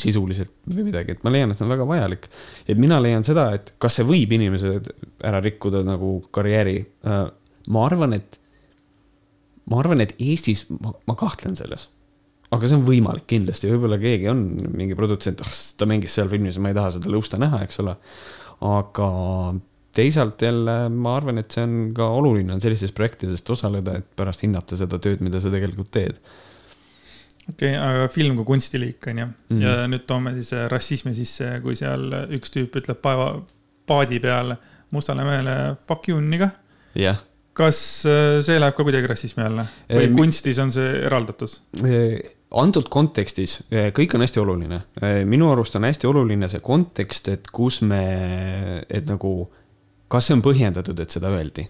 sisuliselt 0.00 0.54
või 0.68 0.86
midagi, 0.86 1.16
et 1.16 1.24
ma 1.26 1.32
leian, 1.34 1.50
et 1.50 1.58
see 1.58 1.66
on 1.66 1.72
väga 1.74 1.86
vajalik. 1.88 2.28
et 2.68 2.78
mina 2.78 3.00
leian 3.02 3.26
seda, 3.26 3.50
et 3.56 3.74
kas 3.82 3.98
see 3.98 4.06
võib 4.06 4.36
inimese 4.38 4.78
ära 5.22 5.42
rikkuda 5.42 5.82
nagu 5.86 6.20
karjääri. 6.30 6.78
Äh, 7.06 7.24
ma 7.72 7.86
arvan, 7.86 8.14
et, 8.14 8.38
ma 9.70 9.82
arvan, 9.82 10.02
et 10.04 10.14
Eestis, 10.18 10.66
ma 10.70 11.18
kahtlen 11.18 11.58
selles 11.58 11.88
aga 12.52 12.68
see 12.68 12.78
on 12.78 12.86
võimalik 12.86 13.26
kindlasti, 13.30 13.70
võib-olla 13.72 13.98
keegi 14.00 14.28
on 14.32 14.44
mingi 14.76 14.96
produtsent, 14.98 15.40
ah 15.44 15.52
ta 15.78 15.88
mängis 15.88 16.16
seal 16.18 16.30
filmis, 16.32 16.58
ma 16.60 16.72
ei 16.72 16.76
taha 16.76 16.94
seda 16.98 17.12
lõusta 17.12 17.40
näha, 17.40 17.62
eks 17.64 17.80
ole. 17.82 17.96
aga 18.68 19.08
teisalt 19.96 20.42
jälle 20.44 20.76
ma 20.92 21.16
arvan, 21.18 21.40
et 21.40 21.52
see 21.52 21.64
on 21.64 21.76
ka 21.96 22.08
oluline 22.18 22.54
on 22.54 22.62
sellistes 22.64 22.92
projektides 22.96 23.44
osaleda, 23.56 23.98
et 24.00 24.08
pärast 24.16 24.44
hinnata 24.44 24.78
seda 24.78 25.00
tööd, 25.02 25.24
mida 25.24 25.40
sa 25.40 25.52
tegelikult 25.52 25.92
teed. 25.96 26.20
okei 27.48 27.72
okay,, 27.72 27.80
aga 27.80 28.12
film 28.12 28.36
kui 28.40 28.50
kunstiliik 28.52 29.10
on 29.12 29.24
ju 29.24 29.28
mm., 29.30 29.64
ja 29.64 29.74
nüüd 29.88 30.06
toome 30.08 30.36
siis 30.36 30.52
rassismi 30.72 31.16
sisse, 31.16 31.54
kui 31.64 31.78
seal 31.78 32.08
üks 32.36 32.52
tüüp 32.52 32.80
ütleb 32.82 33.00
paeva, 33.04 33.34
paadi 33.88 34.20
peal 34.22 34.56
mustale 34.92 35.24
mehele 35.24 35.58
fuck 35.88 36.08
you 36.12 36.20
nigga. 36.20 36.52
jah 37.00 37.24
kas 37.56 37.78
äh, 38.08 38.38
see 38.44 38.60
läheb 38.60 38.76
ka 38.76 38.86
kuidagi 38.86 39.10
rassismi 39.10 39.44
alla 39.44 39.66
või 39.90 40.06
e, 40.08 40.12
kunstis 40.16 40.60
on 40.62 40.72
see 40.74 40.94
eraldatud? 41.06 41.58
antud 42.62 42.88
kontekstis 42.92 43.62
kõik 43.96 44.16
on 44.16 44.24
hästi 44.24 44.40
oluline. 44.42 44.82
minu 45.28 45.48
arust 45.52 45.76
on 45.78 45.86
hästi 45.88 46.08
oluline 46.10 46.48
see 46.52 46.60
kontekst, 46.64 47.30
et 47.32 47.48
kus 47.52 47.80
me, 47.80 48.02
et 48.92 49.08
nagu, 49.08 49.32
kas 50.12 50.28
see 50.28 50.36
on 50.36 50.44
põhjendatud, 50.44 51.00
et 51.00 51.14
seda 51.14 51.32
öeldi. 51.32 51.64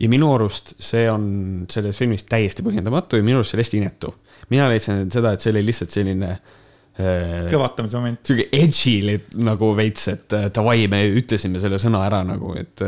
ja 0.00 0.08
minu 0.08 0.32
arust 0.34 0.72
see 0.80 1.04
on 1.10 1.26
selles 1.70 2.00
filmis 2.00 2.24
täiesti 2.24 2.64
põhjendamatu 2.64 3.20
ja 3.20 3.26
minu 3.26 3.42
arust 3.42 3.52
see 3.52 3.60
on 3.60 3.64
hästi 3.64 3.80
inetu. 3.82 4.14
mina 4.52 4.68
leidsin 4.72 5.10
seda, 5.12 5.32
et 5.34 5.44
see 5.44 5.52
oli 5.52 5.66
lihtsalt 5.68 5.92
selline 5.96 6.32
äh, 6.32 6.40
Äh, 6.40 6.63
kõvatamise 6.94 7.98
moment. 7.98 8.20
sihuke 8.26 8.46
edgy 8.54 9.18
nagu 9.42 9.72
veits, 9.74 10.06
et 10.12 10.36
äh, 10.36 10.46
davai, 10.54 10.86
me 10.90 11.02
ütlesime 11.18 11.62
selle 11.62 11.80
sõna 11.82 12.04
ära 12.06 12.22
nagu, 12.26 12.52
et 12.58 12.84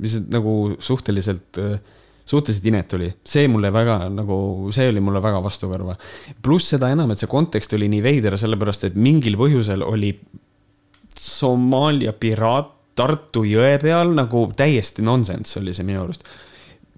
mis 0.00 0.16
äh, 0.16 0.24
nagu 0.32 0.76
suhteliselt, 0.80 1.60
suhteliselt 2.26 2.70
inetu 2.72 2.96
oli. 3.00 3.10
see 3.24 3.48
mulle 3.52 3.72
väga 3.74 3.98
nagu, 4.14 4.38
see 4.72 4.88
oli 4.88 5.02
mulle 5.04 5.20
väga 5.24 5.42
vastukarva. 5.44 5.98
pluss 6.42 6.72
seda 6.74 6.90
enam, 6.94 7.12
et 7.12 7.20
see 7.20 7.30
kontekst 7.30 7.76
oli 7.76 7.90
nii 7.92 8.02
veider, 8.04 8.38
sellepärast 8.40 8.88
et 8.88 8.96
mingil 8.96 9.38
põhjusel 9.40 9.84
oli 9.84 10.16
Somaalia 11.16 12.12
piraat 12.12 12.76
Tartu 12.96 13.42
jõe 13.44 13.76
peal 13.80 14.14
nagu 14.16 14.46
täiesti 14.56 15.04
nonsense 15.04 15.58
oli 15.60 15.74
see 15.76 15.84
minu 15.84 16.00
arust. 16.06 16.24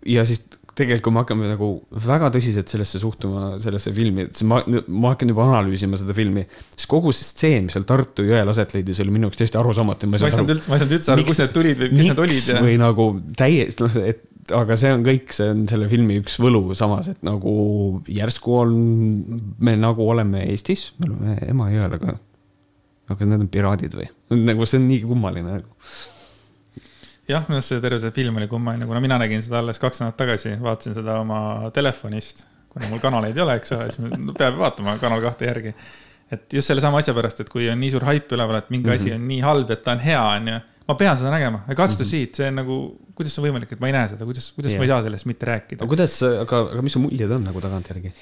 ja 0.06 0.22
siis 0.24 0.44
tegelikult, 0.78 1.04
kui 1.08 1.14
me 1.14 1.22
hakkame 1.22 1.50
nagu 1.50 1.68
väga 2.06 2.30
tõsiselt 2.34 2.70
sellesse 2.70 3.00
suhtuma, 3.02 3.50
sellesse 3.62 3.92
filmi, 3.94 4.28
siis 4.30 4.46
ma, 4.48 4.60
ma 4.86 5.12
hakkan 5.12 5.32
juba 5.32 5.46
analüüsima 5.48 5.98
seda 6.00 6.16
filmi. 6.16 6.44
siis 6.74 6.88
kogu 6.90 7.12
see 7.16 7.26
stseen, 7.26 7.66
mis 7.66 7.76
seal 7.76 7.86
Tartu 7.88 8.26
jõel 8.26 8.52
aset 8.52 8.74
leidis, 8.76 9.00
oli 9.04 9.14
minu 9.14 9.28
jaoks 9.28 9.42
täiesti 9.42 9.60
arusaamatu. 9.60 10.10
ma 10.10 10.20
ei 10.20 10.34
saanud 10.36 10.54
üldse, 10.56 10.70
ma 10.70 10.78
ei 10.78 10.84
saanud 10.84 10.96
üldse 10.98 11.14
aru, 11.14 11.26
kust 11.28 11.42
need 11.42 11.54
tulid 11.56 11.82
või 11.82 11.90
kes 11.94 12.10
need 12.10 12.24
olid 12.24 12.50
ja. 12.52 12.64
või 12.64 12.76
nagu 12.80 13.08
täiesti, 13.38 13.86
noh, 13.86 13.98
et 14.12 14.26
aga 14.58 14.78
see 14.80 14.92
on 14.96 15.06
kõik, 15.06 15.32
see 15.36 15.48
on 15.52 15.64
selle 15.70 15.88
filmi 15.90 16.18
üks 16.22 16.38
võlu 16.40 16.62
samas, 16.78 17.10
et 17.12 17.24
nagu 17.26 17.54
järsku 18.08 18.60
on, 18.62 18.76
me 19.64 19.74
nagu 19.80 20.06
oleme 20.08 20.46
Eestis, 20.52 20.92
me 21.00 21.10
oleme 21.10 21.40
Emajõel, 21.48 21.98
aga, 21.98 22.14
aga 23.12 23.28
need 23.28 23.44
on 23.44 23.50
piraadid 23.52 23.98
või? 23.98 24.08
nagu 24.38 24.68
see 24.68 24.80
on 24.80 24.88
nii 24.90 25.02
kummaline 25.08 25.58
nagu 25.58 26.16
jah, 27.28 27.44
minu 27.48 27.58
arust 27.58 27.74
see 27.74 27.82
terve 27.84 27.98
see 28.02 28.14
film 28.14 28.38
oli 28.40 28.48
kummaline, 28.50 28.86
kuna 28.88 29.00
mina 29.04 29.18
nägin 29.20 29.42
seda 29.44 29.60
alles 29.62 29.80
kaks 29.82 30.02
nädalat 30.02 30.18
tagasi, 30.20 30.54
vaatasin 30.62 30.96
seda 30.96 31.18
oma 31.22 31.40
telefonist. 31.74 32.46
kuna 32.72 32.88
mul 32.92 33.00
kanaleid 33.02 33.36
ei 33.36 33.42
ole, 33.44 33.56
eks 33.58 33.72
ole, 33.76 33.88
siis 33.92 34.32
peab 34.38 34.58
vaatama 34.60 34.98
Kanal 35.00 35.22
kahte 35.24 35.48
järgi. 35.48 35.74
et 36.32 36.52
just 36.52 36.68
sellesama 36.68 37.00
asja 37.02 37.14
pärast, 37.16 37.40
et 37.40 37.52
kui 37.52 37.68
on 37.72 37.78
nii 37.80 37.92
suur 37.92 38.04
haip 38.08 38.32
üleval, 38.36 38.58
et 38.60 38.70
mingi 38.70 38.88
mm 38.88 38.92
-hmm. 38.92 39.00
asi 39.00 39.12
on 39.12 39.28
nii 39.28 39.40
halb, 39.40 39.70
et 39.70 39.84
ta 39.84 39.92
on 39.92 40.02
hea, 40.04 40.22
on 40.22 40.48
ju. 40.48 40.58
ma 40.88 40.94
pean 40.94 41.16
seda 41.16 41.30
nägema, 41.30 41.62
I 41.68 41.74
got 41.74 41.98
to 41.98 42.04
see 42.04 42.22
it, 42.22 42.34
see 42.34 42.48
on 42.48 42.54
nagu, 42.54 42.98
kuidas 43.14 43.34
see 43.34 43.42
on 43.42 43.48
võimalik, 43.48 43.72
et 43.72 43.80
ma 43.80 43.86
ei 43.86 43.92
näe 43.92 44.08
seda, 44.08 44.24
kuidas, 44.24 44.52
kuidas 44.52 44.72
yeah. 44.72 44.80
ma 44.80 44.84
ei 44.84 44.88
saa 44.88 45.02
sellest 45.02 45.26
mitte 45.26 45.46
rääkida. 45.46 45.84
aga 45.84 45.88
kuidas, 45.88 46.22
aga, 46.22 46.60
aga 46.72 46.82
mis 46.82 46.92
su 46.92 47.00
muljed 47.00 47.30
on 47.30 47.44
nagu 47.44 47.60
tagantjärgi? 47.60 48.12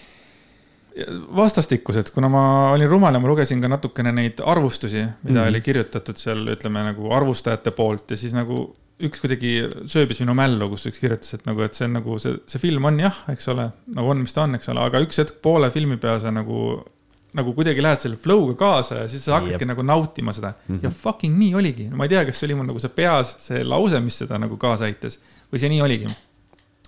vastastikused, 1.36 2.10
kuna 2.10 2.28
ma 2.28 2.42
olin 2.72 2.88
rumal 2.88 3.14
ja 3.14 3.20
ma 3.20 3.28
lugesin 3.28 3.60
ka 3.60 3.68
natukene 3.68 4.12
neid 4.12 4.40
arvustusi, 4.44 5.04
mida 5.22 5.40
mm 5.40 5.44
-hmm. 5.44 5.48
oli 5.48 5.60
kirjutatud 5.60 6.16
seal, 6.16 6.46
ütleme 6.48 6.82
nagu 6.82 7.12
arvustajate 7.12 7.70
poolt 7.70 8.10
ja 8.10 8.16
siis 8.16 8.32
nagu 8.32 8.76
üks 9.04 9.20
kuidagi 9.20 9.52
sööbis 9.92 10.22
minu 10.22 10.32
mällu, 10.36 10.70
kus 10.72 10.86
üks 10.88 11.00
kirjutas, 11.02 11.34
et 11.36 11.46
nagu, 11.48 11.60
et 11.66 11.76
see 11.76 11.84
on 11.84 11.98
nagu 11.98 12.16
see, 12.22 12.36
see 12.48 12.60
film 12.62 12.86
on 12.88 13.00
jah, 13.02 13.16
eks 13.32 13.48
ole, 13.52 13.66
nagu 13.92 14.12
on, 14.12 14.22
mis 14.24 14.32
ta 14.32 14.46
on, 14.46 14.56
eks 14.56 14.70
ole, 14.72 14.84
aga 14.88 15.02
üks 15.04 15.20
hetk 15.20 15.40
poole 15.44 15.68
filmi 15.74 15.98
peal 16.00 16.22
sa 16.22 16.32
nagu, 16.32 16.78
nagu 17.36 17.52
kuidagi 17.56 17.84
lähed 17.84 18.00
selle 18.00 18.20
flow'ga 18.20 18.56
kaasa 18.62 19.02
ja 19.02 19.10
siis 19.12 19.26
sa 19.28 19.36
hakkadki 19.36 19.66
Jep. 19.66 19.72
nagu 19.74 19.84
nautima 19.84 20.32
seda 20.32 20.54
mm. 20.54 20.62
-hmm. 20.70 20.86
ja 20.86 20.90
fucking 20.90 21.36
nii 21.36 21.52
oligi, 21.60 21.90
ma 21.92 22.08
ei 22.08 22.14
tea, 22.14 22.22
kas 22.24 22.40
see 22.40 22.48
oli 22.48 22.56
mul 22.56 22.70
nagu 22.70 22.80
see 22.80 22.94
peas, 22.96 23.34
see 23.44 23.60
lause, 23.64 24.00
mis 24.00 24.16
seda 24.24 24.40
nagu 24.40 24.56
kaasa 24.56 24.88
aitas 24.88 25.20
või 25.52 25.60
see 25.60 25.72
nii 25.74 25.82
oligi. 25.84 26.08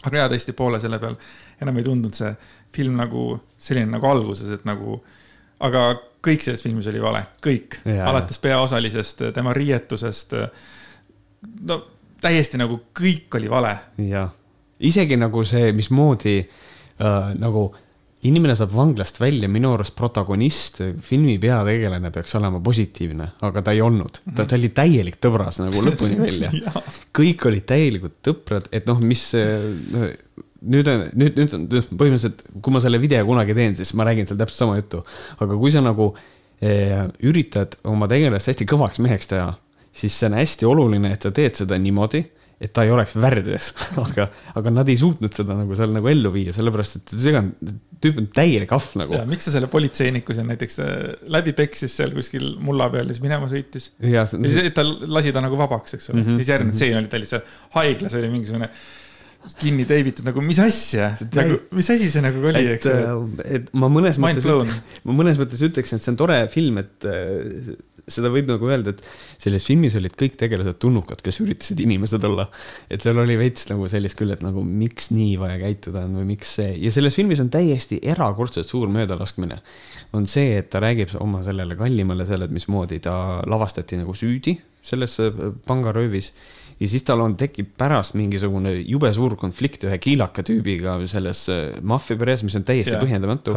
aga 0.06 0.16
jaa, 0.16 0.28
tõesti 0.32 0.54
poole 0.56 0.80
selle 0.80 0.98
peal 0.98 1.16
enam 1.60 1.76
ei 1.76 1.84
tundunud 1.84 2.14
see 2.14 2.32
film 2.72 2.96
nagu 2.96 3.34
selline 3.58 3.90
nagu 3.90 4.06
alguses, 4.06 4.48
et 4.48 4.64
nagu, 4.64 5.02
aga 5.60 5.84
kõik 6.24 6.40
selles 6.40 6.62
filmis 6.62 6.86
oli 6.86 7.02
vale, 7.02 7.26
kõik, 7.44 7.80
alates 7.84 8.38
peaosalisest, 8.38 9.28
tema 9.34 9.52
riietusest 9.52 10.34
no 11.68 11.82
täiesti 12.22 12.60
nagu 12.60 12.80
kõik 12.96 13.36
oli 13.38 13.50
vale. 13.50 13.74
jah, 14.08 14.32
isegi 14.80 15.18
nagu 15.20 15.44
see, 15.46 15.72
mismoodi 15.76 16.38
äh, 16.40 17.34
nagu 17.38 17.68
inimene 18.26 18.56
saab 18.58 18.72
vanglast 18.74 19.20
välja, 19.20 19.46
minu 19.50 19.70
arust 19.76 19.94
protagonist, 19.98 20.80
filmi 21.06 21.36
peategelane 21.38 22.10
peaks 22.14 22.34
olema 22.34 22.58
positiivne, 22.64 23.28
aga 23.46 23.62
ta 23.62 23.74
ei 23.76 23.82
olnud. 23.84 24.22
ta, 24.34 24.44
ta 24.44 24.58
oli 24.58 24.72
täielik 24.74 25.20
tõbras 25.22 25.60
nagu 25.62 25.84
lõpuni 25.86 26.18
välja 26.26 26.50
kõik 27.14 27.46
olid 27.50 27.68
täielikult 27.68 28.18
tõprad, 28.26 28.66
et 28.74 28.88
noh, 28.90 28.98
mis 29.02 29.28
nüüd 29.34 30.90
on, 30.90 31.06
nüüd, 31.14 31.38
nüüd 31.38 31.54
on 31.54 31.68
põhimõtteliselt, 31.70 32.42
kui 32.62 32.74
ma 32.74 32.82
selle 32.82 32.98
video 33.02 33.22
kunagi 33.28 33.54
teen, 33.54 33.78
siis 33.78 33.94
ma 33.98 34.08
räägin 34.08 34.26
seal 34.26 34.40
täpselt 34.40 34.64
sama 34.64 34.78
juttu. 34.80 35.04
aga 35.38 35.54
kui 35.54 35.70
sa 35.74 35.82
nagu 35.84 36.10
eh, 36.58 37.06
üritad 37.22 37.78
oma 37.86 38.10
tegelast 38.10 38.50
hästi 38.50 38.66
kõvaks 38.68 38.98
meheks 39.04 39.30
teha 39.30 39.52
siis 39.98 40.18
see 40.18 40.28
on 40.30 40.38
hästi 40.38 40.68
oluline, 40.68 41.14
et 41.14 41.24
sa 41.26 41.32
teed 41.34 41.58
seda 41.58 41.78
niimoodi, 41.80 42.22
et 42.58 42.72
ta 42.74 42.82
ei 42.86 42.90
oleks 42.90 43.14
värdjas 43.18 43.70
aga, 44.04 44.28
aga 44.58 44.72
nad 44.74 44.88
ei 44.90 44.98
suutnud 44.98 45.34
seda 45.34 45.56
nagu 45.58 45.76
seal 45.78 45.92
nagu 45.94 46.10
ellu 46.10 46.32
viia, 46.34 46.54
sellepärast 46.54 47.00
et 47.00 47.14
see 47.14 47.34
on, 47.38 47.52
tüüp 48.02 48.18
on 48.22 48.28
täielik 48.34 48.72
ahv 48.74 48.96
nagu. 48.98 49.18
miks 49.30 49.46
sa 49.46 49.54
selle 49.54 49.70
politseiniku 49.70 50.34
seal 50.34 50.48
näiteks 50.50 50.80
äh, 50.82 50.94
läbi 51.34 51.54
peksis 51.58 51.94
seal 52.00 52.14
kuskil 52.16 52.56
mulla 52.62 52.90
peal 52.92 53.06
ja 53.06 53.14
siis 53.14 53.24
minema 53.24 53.50
sõitis? 53.50 53.92
ja 54.02 54.26
siis 54.30 54.72
ta 54.74 54.86
lasi 54.86 55.34
ta 55.34 55.42
nagu 55.44 55.58
vabaks, 55.60 55.98
eks 55.98 56.10
ole 56.10 56.22
mm 56.22 56.26
-hmm., 56.26 56.40
siis 56.42 56.54
järgmine 56.54 56.72
mm 56.72 56.74
-hmm. 56.74 56.82
tseen 56.82 57.02
oli 57.02 57.12
tal 57.12 57.24
lihtsalt 57.26 57.54
haiglas 57.78 58.18
oli 58.18 58.32
mingisugune 58.34 58.70
kinni 59.58 59.84
teibitud 59.88 60.26
nagu, 60.26 60.42
mis 60.44 60.58
asja, 60.60 61.12
nagu, 61.34 61.60
mis 61.78 61.88
asi 61.94 62.10
see 62.10 62.22
nagu 62.24 62.42
oli, 62.50 62.64
eks 62.74 62.88
ju. 62.90 63.20
et 63.46 63.70
ma 63.72 63.88
mõnes 63.92 64.18
Mind 64.20 64.42
mõttes, 64.42 64.80
ma 65.06 65.14
mõnes 65.14 65.38
mõttes 65.40 65.62
ütleksin, 65.64 65.98
et 66.00 66.04
see 66.04 66.12
on 66.12 66.18
tore 66.20 66.40
film, 66.52 66.80
et 66.82 67.06
äh, 67.06 67.70
seda 68.12 68.30
võib 68.32 68.50
nagu 68.50 68.68
öelda, 68.70 68.94
et 68.94 69.02
selles 69.40 69.66
filmis 69.68 69.96
olid 69.98 70.14
kõik 70.18 70.38
tegelased 70.40 70.78
tulnukad, 70.82 71.22
kes 71.24 71.40
üritasid 71.44 71.80
inimesed 71.84 72.24
olla. 72.28 72.48
et 72.90 73.04
seal 73.04 73.18
oli 73.18 73.36
veits 73.40 73.68
nagu 73.70 73.88
sellist 73.88 74.18
küll, 74.18 74.32
et 74.34 74.44
nagu 74.44 74.64
miks 74.64 75.10
nii 75.14 75.36
vaja 75.40 75.58
käituda 75.62 76.04
on 76.06 76.20
või 76.20 76.30
miks 76.34 76.54
see 76.58 76.74
ja 76.82 76.92
selles 76.94 77.18
filmis 77.18 77.42
on 77.44 77.50
täiesti 77.52 78.00
erakordselt 78.02 78.68
suur 78.68 78.88
möödalaskmine. 78.92 79.60
on 80.12 80.26
see, 80.26 80.56
et 80.58 80.70
ta 80.70 80.82
räägib 80.84 81.14
oma 81.20 81.42
sellele 81.46 81.76
kallimale 81.76 82.26
selle, 82.26 82.48
et 82.48 82.54
mismoodi 82.54 83.00
ta 83.04 83.42
lavastati 83.46 84.00
nagu 84.00 84.14
süüdi 84.16 84.58
selles 84.88 85.18
pangaröövis 85.66 86.32
ja 86.80 86.88
siis 86.88 87.02
tal 87.06 87.20
on, 87.24 87.34
tekib 87.38 87.72
pärast 87.78 88.14
mingisugune 88.18 88.72
jube 88.78 89.10
suur 89.14 89.34
konflikt 89.40 89.84
ühe 89.88 89.98
kiilaka 90.02 90.44
tüübiga 90.46 90.96
selles 91.10 91.44
äh, 91.52 91.78
maffia 91.82 92.18
peres, 92.20 92.44
mis 92.46 92.56
on 92.58 92.64
täiesti 92.68 92.94
ja, 92.94 93.02
põhjendamatu. 93.02 93.56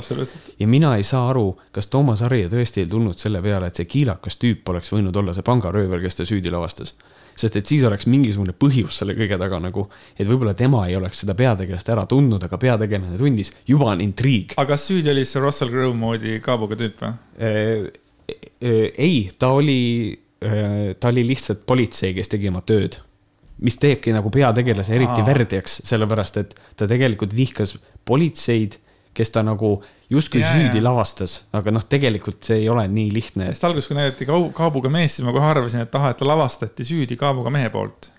ja 0.59 0.67
mina 0.67 0.95
ei 0.97 1.05
saa 1.07 1.27
aru, 1.29 1.53
kas 1.75 1.91
Toomas 1.93 2.23
Harja 2.25 2.49
tõesti 2.51 2.85
ei 2.85 2.91
tulnud 2.91 3.21
selle 3.21 3.41
peale, 3.41 3.69
et 3.69 3.77
see 3.77 3.89
kiilakas 3.89 4.39
tüüp 4.41 4.69
oleks 4.73 4.91
võinud 4.93 5.17
olla 5.17 5.35
see 5.37 5.45
pangaröövel, 5.45 6.01
kes 6.01 6.21
ta 6.21 6.27
süüdi 6.27 6.53
lavastas 6.53 6.95
sest 7.41 7.55
et 7.55 7.69
siis 7.69 7.83
oleks 7.87 8.05
mingisugune 8.11 8.53
põhjus 8.59 8.97
selle 9.01 9.15
kõige 9.17 9.37
taga 9.39 9.59
nagu, 9.63 9.85
et 10.19 10.27
võib-olla 10.27 10.51
tema 10.57 10.83
ei 10.89 10.97
oleks 10.97 11.23
seda 11.23 11.33
peategelast 11.37 11.87
ära 11.89 12.03
tundnud, 12.09 12.43
aga 12.43 12.59
peategelane 12.59 13.17
tundis, 13.17 13.53
juba 13.65 13.93
on 13.93 14.03
intriig. 14.03 14.57
aga 14.57 14.73
kas 14.73 14.89
süüdi 14.89 15.13
oli 15.13 15.23
see 15.25 15.41
Russell 15.41 15.71
Crowe 15.71 15.95
moodi 15.97 16.39
kaabuga 16.43 16.77
tüüp 16.79 16.99
või? 17.01 17.13
Äh, 17.39 17.87
äh, 18.59 18.83
ei, 18.91 19.15
ta 19.39 19.53
oli, 19.55 20.19
ta 20.41 21.13
oli 21.13 21.23
lihtsalt 21.29 21.63
politsei, 21.69 22.15
kes 22.17 22.31
tegi 22.33 22.49
oma 22.51 22.63
tööd 22.65 22.99
mis 23.65 23.77
teebki 23.81 24.13
nagu 24.15 24.31
peategelase 24.33 24.95
eriti 24.97 25.25
värdjaks, 25.25 25.81
sellepärast 25.87 26.39
et 26.41 26.55
ta 26.77 26.87
tegelikult 26.89 27.35
vihkas 27.37 27.75
politseid, 28.07 28.77
kes 29.13 29.33
ta 29.33 29.43
nagu 29.45 29.75
justkui 30.11 30.41
ja, 30.41 30.51
süüdi 30.53 30.79
ja. 30.79 30.85
lavastas, 30.87 31.41
aga 31.55 31.73
noh, 31.73 31.83
tegelikult 31.89 32.41
see 32.47 32.61
ei 32.63 32.69
ole 32.71 32.85
nii 32.91 33.11
lihtne. 33.13 33.49
sest 33.51 33.67
alguses, 33.67 33.89
kui 33.89 33.99
näidati 33.99 34.27
kaabuga 34.27 34.91
meest, 34.93 35.19
siis 35.19 35.27
ma 35.27 35.35
kohe 35.35 35.47
arvasin, 35.51 35.85
et 35.85 35.99
ahah, 35.99 36.13
et 36.13 36.19
ta 36.19 36.27
lavastati 36.27 36.87
süüdi 36.87 37.19
kaabuga 37.19 37.53
mehe 37.53 37.69
poolt 37.73 38.09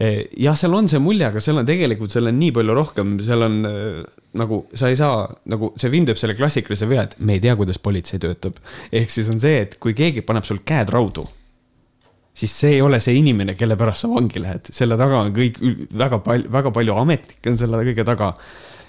eh, 0.00 0.26
jah, 0.40 0.56
seal 0.58 0.74
on 0.78 0.88
see 0.90 1.00
mulje, 1.02 1.28
aga 1.28 1.42
seal 1.44 1.60
on 1.60 1.68
tegelikult, 1.68 2.12
seal 2.14 2.30
on 2.32 2.38
nii 2.40 2.54
palju 2.58 2.78
rohkem, 2.80 3.16
seal 3.24 3.46
on 3.46 3.58
eh, 3.68 4.02
nagu 4.38 4.62
sa 4.76 4.90
ei 4.92 4.98
saa, 4.98 5.24
nagu 5.48 5.72
see 5.80 5.92
film 5.92 6.08
teeb 6.08 6.20
selle 6.20 6.36
klassikalise 6.38 6.88
vea, 6.90 7.06
et 7.08 7.16
me 7.20 7.38
ei 7.38 7.44
tea, 7.44 7.56
kuidas 7.58 7.80
politsei 7.82 8.20
töötab. 8.22 8.60
ehk 8.92 9.12
siis 9.12 9.28
on 9.32 9.40
see, 9.42 9.60
et 9.64 9.78
kui 9.82 9.96
keegi 9.96 10.24
paneb 10.26 10.48
sul 10.48 10.64
käed 10.66 10.92
raudu 10.92 11.28
siis 12.38 12.54
see 12.54 12.76
ei 12.76 12.82
ole 12.84 13.00
see 13.02 13.16
inimene, 13.18 13.56
kelle 13.58 13.76
pärast 13.78 14.04
sa 14.04 14.10
vangi 14.12 14.42
lähed, 14.42 14.70
selle 14.74 14.98
taga 15.00 15.22
on 15.24 15.32
kõik 15.36 15.58
väga 15.98 16.20
palju, 16.24 16.52
väga 16.54 16.74
palju 16.74 16.98
ametnikke 17.02 17.52
on 17.52 17.58
selle 17.60 17.82
kõige 17.90 18.06
taga. 18.06 18.34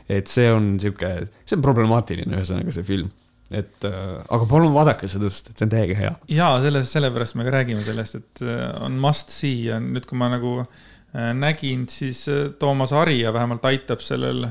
et 0.09 0.29
see 0.29 0.49
on 0.51 0.75
sihuke, 0.81 1.09
see 1.45 1.57
on 1.57 1.65
problemaatiline, 1.65 2.37
ühesõnaga 2.37 2.73
see 2.73 2.85
film 2.87 3.09
et 3.49 3.85
äh, 3.87 4.21
aga 4.29 4.45
palun 4.49 4.73
vaadake 4.75 5.09
seda, 5.09 5.29
sest 5.33 5.51
et 5.51 5.57
see 5.57 5.65
on 5.65 5.73
täiega 5.73 5.97
hea. 5.97 6.11
ja 6.35 6.49
selles, 6.61 6.91
sellepärast 6.93 7.37
me 7.39 7.45
ka 7.47 7.53
räägime 7.57 7.81
sellest, 7.85 8.19
et 8.19 8.43
äh, 8.45 8.65
on 8.85 8.97
must 9.01 9.33
see 9.33 9.65
ja 9.69 9.79
nüüd, 9.81 10.05
kui 10.09 10.19
ma 10.21 10.29
nagu 10.29 10.59
äh, 10.61 11.31
nägin, 11.37 11.87
siis 11.89 12.27
äh, 12.29 12.51
Toomas 12.61 12.93
Harja 12.93 13.33
vähemalt 13.33 13.65
aitab 13.65 14.05
sellel. 14.05 14.45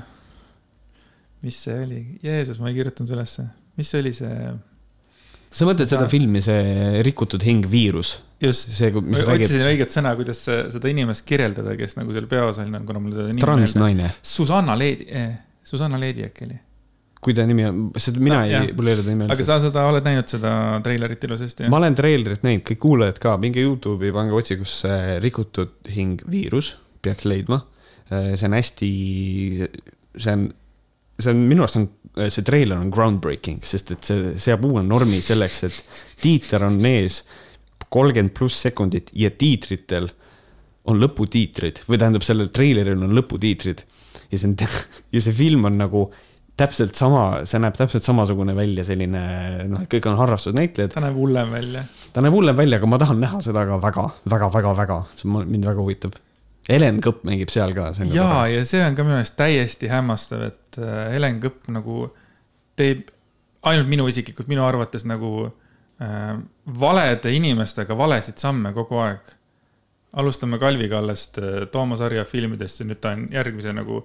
mis 1.46 1.60
see 1.62 1.76
oli, 1.84 2.00
Jeesus, 2.22 2.58
ma 2.58 2.72
ei 2.72 2.80
kirjutanud 2.80 3.14
ülesse, 3.14 3.46
mis 3.78 3.92
see 3.92 4.02
oli 4.02 4.12
see 4.16 4.34
sa 5.50 5.68
mõtled 5.68 5.90
seda 5.90 6.08
filmi, 6.10 6.42
see 6.44 7.02
Rikutud 7.06 7.44
hing 7.46 7.66
viirus? 7.70 8.18
just, 8.42 8.70
otsisin 8.78 9.66
õiget 9.66 9.92
sõna, 9.92 10.14
kuidas 10.18 10.44
seda 10.46 10.90
inimest 10.90 11.26
kirjeldada, 11.28 11.74
kes 11.78 11.96
nagu 11.98 12.14
seal 12.14 12.28
peaosaline 12.30 12.80
on, 12.80 12.86
kuna 12.88 13.02
mul 13.02 13.16
teda 13.16 13.28
nimi 13.32 13.42
transnaine. 13.42 14.10
Susanna 14.22 14.76
Leedi 14.78 15.08
eh,, 15.10 15.32
Susanna 15.66 15.98
Leedi 16.00 16.24
äkki 16.26 16.46
oli. 16.46 16.58
kui 17.18 17.34
ta 17.34 17.42
nimi 17.48 17.64
on, 17.66 17.80
seda 17.98 18.22
mina 18.22 18.36
no, 18.44 18.60
ei, 18.60 18.70
mul 18.78 18.90
ei 18.92 18.94
ole 18.94 19.02
ta 19.02 19.10
nimi. 19.10 19.26
aga 19.34 19.46
sa 19.48 19.58
seda 19.62 19.88
oled 19.90 20.06
näinud, 20.06 20.28
seda 20.30 20.52
treilerit 20.84 21.26
ilusasti? 21.26 21.66
ma 21.72 21.80
olen 21.80 21.98
treilerit 21.98 22.46
näinud, 22.46 22.62
kõik 22.68 22.82
kuulajad 22.84 23.18
ka, 23.24 23.34
minge 23.42 23.64
Youtube'i, 23.64 24.14
pange 24.14 24.36
otsikusse 24.38 25.18
Rikutud 25.24 25.90
hing 25.94 26.22
viirus, 26.30 26.76
peaks 27.02 27.26
leidma. 27.26 27.64
Eh, 28.08 28.32
see 28.38 28.46
on 28.46 28.54
hästi, 28.56 28.92
see 30.14 30.36
on, 30.36 30.46
see 31.18 31.34
on 31.34 31.42
minu 31.50 31.64
arust 31.64 31.80
on 31.80 31.88
see 32.30 32.46
treiler 32.46 32.78
on 32.78 32.90
groundbreaking, 32.94 33.60
sest 33.66 33.92
et 33.94 34.06
see 34.06 34.32
seab 34.40 34.64
uue 34.66 34.82
normi 34.86 35.20
selleks, 35.24 35.60
et 35.68 35.98
tiiter 36.22 36.64
on 36.66 36.78
ees 36.88 37.22
kolmkümmend 37.88 38.34
pluss 38.36 38.62
sekundit 38.66 39.12
ja 39.16 39.30
tiitritel 39.30 40.08
on 40.88 41.00
lõputiitrid 41.02 41.82
või 41.88 42.00
tähendab, 42.00 42.24
sellel 42.26 42.50
treileril 42.54 43.04
on 43.04 43.14
lõputiitrid. 43.16 43.84
ja 44.30 44.38
see 44.38 44.50
on, 44.50 44.56
ja 45.14 45.22
see 45.24 45.36
film 45.36 45.68
on 45.68 45.78
nagu 45.80 46.08
täpselt 46.58 46.98
sama, 46.98 47.44
see 47.46 47.60
näeb 47.62 47.76
täpselt 47.78 48.06
samasugune 48.06 48.54
välja, 48.56 48.84
selline 48.86 49.20
noh, 49.70 49.84
kõik 49.90 50.08
on 50.10 50.18
harrastusnäitlejad. 50.18 50.94
ta 50.94 51.02
näeb 51.04 51.18
hullem 51.18 51.52
välja. 51.54 51.84
ta 52.12 52.24
näeb 52.24 52.34
hullem 52.34 52.56
välja, 52.58 52.80
aga 52.80 52.90
ma 52.90 52.98
tahan 53.00 53.20
näha 53.22 53.42
seda 53.44 53.66
ka 53.68 53.78
väga, 53.82 54.08
väga, 54.32 54.50
väga, 54.54 54.72
väga, 54.82 55.02
see 55.18 55.30
mind 55.38 55.68
väga 55.70 55.84
huvitab. 55.84 56.18
Helen 56.68 56.98
Kõpp 57.00 57.22
mängib 57.24 57.48
seal 57.48 57.72
ka. 57.76 57.92
ja, 58.12 58.30
ja 58.50 58.64
see 58.68 58.82
on 58.84 58.96
ka 58.96 59.06
minu 59.06 59.16
meelest 59.16 59.38
täiesti 59.38 59.88
hämmastav, 59.88 60.42
et 60.50 60.67
äh, 60.76 61.08
Helen 61.14 61.40
Kõpp 61.40 61.70
nagu 61.72 62.02
teeb 62.78 63.08
ainult 63.66 63.90
minu 63.90 64.06
isiklikult, 64.10 64.48
minu 64.50 64.64
arvates 64.66 65.04
nagu 65.08 65.32
äh, 65.48 66.38
valede 66.80 67.32
inimestega 67.34 67.96
valesid 67.98 68.38
samme 68.40 68.72
kogu 68.76 69.00
aeg. 69.02 69.34
alustame 70.18 70.58
Kalvi 70.58 70.88
Kallest 70.88 71.38
äh, 71.38 71.66
Toomas 71.72 72.00
Arja 72.00 72.24
filmidest 72.24 72.80
ja 72.80 72.86
nüüd 72.88 73.00
ta 73.00 73.12
on 73.16 73.28
järgmise 73.32 73.74
nagu 73.76 74.02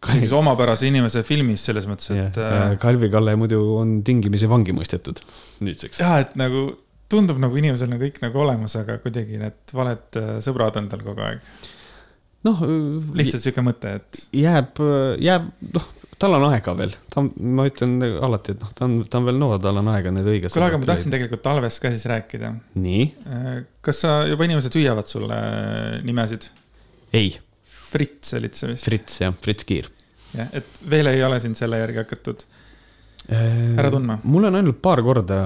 sellise 0.00 0.34
omapärase 0.34 0.88
inimese 0.88 1.22
filmis 1.22 1.64
selles 1.64 1.86
mõttes, 1.86 2.10
et 2.14 2.38
yeah,. 2.40 2.70
Äh, 2.72 2.78
Kalvi 2.80 3.10
Kalle 3.12 3.36
muidu 3.36 3.60
on 3.76 4.00
tingimisi 4.04 4.48
vangi 4.48 4.72
mõistetud 4.76 5.20
nüüdseks. 5.60 6.00
ja, 6.00 6.16
et 6.24 6.32
nagu 6.40 6.70
tundub 7.10 7.40
nagu 7.42 7.56
inimesel 7.58 7.92
on 7.92 8.00
kõik 8.00 8.22
nagu 8.22 8.40
olemas, 8.40 8.76
aga 8.80 8.96
kuidagi 9.02 9.38
need 9.40 9.74
valed 9.74 10.18
sõbrad 10.46 10.78
on 10.80 10.88
tal 10.88 11.04
kogu 11.04 11.26
aeg. 11.26 11.44
Noh. 12.48 12.66
lihtsalt 13.18 13.44
sihuke 13.44 13.64
mõte, 13.64 13.96
et. 14.00 14.22
jääb, 14.36 14.80
jääb, 15.20 15.50
noh 15.74 15.88
tal 16.20 16.36
on 16.36 16.46
aega 16.50 16.74
veel, 16.76 16.92
ta 17.12 17.22
on, 17.22 17.30
ma 17.56 17.66
ütlen 17.68 17.96
alati, 18.20 18.54
et 18.54 18.62
noh, 18.62 18.72
ta 18.76 18.86
on, 18.86 18.96
ta 19.08 19.20
on 19.20 19.28
veel 19.28 19.38
noor, 19.40 19.60
tal 19.62 19.80
on 19.80 19.90
aega 19.94 20.12
need 20.14 20.28
õiged. 20.28 20.52
kuule, 20.52 20.68
aga 20.68 20.80
ma 20.80 20.88
tahtsin 20.90 21.14
tegelikult 21.14 21.44
talvest 21.46 21.82
ka 21.82 21.92
siis 21.94 22.06
rääkida. 22.10 22.52
nii? 22.80 23.04
Äh, 23.24 23.50
kas 23.84 24.02
sa 24.04 24.16
juba 24.28 24.48
inimesed 24.48 24.76
hüüavad 24.76 25.08
sulle 25.10 25.38
nimesid? 26.06 26.50
ei. 27.16 27.32
Fritz 27.90 28.36
olid 28.38 28.54
sa 28.54 28.68
vist? 28.70 28.86
Fritz 28.86 29.20
jah, 29.22 29.34
Fritz 29.42 29.66
Kiir. 29.66 29.88
jah, 30.36 30.50
et 30.60 30.82
veel 30.90 31.10
ei 31.10 31.24
ole 31.26 31.40
sind 31.42 31.58
selle 31.58 31.80
järgi 31.80 32.02
hakatud 32.02 32.44
äh, 33.32 33.78
ära 33.80 33.90
tundma? 33.94 34.20
mul 34.28 34.50
on 34.50 34.60
ainult 34.60 34.82
paar 34.84 35.00
korda 35.06 35.40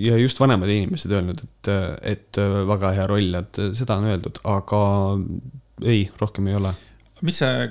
ja 0.00 0.16
just 0.22 0.40
vanemad 0.40 0.72
inimesed 0.72 1.12
öelnud, 1.12 1.44
et, 1.44 1.74
et 2.16 2.40
väga 2.72 2.96
hea 2.96 3.10
roll, 3.10 3.42
et 3.42 3.66
seda 3.76 4.00
on 4.00 4.14
öeldud, 4.14 4.40
aga 4.48 4.80
ei, 5.80 6.10
rohkem 6.20 6.48
ei 6.52 6.58
ole 6.58 6.74
mis 7.26 7.38
see 7.42 7.66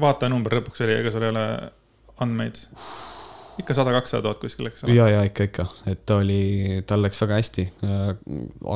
vaatenumber 0.00 0.58
lõpuks 0.60 0.82
oli, 0.84 0.98
ega 1.00 1.12
sul 1.12 1.26
ei 1.26 1.32
ole 1.32 1.46
andmeid? 2.24 2.60
ikka 3.56 3.72
sada, 3.72 3.92
kakssada 3.94 4.26
tuhat 4.26 4.40
kuskil, 4.42 4.68
eks 4.68 4.84
ole? 4.84 4.96
ja, 4.96 5.08
ja 5.14 5.24
ikka, 5.24 5.48
ikka, 5.48 5.66
et 5.88 6.04
ta 6.08 6.20
oli, 6.20 6.82
tal 6.88 7.00
läks 7.04 7.20
väga 7.22 7.40
hästi. 7.40 7.66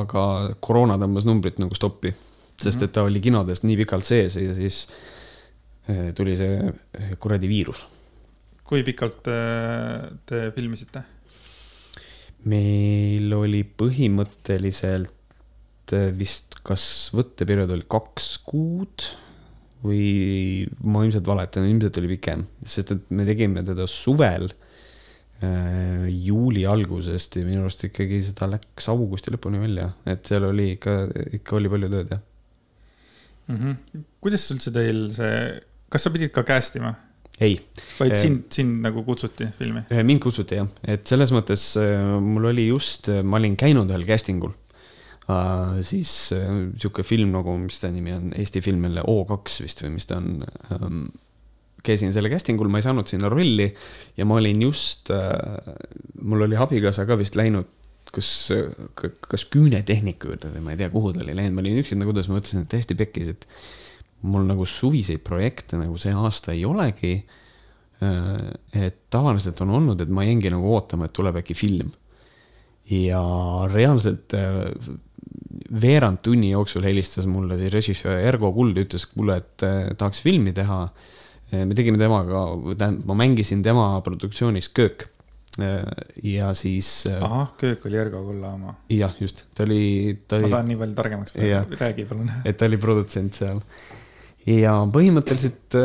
aga 0.01 0.25
koroona 0.63 0.97
tõmbas 1.01 1.27
numbrit 1.29 1.61
nagu 1.61 1.77
stoppi, 1.77 2.13
sest 2.55 2.79
mhm. 2.79 2.87
et 2.87 2.95
ta 2.97 3.05
oli 3.05 3.21
kinodes 3.23 3.63
nii 3.65 3.79
pikalt 3.83 4.07
sees 4.07 4.37
ja 4.41 4.55
siis 4.57 4.83
eh, 5.89 6.11
tuli 6.17 6.37
see 6.39 6.73
kuradi 7.21 7.49
viirus. 7.51 7.85
kui 8.65 8.85
pikalt 8.87 9.25
te 9.25 10.45
filmisite? 10.55 11.03
meil 12.49 13.33
oli 13.37 13.61
põhimõtteliselt 13.77 15.20
vist, 16.17 16.59
kas 16.67 16.83
võtteperiood 17.15 17.73
oli 17.75 17.87
kaks 17.89 18.33
kuud 18.47 19.09
või 19.85 20.65
ma 20.85 21.05
ilmselt 21.05 21.27
valetan, 21.27 21.65
ilmselt 21.69 21.97
oli 22.01 22.13
pikem, 22.15 22.45
sest 22.67 22.93
et 22.95 23.13
me 23.13 23.25
tegime 23.27 23.63
teda 23.65 23.87
suvel 23.89 24.49
äh, 25.41 26.07
juuli 26.11 26.67
algusest 26.69 27.39
ja 27.39 27.45
minu 27.47 27.65
arust 27.65 27.87
ikkagi 27.89 28.21
seda 28.27 28.49
läks 28.53 28.89
augusti 28.93 29.33
lõpuni 29.33 29.61
välja, 29.63 29.89
et 30.09 30.27
seal 30.29 30.45
oli 30.51 30.73
ikka, 30.75 30.97
ikka 31.39 31.57
oli 31.57 31.71
palju 31.73 31.91
tööd, 31.93 32.13
jah 32.13 32.21
mm. 33.47 33.57
-hmm. 33.57 34.03
kuidas 34.21 34.49
üldse 34.53 34.73
teil 34.75 35.07
see, 35.15 35.39
kas 35.89 36.05
sa 36.05 36.13
pidid 36.13 36.33
ka 36.35 36.45
cast 36.45 36.77
ima? 36.77 36.93
ei. 37.41 37.57
vaid 37.97 38.13
äh, 38.13 38.21
sind, 38.21 38.45
sind 38.53 38.85
nagu 38.85 39.01
kutsuti 39.07 39.49
filmi? 39.57 39.87
Mind 40.05 40.21
kutsuti 40.21 40.61
jah, 40.61 40.69
et 40.85 41.09
selles 41.09 41.33
mõttes 41.33 41.71
mul 42.21 42.51
oli 42.53 42.69
just, 42.69 43.09
ma 43.23 43.41
olin 43.41 43.57
käinud 43.57 43.89
ühel 43.89 44.05
casting 44.05 44.45
ul 44.45 44.53
Uh, 45.31 45.81
siis 45.85 46.11
uh, 46.35 46.71
sihuke 46.75 47.05
film 47.07 47.35
nagu, 47.35 47.53
mis 47.61 47.77
ta 47.79 47.91
nimi 47.93 48.11
on, 48.15 48.31
Eesti 48.35 48.63
film 48.65 48.87
jälle 48.87 49.03
O2 49.07 49.67
vist 49.67 49.83
või 49.85 49.93
mis 49.95 50.09
ta 50.09 50.17
on 50.19 50.41
um,. 50.77 51.03
käisin 51.85 52.11
selle 52.13 52.29
casting 52.29 52.59
ul, 52.61 52.69
ma 52.69 52.81
ei 52.81 52.85
saanud 52.85 53.09
sinna 53.09 53.29
rolli 53.31 53.69
ja 54.17 54.25
ma 54.27 54.37
olin 54.41 54.65
just 54.65 55.09
uh,, 55.13 55.71
mul 56.21 56.47
oli 56.47 56.57
abikaasa 56.59 57.07
ka 57.09 57.17
vist 57.21 57.37
läinud 57.39 57.69
kas, 58.11 58.31
kas 59.23 59.45
küünetehniku 59.51 60.31
juurde 60.31 60.51
või 60.55 60.65
ma 60.65 60.73
ei 60.73 60.81
tea, 60.81 60.89
kuhu 60.91 61.13
ta 61.15 61.23
oli 61.23 61.35
läinud, 61.37 61.55
ma 61.55 61.63
olin 61.63 61.79
üksinda 61.81 62.07
kodus, 62.07 62.27
ma 62.29 62.37
mõtlesin, 62.37 62.65
et 62.65 62.71
täiesti 62.73 62.97
pekkis, 62.99 63.31
et 63.31 63.47
mul 64.27 64.45
nagu 64.49 64.67
suviseid 64.67 65.23
projekte 65.25 65.79
nagu 65.79 65.97
see 66.01 66.13
aasta 66.17 66.55
ei 66.55 66.65
olegi. 66.67 67.21
et 68.73 68.95
tavaliselt 69.13 69.59
on 69.61 69.75
olnud, 69.77 69.99
et 70.01 70.09
ma 70.09 70.23
jäingi 70.25 70.49
nagu 70.49 70.71
ootama, 70.73 71.05
et 71.05 71.13
tuleb 71.13 71.37
äkki 71.43 71.53
film. 71.53 71.91
ja 72.89 73.21
reaalselt 73.71 74.33
veerand 75.81 76.19
tunni 76.23 76.51
jooksul 76.51 76.83
helistas 76.85 77.27
mulle 77.29 77.57
siis 77.59 77.73
režissöör 77.73 78.25
Ergo 78.31 78.51
Kuld, 78.55 78.79
ütles, 78.81 79.07
kuule, 79.11 79.39
et 79.41 79.65
eh, 79.67 79.93
tahaks 79.97 80.23
filmi 80.25 80.53
teha. 80.55 80.83
Eh, 81.51 81.63
me 81.67 81.77
tegime 81.77 81.99
temaga, 82.01 82.43
tähendab, 82.73 83.07
ma 83.07 83.17
mängisin 83.23 83.63
tema 83.63 83.87
produktsioonis 84.05 84.71
Köök. 84.75 85.07
Eh, 85.61 86.03
ja 86.31 86.51
siis. 86.55 87.07
ahah, 87.19 87.53
Köök 87.59 87.87
oli 87.87 87.99
Ergo 88.03 88.23
Kulla 88.27 88.53
oma. 88.55 88.75
jah, 88.89 89.15
just, 89.19 89.45
ta 89.55 89.65
oli, 89.67 90.19
ta 90.27 90.39
oli. 90.39 90.47
ma 90.47 90.53
saan 90.57 90.69
nii 90.71 90.83
palju 90.83 90.99
targemaks, 90.99 91.39
räägi 91.79 92.05
palun. 92.11 92.31
et 92.47 92.59
ta 92.59 92.69
oli 92.69 92.79
produtsent 92.79 93.39
seal 93.41 93.59
ja 94.47 94.73
põhimõtteliselt 94.89 95.75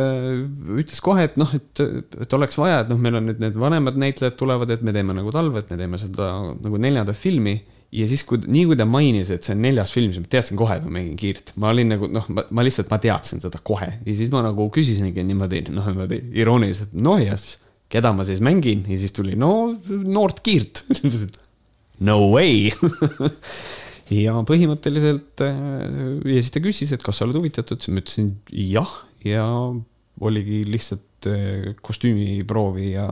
ütles 0.80 1.02
kohe, 1.04 1.26
et 1.28 1.34
noh, 1.36 1.50
et, 1.52 1.82
et 2.24 2.36
oleks 2.38 2.56
vaja, 2.56 2.78
et 2.84 2.88
noh, 2.88 2.96
meil 3.02 3.18
on 3.18 3.26
nüüd 3.28 3.42
need 3.42 3.58
vanemad 3.60 3.98
näitlejad 4.00 4.38
tulevad, 4.40 4.70
et 4.72 4.86
me 4.86 4.94
teeme 4.96 5.18
nagu 5.18 5.34
talve, 5.34 5.60
et 5.60 5.74
me 5.74 5.76
teeme 5.76 6.00
seda 6.00 6.30
nagu 6.54 6.80
neljandat 6.80 7.18
filmi 7.20 7.58
ja 7.96 8.06
siis, 8.10 8.22
kui, 8.28 8.40
nii 8.44 8.66
kui 8.70 8.78
ta 8.78 8.86
mainis, 8.88 9.30
et 9.32 9.46
see 9.46 9.54
on 9.56 9.62
neljas 9.64 9.92
film, 9.94 10.12
siis 10.12 10.24
ma 10.24 10.32
teadsin 10.32 10.58
kohe, 10.60 10.76
et 10.78 10.84
ma 10.84 10.92
mängin 10.98 11.16
Kiirt. 11.20 11.54
ma 11.62 11.70
olin 11.72 11.94
nagu 11.94 12.10
noh, 12.12 12.26
ma 12.28 12.66
lihtsalt, 12.66 12.90
ma 12.92 13.00
teadsin 13.02 13.42
seda 13.44 13.60
kohe. 13.64 13.88
Ja 14.04 14.16
siis 14.18 14.32
ma 14.34 14.42
nagu 14.44 14.68
küsisingi 14.74 15.24
niimoodi, 15.26 15.64
noh, 15.74 15.88
niimoodi 15.92 16.20
irooniliselt, 16.42 16.92
no 17.06 17.16
ja 17.22 17.38
siis, 17.40 17.56
keda 17.92 18.12
ma 18.16 18.26
siis 18.28 18.42
mängin? 18.44 18.84
Ja 18.90 19.00
siis 19.00 19.16
tuli, 19.16 19.38
no 19.38 19.50
noort 19.88 20.44
Kiirt. 20.46 20.84
No 21.96 22.18
way. 22.28 22.68
Ja 24.12 24.36
põhimõtteliselt 24.46 25.40
ja 25.42 26.34
siis 26.36 26.52
ta 26.54 26.60
küsis, 26.62 26.92
et 26.94 27.02
kas 27.02 27.18
sa 27.18 27.24
oled 27.26 27.40
huvitatud, 27.40 27.80
siis 27.82 27.90
ma 27.90 27.98
ütlesin 27.98 28.28
jah, 28.54 28.92
ja 29.26 29.46
oligi 30.22 30.60
lihtsalt 30.68 31.02
kostüümiproovi 31.82 32.90
ja 32.92 33.06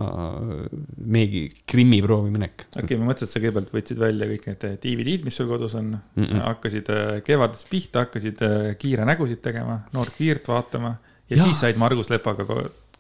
meigi 1.05 1.47
krimmiproovi 1.67 2.31
minek. 2.35 2.67
okei 2.71 2.85
okay,, 2.85 3.01
ma 3.01 3.09
mõtlesin, 3.11 3.29
et 3.29 3.33
sa 3.33 3.43
kõigepealt 3.43 3.73
võtsid 3.75 4.03
välja 4.03 4.29
kõik 4.31 4.47
need 4.51 4.67
DVD-d, 4.85 5.27
mis 5.27 5.41
sul 5.41 5.49
kodus 5.51 5.77
on 5.81 5.95
mm, 5.97 6.23
-mm. 6.25 6.45
hakkasid 6.51 6.91
eh, 6.95 7.11
kevadest 7.27 7.71
pihta, 7.71 8.07
hakkasid 8.07 8.45
eh, 8.47 8.71
kiire 8.81 9.07
nägusid 9.09 9.43
tegema, 9.45 9.81
noort 9.97 10.15
kiirt 10.19 10.49
vaatama 10.53 10.97
ja, 11.29 11.37
ja. 11.37 11.43
siis 11.43 11.61
said 11.61 11.81
Margus 11.81 12.13
Lepaga 12.13 12.47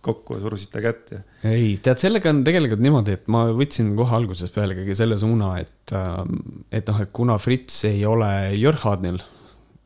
kokku, 0.04 0.38
surusite 0.40 0.82
kätt 0.84 1.12
ja. 1.14 1.20
ei, 1.48 1.76
tead, 1.82 2.00
sellega 2.02 2.32
on 2.32 2.42
tegelikult 2.46 2.82
niimoodi, 2.84 3.18
et 3.18 3.28
ma 3.32 3.46
võtsin 3.56 3.94
kohe 3.98 4.18
algusest 4.18 4.54
peale 4.56 4.76
ikkagi 4.76 4.96
selle 4.98 5.18
suuna, 5.20 5.54
et, 5.62 5.94
et 6.72 6.90
noh, 6.90 7.04
et 7.04 7.12
kuna 7.14 7.38
Fritz 7.40 7.84
ei 7.88 8.04
ole 8.08 8.30
Jörg-Haadnil, 8.58 9.22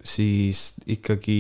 siis 0.03 0.79
ikkagi 0.91 1.39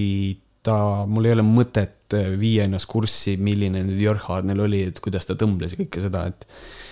ta, 0.68 0.76
mul 1.08 1.28
ei 1.28 1.36
ole 1.38 1.46
mõtet 1.46 2.16
äh, 2.16 2.28
viia 2.40 2.68
ennast 2.68 2.88
kurssi, 2.90 3.38
milline 3.40 3.82
nüüd 3.86 4.04
Jörg 4.04 4.28
Haarnel 4.28 4.66
oli, 4.68 4.84
et 4.90 5.00
kuidas 5.04 5.28
ta 5.28 5.38
tõmbles 5.38 5.74
ja 5.74 5.82
kõike 5.82 6.04
seda, 6.04 6.26
et 6.30 6.46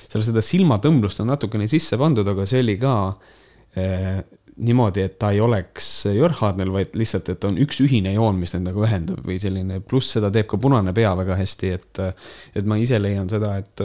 seal 0.06 0.24
seda 0.26 0.42
silmatõmblust 0.44 1.22
on 1.22 1.30
natukene 1.34 1.68
sisse 1.70 1.98
pandud, 2.00 2.26
aga 2.32 2.48
see 2.48 2.64
oli 2.64 2.78
ka 2.80 2.96
äh, 3.76 4.24
niimoodi, 4.56 5.02
et 5.04 5.18
ta 5.20 5.30
ei 5.34 5.40
oleks 5.44 5.88
Jörhardnel, 6.16 6.70
vaid 6.72 6.96
lihtsalt, 6.96 7.28
et 7.32 7.44
on 7.44 7.58
üks 7.60 7.80
ühine 7.84 8.14
joon, 8.14 8.38
mis 8.40 8.54
neid 8.54 8.64
nagu 8.70 8.84
ühendab 8.86 9.20
või 9.26 9.36
selline, 9.42 9.82
pluss 9.84 10.16
seda 10.16 10.30
teeb 10.32 10.48
ka 10.48 10.58
Punane 10.60 10.94
pea 10.96 11.12
väga 11.18 11.36
hästi, 11.36 11.72
et. 11.76 12.00
et 12.56 12.68
ma 12.68 12.78
ise 12.80 12.98
leian 13.02 13.28
seda, 13.28 13.56
et 13.60 13.84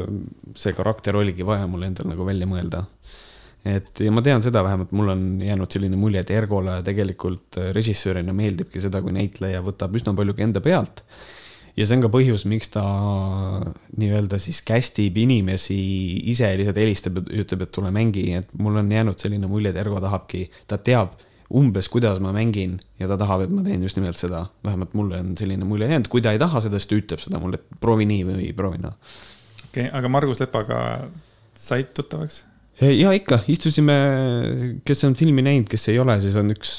see 0.56 0.76
karakter 0.78 1.18
oligi 1.20 1.44
vaja 1.48 1.68
mul 1.68 1.84
endal 1.89 2.08
nagu 2.12 2.28
välja 2.28 2.48
mõelda. 2.48 2.86
Et 3.68 4.01
ja 4.01 4.14
ma 4.14 4.24
tean 4.26 4.41
seda 4.41 4.64
vähemalt, 4.66 4.93
mul 4.97 5.14
on 5.14 5.28
jäänud 5.43 5.72
selline 5.72 5.99
mulje, 5.99 6.24
et 6.24 6.34
Ergole 6.34 6.80
tegelikult 6.86 7.59
režissöörina 7.76 8.34
meeldibki 8.34 8.82
seda, 8.82 9.03
kui 9.03 9.14
näitleja 9.16 9.62
võtab 9.66 9.95
üsna 9.99 10.16
palju 10.18 10.38
ka 10.38 10.45
enda 10.47 10.64
pealt 10.66 11.05
ja 11.78 11.88
see 11.88 11.97
on 11.97 12.05
ka 12.05 12.12
põhjus, 12.12 12.45
miks 12.49 12.72
ta 12.74 12.84
nii-öelda 13.99 14.39
siis 14.41 14.62
kästib 14.68 15.18
inimesi 15.22 15.78
ise 16.32 16.49
lihtsalt 16.59 16.80
helistab 16.82 17.20
ja 17.22 17.43
ütleb, 17.43 17.66
et 17.66 17.74
tule 17.76 17.91
mängi, 17.95 18.26
et 18.41 18.49
mul 18.59 18.80
on 18.82 18.91
jäänud 18.91 19.20
selline 19.22 19.49
mulje, 19.51 19.72
et 19.72 19.80
Ergo 19.82 20.01
tahabki, 20.03 20.45
ta 20.68 20.80
teab 20.82 21.16
umbes, 21.57 21.89
kuidas 21.91 22.22
ma 22.24 22.32
mängin 22.36 22.78
ja 22.99 23.09
ta 23.12 23.18
tahab, 23.20 23.45
et 23.45 23.51
ma 23.53 23.64
teen 23.66 23.84
just 23.84 23.99
nimelt 23.99 24.20
seda. 24.20 24.45
vähemalt 24.64 24.93
mulle 24.93 25.20
on 25.20 25.34
selline 25.38 25.66
mulje 25.68 25.89
jäänud, 25.89 26.07
kui 26.12 26.22
ta 26.22 26.32
ei 26.32 26.39
taha 26.39 26.62
seda, 26.64 26.80
siis 26.80 26.91
ta 26.91 26.99
ütleb 26.99 27.24
seda 27.24 27.41
mulle, 27.43 27.59
et 27.59 27.82
proovi 27.84 28.07
nii 28.07 28.24
või 28.28 28.53
proovi 28.55 28.82
naa. 28.84 28.95
okei 29.66 29.88
okay,, 29.88 29.99
aga 29.99 30.09
Margus 30.09 30.39
Lepaga 30.43 31.09
said 31.55 31.93
tuttavaks? 31.95 32.45
Ja 32.82 33.11
ikka, 33.13 33.41
istusime, 33.51 33.95
kes 34.88 35.03
on 35.05 35.13
filmi 35.17 35.43
näinud, 35.45 35.67
kes 35.69 35.88
ei 35.91 35.99
ole, 36.01 36.15
siis 36.23 36.38
on 36.39 36.49
üks, 36.53 36.73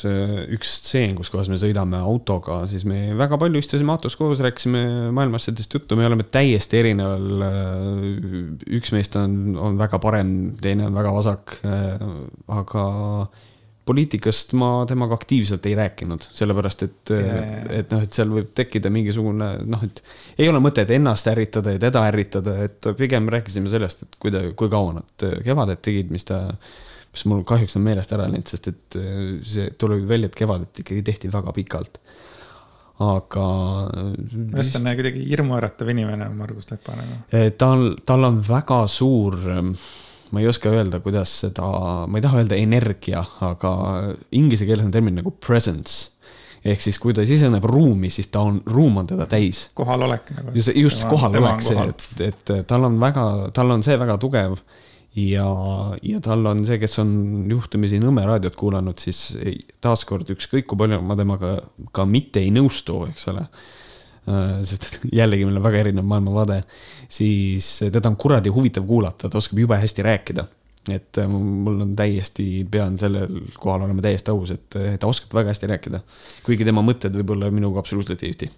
üks 0.56 0.72
stseen, 0.80 1.14
kus 1.18 1.30
kohas 1.32 1.50
me 1.52 1.58
sõidame 1.60 2.00
autoga, 2.02 2.62
siis 2.70 2.86
me 2.88 3.12
väga 3.18 3.38
palju 3.40 3.62
istusime 3.62 3.94
autos 3.94 4.16
koos, 4.18 4.42
rääkisime 4.42 5.12
maailmaasjadest 5.14 5.78
juttu, 5.78 5.98
me 5.98 6.08
oleme 6.08 6.26
täiesti 6.26 6.80
erineval. 6.80 7.46
üks 8.80 8.92
meist 8.96 9.16
on, 9.20 9.54
on 9.54 9.78
väga 9.80 10.02
parem, 10.02 10.34
teine 10.62 10.88
on 10.90 10.98
väga 10.98 11.14
vasak, 11.14 11.56
aga 12.60 12.86
poliitikast 13.92 14.54
ma 14.58 14.70
temaga 14.88 15.16
aktiivselt 15.18 15.66
ei 15.68 15.76
rääkinud, 15.78 16.24
sellepärast 16.34 16.86
et 16.86 17.12
yeah., 17.14 17.66
et 17.80 17.92
noh, 17.92 18.04
et 18.06 18.16
seal 18.16 18.32
võib 18.32 18.52
tekkida 18.56 18.92
mingisugune 18.92 19.50
noh, 19.68 19.84
et 19.84 20.00
ei 20.40 20.48
ole 20.50 20.62
mõtet 20.64 20.90
ennast 20.96 21.28
ärritada 21.32 21.76
ja 21.76 21.82
teda 21.82 22.06
ärritada, 22.08 22.56
et 22.66 22.88
pigem 22.98 23.28
rääkisime 23.32 23.70
sellest, 23.72 24.06
et 24.06 24.18
kui 24.22 24.32
ta, 24.34 24.44
kui 24.56 24.72
kaua 24.72 24.96
nad 25.00 25.28
Kevadet 25.44 25.82
tegid, 25.84 26.12
mis 26.14 26.24
ta, 26.28 26.44
mis 27.12 27.24
mul 27.30 27.44
kahjuks 27.48 27.76
on 27.78 27.86
meelest 27.86 28.12
ära 28.16 28.28
läinud, 28.30 28.48
sest 28.48 28.70
et 28.72 28.98
see 29.48 29.72
tuleb 29.80 30.06
välja, 30.08 30.30
et 30.30 30.38
Kevadet 30.38 30.84
ikkagi 30.84 31.04
tehti 31.06 31.32
väga 31.32 31.54
pikalt. 31.56 32.00
aga. 33.02 33.44
kas 34.54 34.72
ta 34.72 34.78
on 34.78 34.88
kuidagi 34.94 35.26
hirmuäratav 35.26 35.88
inimene, 35.90 36.28
Margus 36.38 36.70
Lepa 36.70 36.96
nagu? 36.96 37.20
tal, 37.58 37.92
tal 38.06 38.30
on 38.30 38.40
väga 38.46 38.86
suur 38.88 39.36
ma 40.32 40.40
ei 40.40 40.48
oska 40.48 40.72
öelda, 40.72 41.00
kuidas 41.04 41.32
seda, 41.44 41.68
ma 42.08 42.18
ei 42.18 42.24
taha 42.24 42.40
öelda 42.42 42.58
energia, 42.58 43.24
aga 43.44 43.72
inglise 44.32 44.66
keeles 44.68 44.86
on 44.88 44.94
termin 44.94 45.20
nagu 45.20 45.34
presence 45.44 46.12
ehk 46.62 46.82
siis, 46.82 46.98
kui 47.02 47.14
ta 47.14 47.24
siseneb 47.26 47.64
ruumi, 47.66 48.10
siis 48.12 48.30
ta 48.32 48.44
on, 48.46 48.60
ruum 48.70 49.00
on 49.02 49.08
teda 49.10 49.26
täis. 49.30 49.64
kohalolek 49.78 50.30
nagu. 50.36 50.54
just, 50.54 50.70
just 50.78 51.04
kohalolek, 51.10 51.64
see, 51.64 51.88
et, 51.90 52.06
et 52.28 52.54
tal 52.70 52.86
on 52.86 53.00
väga, 53.02 53.26
tal 53.56 53.74
on 53.74 53.82
see 53.82 53.98
väga 53.98 54.16
tugev. 54.22 54.56
ja, 55.18 55.48
ja 56.06 56.22
tal 56.24 56.46
on 56.48 56.62
see, 56.64 56.78
kes 56.80 56.98
on 57.02 57.10
juhtumisi 57.50 58.00
Nõmme 58.00 58.24
raadiot 58.24 58.54
kuulanud, 58.56 59.02
siis 59.02 59.34
taaskord 59.82 60.30
ükskõik 60.32 60.70
kui 60.70 60.78
palju 60.78 61.02
ma 61.04 61.18
temaga 61.18 61.56
ka 61.92 62.06
mitte 62.08 62.40
ei 62.40 62.54
nõustu, 62.54 63.02
eks 63.10 63.28
ole 63.34 63.44
sest 64.62 64.98
jällegi 65.20 65.46
meil 65.46 65.58
on 65.58 65.64
väga 65.64 65.82
erinev 65.82 66.06
maailmavaade, 66.06 66.62
siis 67.10 67.68
teda 67.92 68.10
on 68.10 68.16
kuradi 68.16 68.52
huvitav 68.54 68.86
kuulata, 68.86 69.30
ta 69.30 69.38
oskab 69.38 69.58
jube 69.58 69.78
hästi 69.78 70.02
rääkida. 70.06 70.44
et 70.90 71.18
äh, 71.18 71.28
mul 71.28 71.80
on 71.80 71.96
täiesti, 71.96 72.66
pean 72.70 72.98
sellel 72.98 73.28
kohal 73.54 73.84
olema 73.86 74.02
täiesti 74.02 74.30
aus, 74.30 74.50
et 74.50 74.76
äh, 74.76 74.96
ta 74.98 75.06
oskab 75.06 75.34
väga 75.34 75.52
hästi 75.54 75.66
rääkida. 75.70 76.00
kuigi 76.42 76.64
tema 76.64 76.82
mõtted 76.82 77.14
võib-olla 77.14 77.50
minuga 77.50 77.78
absoluutselt 77.78 78.22
ei 78.22 78.34
ühti 78.34 78.50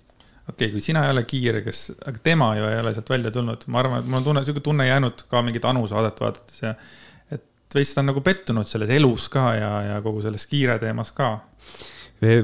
okei 0.49 0.67
okay,, 0.67 0.71
kui 0.73 0.81
sina 0.81 1.05
ei 1.05 1.13
ole 1.13 1.25
kiire, 1.29 1.63
kes, 1.65 1.91
aga 2.05 2.21
tema 2.23 2.51
ju 2.57 2.69
ei 2.69 2.79
ole 2.81 2.93
sealt 2.95 3.11
välja 3.11 3.33
tulnud, 3.33 3.65
ma 3.67 3.81
arvan, 3.81 4.01
et 4.01 4.09
mul 4.09 4.21
on 4.21 4.29
tunne, 4.29 4.45
sihuke 4.45 4.65
tunne 4.65 4.87
jäänud 4.89 5.27
ka 5.29 5.43
mingit 5.43 5.65
Anu 5.69 5.87
saadet 5.89 6.21
vaadates 6.21 6.63
ja. 6.63 6.75
et 7.33 7.77
veits 7.77 7.95
ta 7.95 8.05
on 8.05 8.11
nagu 8.13 8.25
pettunud 8.25 8.69
selles 8.69 8.93
elus 8.93 9.29
ka 9.33 9.51
ja, 9.57 9.73
ja 9.89 10.01
kogu 10.05 10.25
selles 10.25 10.47
kiire 10.49 10.79
teemas 10.83 11.13
ka 11.17 11.39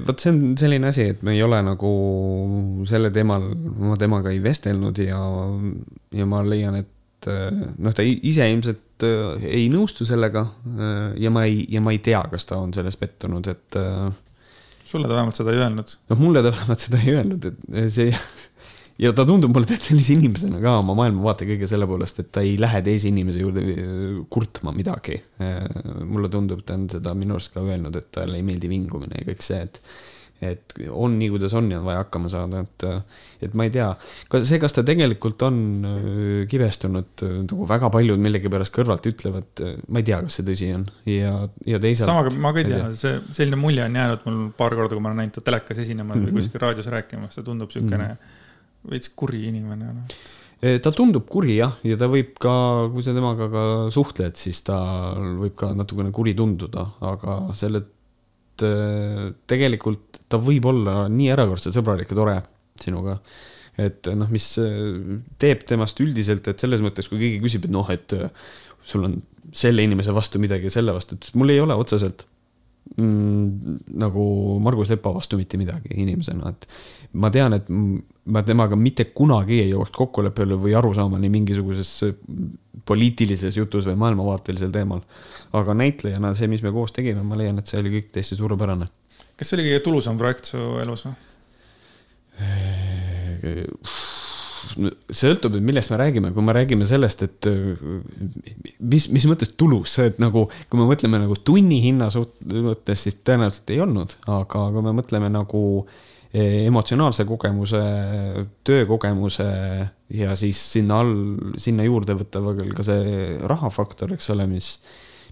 vot 0.07 0.23
see 0.23 0.33
on 0.33 0.57
selline 0.61 0.91
asi, 0.91 1.07
et 1.14 1.21
me 1.27 1.35
ei 1.37 1.43
ole 1.43 1.61
nagu 1.64 1.91
selle 2.89 3.12
teemal, 3.14 3.51
ma 3.55 3.99
temaga 4.01 4.33
ei 4.33 4.41
vestelnud 4.43 4.99
ja, 5.03 5.21
ja 6.16 6.27
ma 6.29 6.43
leian, 6.47 6.81
et 6.81 7.29
noh, 7.31 7.95
ta 7.95 8.05
ise 8.05 8.49
ilmselt 8.51 9.05
äh, 9.07 9.47
ei 9.61 9.68
nõustu 9.73 10.07
sellega. 10.09 10.47
Äh, 10.75 11.05
ja 11.25 11.33
ma 11.33 11.47
ei, 11.49 11.62
ja 11.73 11.83
ma 11.85 11.95
ei 11.95 12.03
tea, 12.05 12.23
kas 12.33 12.49
ta 12.49 12.61
on 12.61 12.75
selles 12.77 12.99
pettunud, 13.01 13.47
et. 13.51 13.81
Sulle 14.91 15.07
ta 15.07 15.14
vähemalt 15.14 15.39
seda 15.39 15.53
ei 15.55 15.61
öelnud? 15.62 15.93
noh, 16.11 16.18
mulle 16.18 16.41
ta 16.43 16.51
vähemalt 16.51 16.83
seda 16.83 16.99
ei 16.99 17.12
öelnud, 17.14 17.45
et 17.47 17.93
see 17.95 18.11
ja 19.01 19.12
ta 19.16 19.24
tundub 19.28 19.55
mulle 19.55 19.78
sellise 19.80 20.14
inimesena 20.18 20.61
ka 20.62 20.76
oma 20.82 20.96
maailmavaate 20.98 21.48
kõige 21.48 21.68
selle 21.70 21.88
poolest, 21.90 22.22
et 22.22 22.30
ta 22.34 22.44
ei 22.44 22.57
lähe 22.61 22.82
teise 22.86 23.11
inimese 23.11 23.42
juurde 23.44 23.64
äh, 23.64 24.14
kurtma 24.32 24.74
midagi. 24.76 25.18
Äh, 25.40 25.59
mulle 26.05 26.30
tundub, 26.32 26.64
ta 26.66 26.76
on 26.78 26.88
seda 26.92 27.16
minu 27.16 27.38
arust 27.38 27.55
ka 27.57 27.64
öelnud, 27.64 27.96
et 27.96 28.11
talle 28.16 28.40
ei 28.40 28.46
meeldi 28.46 28.70
vingumine 28.72 29.22
ja 29.22 29.30
kõik 29.32 29.46
see, 29.46 29.62
et 29.68 29.84
et 30.40 30.72
on 30.88 31.18
nii, 31.20 31.26
kuidas 31.34 31.53
on 31.53 31.66
ja 31.68 31.76
on 31.76 31.84
vaja 31.84 32.01
hakkama 32.01 32.30
saada, 32.32 32.62
et, 32.64 32.84
et 33.44 33.57
ma 33.59 33.66
ei 33.66 33.72
tea, 33.74 33.90
kas 34.32 34.46
see, 34.48 34.57
kas 34.62 34.72
ta 34.72 34.80
tegelikult 34.88 35.42
on 35.44 35.59
äh, 35.84 36.22
kibestunud, 36.48 37.24
nagu 37.42 37.68
väga 37.68 37.90
paljud 37.92 38.22
millegipärast 38.24 38.72
kõrvalt 38.72 39.05
ütlevad, 39.11 39.64
ma 39.92 40.01
ei 40.01 40.09
tea, 40.09 40.22
kas 40.24 40.40
see 40.40 40.46
tõsi 40.48 40.70
on 40.78 40.86
ja, 41.12 41.34
ja 41.68 41.80
teisalt. 41.82 42.09
sama, 42.09 42.32
ma 42.40 42.55
ka 42.57 42.64
ei 42.64 42.70
tea, 42.72 42.88
see 42.96 43.18
selline 43.36 43.61
mulje 43.61 43.84
on 43.84 44.01
jäänud 44.01 44.24
mul 44.30 44.40
paar 44.57 44.78
korda, 44.80 44.96
kui 44.96 45.05
ma 45.05 45.12
olen 45.12 45.26
näinud 45.26 45.36
ta 45.36 45.44
telekas 45.51 45.84
esinemas 45.84 46.16
mm 46.16 46.22
-hmm. 46.22 46.30
või 46.30 46.38
mhm. 46.38 46.46
kuskil 46.46 46.64
raadios 46.64 46.88
rääkimas, 46.96 47.36
ta 47.36 47.44
tundub 47.44 47.76
siukene 47.76 48.07
mm 48.07 48.14
-hmm 48.14 48.48
veits 48.89 49.12
kuri 49.18 49.45
inimene 49.51 49.93
no.. 49.93 50.07
ta 50.61 50.93
tundub 50.97 51.26
kuri 51.31 51.59
jah, 51.59 51.76
ja 51.87 51.99
ta 52.01 52.09
võib 52.12 52.35
ka, 52.41 52.53
kui 52.93 53.05
sa 53.05 53.14
temaga 53.16 53.49
ka 53.53 53.64
suhtled, 53.95 54.37
siis 54.41 54.62
ta 54.66 54.78
võib 55.16 55.57
ka 55.59 55.72
natukene 55.76 56.12
kuri 56.14 56.37
tunduda, 56.39 56.87
aga 57.12 57.41
selle 57.59 57.85
tegelikult 59.49 60.20
ta 60.28 60.37
võib 60.43 60.66
olla 60.68 61.07
nii 61.09 61.31
erakordselt 61.33 61.76
sõbralik 61.76 62.11
ja 62.12 62.18
tore 62.18 62.35
sinuga. 62.81 63.14
et 63.81 64.11
noh, 64.12 64.28
mis 64.28 64.47
teeb 65.41 65.62
temast 65.68 66.01
üldiselt, 66.05 66.49
et 66.51 66.61
selles 66.61 66.83
mõttes, 66.85 67.09
kui 67.09 67.20
keegi 67.22 67.41
küsib, 67.41 67.64
et 67.64 67.72
noh, 67.72 67.89
et 67.89 68.12
sul 68.85 69.07
on 69.07 69.16
selle 69.57 69.85
inimese 69.87 70.12
vastu 70.12 70.41
midagi 70.43 70.68
ja 70.68 70.76
selle 70.76 70.93
vastu, 70.93 71.16
et 71.16 71.31
mul 71.39 71.55
ei 71.55 71.62
ole 71.62 71.76
otseselt 71.78 72.26
mm, 72.97 73.78
nagu 74.01 74.24
Margus 74.62 74.91
Lepa 74.93 75.12
vastu 75.14 75.39
mitte 75.41 75.59
midagi 75.61 75.95
inimesena, 75.95 76.53
et 76.53 76.66
ma 77.12 77.31
tean, 77.35 77.57
et 77.57 77.68
ma 77.70 78.43
temaga 78.47 78.78
mitte 78.78 79.09
kunagi 79.16 79.61
ei 79.64 79.72
jõuaks 79.72 79.95
kokkuleppele 79.97 80.59
või 80.61 80.76
arusaamani 80.78 81.31
mingisuguses 81.33 81.93
poliitilises 82.87 83.57
jutus 83.57 83.89
või 83.91 83.99
maailmavaatelisel 84.01 84.72
teemal. 84.74 85.03
aga 85.53 85.74
näitlejana 85.74 86.35
see, 86.35 86.49
mis 86.49 86.62
me 86.62 86.72
koos 86.74 86.93
tegime, 86.97 87.22
ma 87.26 87.39
leian, 87.39 87.59
et 87.59 87.66
see 87.66 87.81
oli 87.81 87.95
kõik 87.99 88.12
täiesti 88.14 88.39
suurepärane. 88.39 88.89
kas 89.37 89.49
see 89.49 89.59
oli 89.59 89.68
kõige 89.68 89.85
tulusam 89.85 90.18
projekt 90.18 90.53
su 90.53 90.64
elus 90.83 91.07
või? 91.09 91.18
Sõltub, 95.23 95.57
et 95.57 95.65
millest 95.65 95.93
me 95.93 95.99
räägime, 96.01 96.35
kui 96.37 96.45
me 96.45 96.55
räägime 96.57 96.89
sellest, 96.89 97.25
et 97.27 97.49
mis, 98.81 99.09
mis 99.15 99.27
mõttes 99.31 99.55
tulus, 99.57 99.97
et 100.05 100.21
nagu, 100.23 100.47
kui 100.69 100.81
me 100.81 100.89
mõtleme 100.91 101.23
nagu 101.23 101.39
tunnihinna 101.39 102.11
mõttes, 102.11 103.07
siis 103.07 103.21
tõenäoliselt 103.25 103.75
ei 103.75 103.83
olnud, 103.85 104.17
aga 104.29 104.69
kui 104.75 104.87
me 104.87 104.95
mõtleme 105.01 105.33
nagu 105.33 105.65
äh, 105.81 106.07
Eh, 106.31 106.63
emotsionaalse 106.69 107.25
kogemuse, 107.27 107.79
töökogemuse 108.63 109.47
ja 110.15 110.37
siis 110.39 110.61
sinna 110.77 111.01
all, 111.03 111.17
sinna 111.59 111.83
juurde 111.83 112.15
võtta 112.21 112.39
veel 112.45 112.71
ka 112.71 112.85
see 112.87 113.33
rahafaktor, 113.51 114.13
eks 114.15 114.31
ole, 114.31 114.47
mis, 114.47 114.69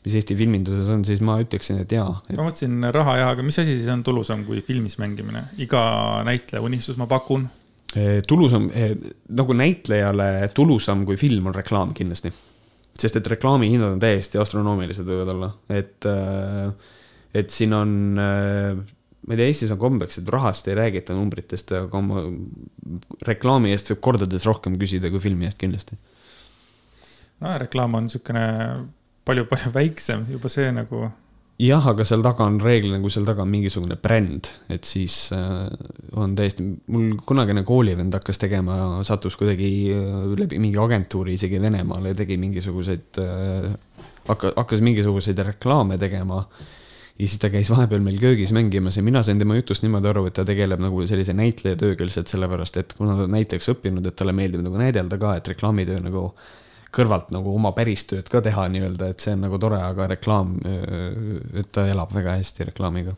mis 0.02 0.16
Eesti 0.18 0.34
filminduses 0.40 0.90
on, 0.90 1.04
siis 1.06 1.22
ma 1.22 1.36
ütleksin, 1.38 1.78
et 1.84 1.94
jaa 1.94 2.08
et.... 2.26 2.34
ma 2.34 2.48
mõtlesin 2.48 2.82
raha 2.96 3.14
jah, 3.20 3.30
aga 3.36 3.46
mis 3.46 3.60
asi 3.62 3.76
siis 3.78 3.86
on 3.94 4.02
tulusam 4.02 4.42
kui 4.48 4.58
filmis 4.66 4.98
mängimine? 4.98 5.44
iga 5.62 5.84
näitleja 6.26 6.66
unistus, 6.66 6.98
ma 6.98 7.06
pakun. 7.06 7.46
Eh, 7.96 8.20
tulusam, 8.28 8.68
eh, 8.74 8.92
nagu 9.32 9.54
näitlejale 9.56 10.50
tulusam 10.54 11.06
kui 11.08 11.16
film 11.16 11.48
on 11.48 11.56
reklaam 11.56 11.94
kindlasti. 11.96 12.32
sest 12.98 13.16
et 13.16 13.26
reklaamihinnad 13.30 13.92
on 13.94 14.00
täiesti 14.02 14.40
astronoomilised 14.42 15.06
võivad 15.06 15.28
olla, 15.30 15.48
et, 15.70 16.06
et 17.30 17.52
siin 17.54 17.72
on 17.78 17.92
ma 19.28 19.36
ei 19.36 19.38
tea, 19.38 19.46
Eestis 19.52 19.70
on 19.70 19.78
kombeks, 19.78 20.18
et 20.18 20.30
rahast 20.32 20.66
ei 20.66 20.74
räägita 20.74 21.14
numbritest, 21.14 21.70
aga 21.76 22.00
oma 22.00 22.24
reklaami 23.28 23.70
eest 23.74 23.92
võib 23.92 24.00
kordades 24.02 24.46
rohkem 24.48 24.78
küsida 24.80 25.12
kui 25.12 25.22
filmi 25.22 25.46
eest 25.46 25.60
kindlasti. 25.60 25.98
no 27.44 27.54
reklaam 27.62 27.94
on 27.94 28.08
niisugune 28.08 28.44
palju-palju 29.28 29.72
väiksem, 29.74 30.26
juba 30.32 30.50
see 30.52 30.70
nagu. 30.72 31.10
Jah, 31.58 31.88
aga 31.90 32.06
seal 32.06 32.22
taga 32.22 32.46
on 32.46 32.60
reeglina, 32.62 33.00
kui 33.02 33.10
seal 33.12 33.26
taga 33.26 33.42
on 33.42 33.50
mingisugune 33.50 33.98
bränd, 34.00 34.50
et 34.70 34.86
siis 34.86 35.16
äh, 35.34 35.66
on 36.18 36.36
täiesti, 36.38 36.64
mul 36.94 37.16
kunagine 37.26 37.64
koolivend 37.66 38.14
hakkas 38.14 38.38
tegema, 38.38 38.78
sattus 39.06 39.36
kuidagi 39.38 39.70
äh, 39.94 40.24
läbi 40.38 40.60
mingi 40.62 40.78
agentuuri 40.78 41.34
isegi 41.38 41.60
Venemaale 41.62 42.14
tegi 42.18 42.38
mingisuguseid 42.40 43.22
äh,, 43.24 43.70
hakkas, 44.28 44.54
hakkas 44.56 44.84
mingisuguseid 44.86 45.42
reklaame 45.52 45.98
tegema. 45.98 46.44
Ja 47.18 47.26
siis 47.26 47.40
ta 47.42 47.48
käis 47.50 47.66
vahepeal 47.72 48.04
meil 48.04 48.20
köögis 48.22 48.52
mängimas 48.54 48.94
ja 48.94 49.02
mina 49.02 49.24
sain 49.26 49.40
tema 49.40 49.56
jutust 49.56 49.82
niimoodi 49.82 50.06
aru, 50.12 50.28
et 50.28 50.36
ta 50.38 50.44
tegeleb 50.46 50.78
nagu 50.78 51.02
sellise 51.10 51.34
näitlejatööga 51.34 52.06
lihtsalt 52.06 52.30
sellepärast, 52.30 52.78
et 52.78 52.94
kuna 52.94 53.16
ta 53.18 53.26
on 53.26 53.34
näiteks 53.34 53.66
õppinud, 53.74 54.06
et 54.06 54.14
talle 54.14 54.30
meeldib 54.38 54.62
nagu 54.62 54.78
näidelda 54.78 55.18
ka, 55.18 55.34
et 55.40 55.50
reklaamitöö 55.50 55.98
nagu 56.04 56.28
kõrvalt 56.94 57.32
nagu 57.34 57.52
oma 57.54 57.72
päris 57.76 58.06
tööd 58.08 58.28
ka 58.32 58.40
teha 58.44 58.66
nii-öelda, 58.72 59.10
et 59.12 59.24
see 59.24 59.34
on 59.36 59.44
nagu 59.46 59.60
tore, 59.60 59.80
aga 59.84 60.08
reklaam, 60.14 60.56
et 60.64 61.70
ta 61.72 61.86
elab 61.90 62.14
väga 62.16 62.38
hästi 62.38 62.70
reklaamiga. 62.70 63.14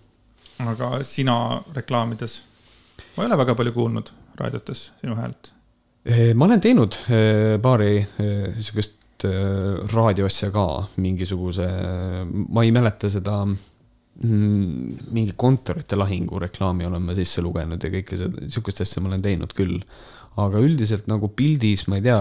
aga 0.61 0.91
sina 1.07 1.37
reklaamides, 1.75 2.43
ma 3.17 3.25
ei 3.25 3.31
ole 3.31 3.41
väga 3.45 3.55
palju 3.55 3.73
kuulnud 3.73 4.13
raadiotes 4.41 4.91
sinu 5.01 5.17
häält. 5.17 5.53
ma 6.35 6.45
olen 6.49 6.61
teinud 6.61 6.99
paari 7.63 8.07
sihukest 8.59 9.27
raadioasja 9.93 10.51
ka 10.51 10.67
mingisuguse, 10.97 11.69
ma 12.49 12.65
ei 12.65 12.73
mäleta 12.73 13.11
seda 13.13 13.45
Mm, 14.21 14.99
mingi 15.17 15.33
kontorite 15.33 15.97
lahingu 15.97 16.37
reklaami 16.43 16.85
olen 16.85 17.07
ma 17.09 17.15
sisse 17.17 17.41
lugenud 17.41 17.81
ja 17.81 17.89
kõike 17.89 18.19
seda, 18.21 18.43
sihukest 18.53 18.83
asja 18.85 19.01
ma 19.01 19.09
olen 19.09 19.23
teinud 19.25 19.55
küll. 19.57 19.79
aga 20.41 20.61
üldiselt 20.63 21.09
nagu 21.11 21.31
pildis, 21.37 21.87
ma 21.91 21.97
ei 21.99 22.05
tea, 22.05 22.19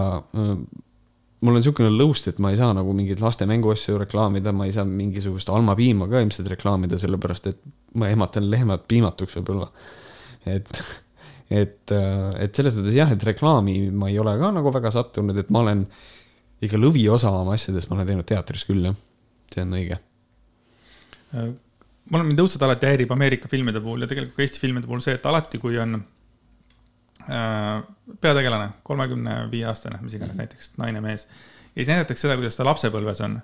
mul 1.46 1.60
on 1.60 1.64
sihukene 1.64 1.92
lõust, 1.94 2.28
et 2.32 2.40
ma 2.44 2.52
ei 2.54 2.60
saa 2.60 2.74
nagu 2.76 2.94
mingeid 2.96 3.22
laste 3.24 3.48
mänguasju 3.50 4.00
reklaamida, 4.02 4.52
ma 4.56 4.68
ei 4.68 4.74
saa 4.76 4.86
mingisugust 4.88 5.52
Alma 5.54 5.76
piima 5.80 6.10
ka 6.12 6.24
ilmselt 6.24 6.50
reklaamida, 6.52 7.00
sellepärast 7.00 7.48
et 7.52 7.62
ma 8.00 8.10
ehmatan 8.12 8.50
lehmad 8.52 8.84
piimatuks 8.92 9.40
võib-olla. 9.40 9.70
et, 10.50 10.82
et, 11.62 11.96
et 11.96 12.60
selles 12.60 12.76
mõttes 12.80 12.98
jah, 12.98 13.14
et 13.16 13.28
reklaami 13.32 13.78
ma 13.92 14.12
ei 14.12 14.20
ole 14.20 14.36
ka 14.42 14.52
nagu 14.56 14.74
väga 14.76 14.92
sattunud, 14.96 15.38
et 15.40 15.50
ma 15.54 15.64
olen 15.64 15.86
ikka 16.66 16.80
lõviosa 16.80 17.32
oma 17.32 17.56
asjadest 17.56 17.90
ma 17.90 17.98
olen 17.98 18.12
teinud 18.12 18.28
teatris 18.28 18.68
küll, 18.68 18.84
jah, 18.90 19.00
see 19.54 19.64
on 19.64 19.76
õige 19.80 19.96
äh, 21.32 21.52
mulle 22.12 22.26
mind 22.28 22.44
õudselt 22.44 22.66
alati 22.68 22.90
häirib 22.90 23.12
Ameerika 23.16 23.52
filmide 23.52 23.80
puhul 23.84 24.04
ja 24.04 24.10
tegelikult 24.12 24.36
ka 24.36 24.44
Eesti 24.44 24.60
filmide 24.60 24.90
puhul 24.90 25.04
see, 25.06 25.16
et 25.16 25.28
alati, 25.30 25.62
kui 25.62 25.80
on 25.80 26.02
äh, 26.02 26.08
peategelane, 27.30 28.70
kolmekümne 28.84 29.40
viie 29.52 29.68
aastane, 29.70 30.00
mis 30.02 30.16
iganes, 30.18 30.38
näiteks 30.40 30.74
naine, 30.82 31.02
mees. 31.04 31.28
ja 31.76 31.82
siis 31.82 31.92
näidatakse 31.94 32.28
seda, 32.28 32.38
kuidas 32.40 32.58
ta 32.58 32.66
lapsepõlves 32.66 33.22
on. 33.26 33.40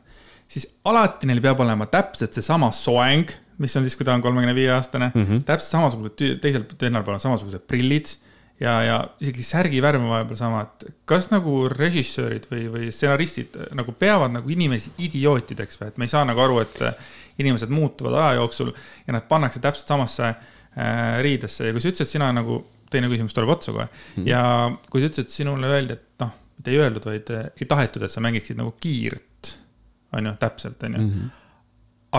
siis 0.47 0.67
alati 0.85 1.29
neil 1.29 1.41
peab 1.41 1.59
olema 1.59 1.85
täpselt 1.85 2.33
seesama 2.33 2.71
soeng, 2.71 3.31
mis 3.61 3.75
on 3.77 3.85
siis, 3.85 3.95
kui 3.95 4.05
ta 4.05 4.13
on 4.13 4.23
kolmekümne 4.25 4.55
viie 4.55 4.71
aastane 4.73 5.11
mm. 5.13 5.25
-hmm. 5.25 5.43
täpselt 5.45 5.71
samasugused, 5.77 6.39
teisel 6.41 6.65
vennal 6.81 7.03
peavad 7.03 7.21
samasugused 7.21 7.67
prillid 7.67 8.09
ja, 8.59 8.75
ja 8.83 8.97
isegi 9.21 9.43
särgi 9.43 9.81
värv 9.83 10.03
on 10.03 10.09
vahepeal 10.09 10.39
sama, 10.39 10.61
et 10.65 10.87
kas 11.09 11.29
nagu 11.31 11.65
režissöörid 11.71 12.47
või, 12.51 12.65
või 12.71 12.91
stsenaristid 12.93 13.57
nagu 13.75 13.95
peavad 13.99 14.33
nagu 14.35 14.49
inimesi 14.49 14.93
idiootideks 15.07 15.81
või, 15.81 15.91
et 15.91 15.97
me 15.97 16.07
ei 16.07 16.13
saa 16.13 16.25
nagu 16.27 16.41
aru, 16.41 16.61
et 16.63 16.81
inimesed 17.41 17.71
muutuvad 17.73 18.15
aja 18.19 18.39
jooksul 18.39 18.71
ja 19.07 19.17
nad 19.17 19.27
pannakse 19.27 19.59
täpselt 19.63 19.91
samasse 19.91 20.29
äh, 20.29 21.19
riidesse 21.25 21.67
ja 21.67 21.75
kui 21.75 21.83
sa 21.83 21.91
ütlesid, 21.91 22.15
sina 22.15 22.31
nagu, 22.35 22.61
teine 22.95 23.11
küsimus 23.11 23.35
tuleb 23.35 23.53
otsa 23.55 23.75
kohe 23.75 23.87
mm. 23.91 24.27
ja 24.29 24.41
kui 24.89 25.03
sa 25.03 25.11
ütlesid, 25.11 25.31
sinule 25.33 25.69
öeldi, 25.71 25.97
et 25.99 26.25
noh, 26.25 26.33
mitte 26.57 26.73
ei 26.73 26.81
öeldud, 26.81 27.07
vaid 27.11 27.31
äh, 27.35 27.47
ei 27.59 27.69
tahetud, 27.69 28.07
et 28.07 28.13
sa 28.13 28.23
mängiksid 28.23 28.59
nagu 28.59 28.75
kiirt, 28.81 29.55
on 30.15 30.31
ju, 30.31 30.35
täpselt, 30.41 30.83
on 30.87 30.97
ju 30.97 31.03
mm. 31.03 31.13
-hmm. 31.13 31.31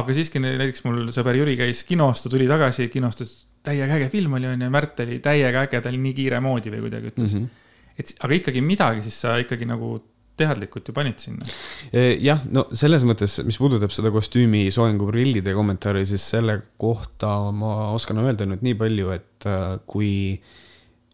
aga 0.01 0.17
siiski 0.21 0.43
näiteks 0.43 0.85
mul 0.87 1.07
sõber 1.17 1.39
Jüri 1.41 1.57
käis 1.59 1.85
kinos, 1.89 2.23
ta 2.23 2.33
tuli 2.33 2.49
tagasi 2.51 2.89
kinost, 2.93 3.25
ütles 3.25 3.47
täiega 3.67 3.97
äge 3.99 4.11
film 4.13 4.37
oli, 4.39 4.51
on 4.51 4.63
ju, 4.63 4.73
Märt 4.73 5.01
oli 5.05 5.21
täiega 5.25 5.65
äge, 5.67 5.81
ta 5.81 5.93
oli 5.93 6.03
nii 6.03 6.19
kiire 6.21 6.43
moodi 6.45 6.73
või 6.75 6.85
kuidagi 6.87 7.13
ütles 7.13 7.35
mm. 7.35 7.47
-hmm. 7.47 7.97
et 7.99 8.15
aga 8.21 8.39
ikkagi 8.41 8.63
midagi, 8.65 9.03
siis 9.07 9.21
sa 9.25 9.39
ikkagi 9.43 9.69
nagu 9.69 9.97
teadlikult 10.37 10.89
ju 10.89 10.95
panid 10.97 11.23
sinna. 11.23 11.47
E, 11.89 12.19
jah, 12.21 12.43
no 12.53 12.67
selles 12.77 13.07
mõttes, 13.09 13.39
mis 13.47 13.57
puudutab 13.61 13.93
seda 13.95 14.13
kostüümi 14.13 14.67
soenguprillide 14.75 15.55
kommentaari, 15.57 16.05
siis 16.09 16.27
selle 16.35 16.59
kohta 16.81 17.33
ma 17.57 17.91
oskan 17.97 18.21
öelda 18.25 18.49
nüüd 18.49 18.65
nii 18.67 18.77
palju, 18.83 19.15
et 19.17 19.49
äh, 19.49 19.79
kui 19.89 20.11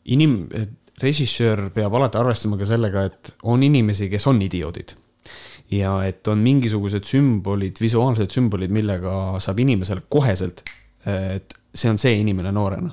inim-, 0.04 0.46
režissöör 1.02 1.68
peab 1.74 1.94
alati 1.94 2.20
arvestama 2.20 2.58
ka 2.60 2.68
sellega, 2.68 3.06
et 3.10 3.32
on 3.42 3.62
inimesi, 3.62 4.10
kes 4.12 4.26
on 4.30 4.42
idioodid. 4.42 4.96
ja 5.72 5.94
et 6.04 6.28
on 6.28 6.38
mingisugused 6.44 7.06
sümbolid, 7.08 7.78
visuaalsed 7.80 8.30
sümbolid, 8.30 8.70
millega 8.70 9.38
saab 9.40 9.62
inimesele 9.62 10.02
koheselt, 10.08 10.60
et 11.08 11.54
see 11.74 11.88
on 11.88 11.98
see 11.98 12.18
inimene 12.20 12.52
noorena 12.52 12.92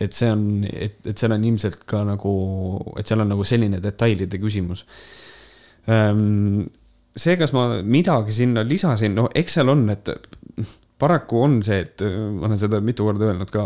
et 0.00 0.14
see 0.14 0.28
on, 0.30 0.62
et, 0.66 1.00
et 1.06 1.18
seal 1.18 1.34
on 1.34 1.42
ilmselt 1.44 1.82
ka 1.86 2.04
nagu, 2.06 2.32
et 2.98 3.06
seal 3.06 3.24
on 3.24 3.28
nagu 3.34 3.44
selline 3.46 3.80
detailide 3.82 4.38
küsimus 4.42 4.86
Ehm, 5.90 6.62
see, 7.16 7.36
kas 7.40 7.52
ma 7.56 7.66
midagi 7.82 8.34
sinna 8.36 8.62
lisasin, 8.66 9.16
no 9.18 9.28
eks 9.34 9.58
seal 9.58 9.72
on, 9.72 9.84
et 9.92 10.10
paraku 11.02 11.40
on 11.42 11.58
see, 11.66 11.80
et 11.82 12.04
ma 12.04 12.46
olen 12.46 12.60
seda 12.60 12.78
mitu 12.84 13.06
korda 13.08 13.32
öelnud 13.32 13.50
ka, 13.50 13.64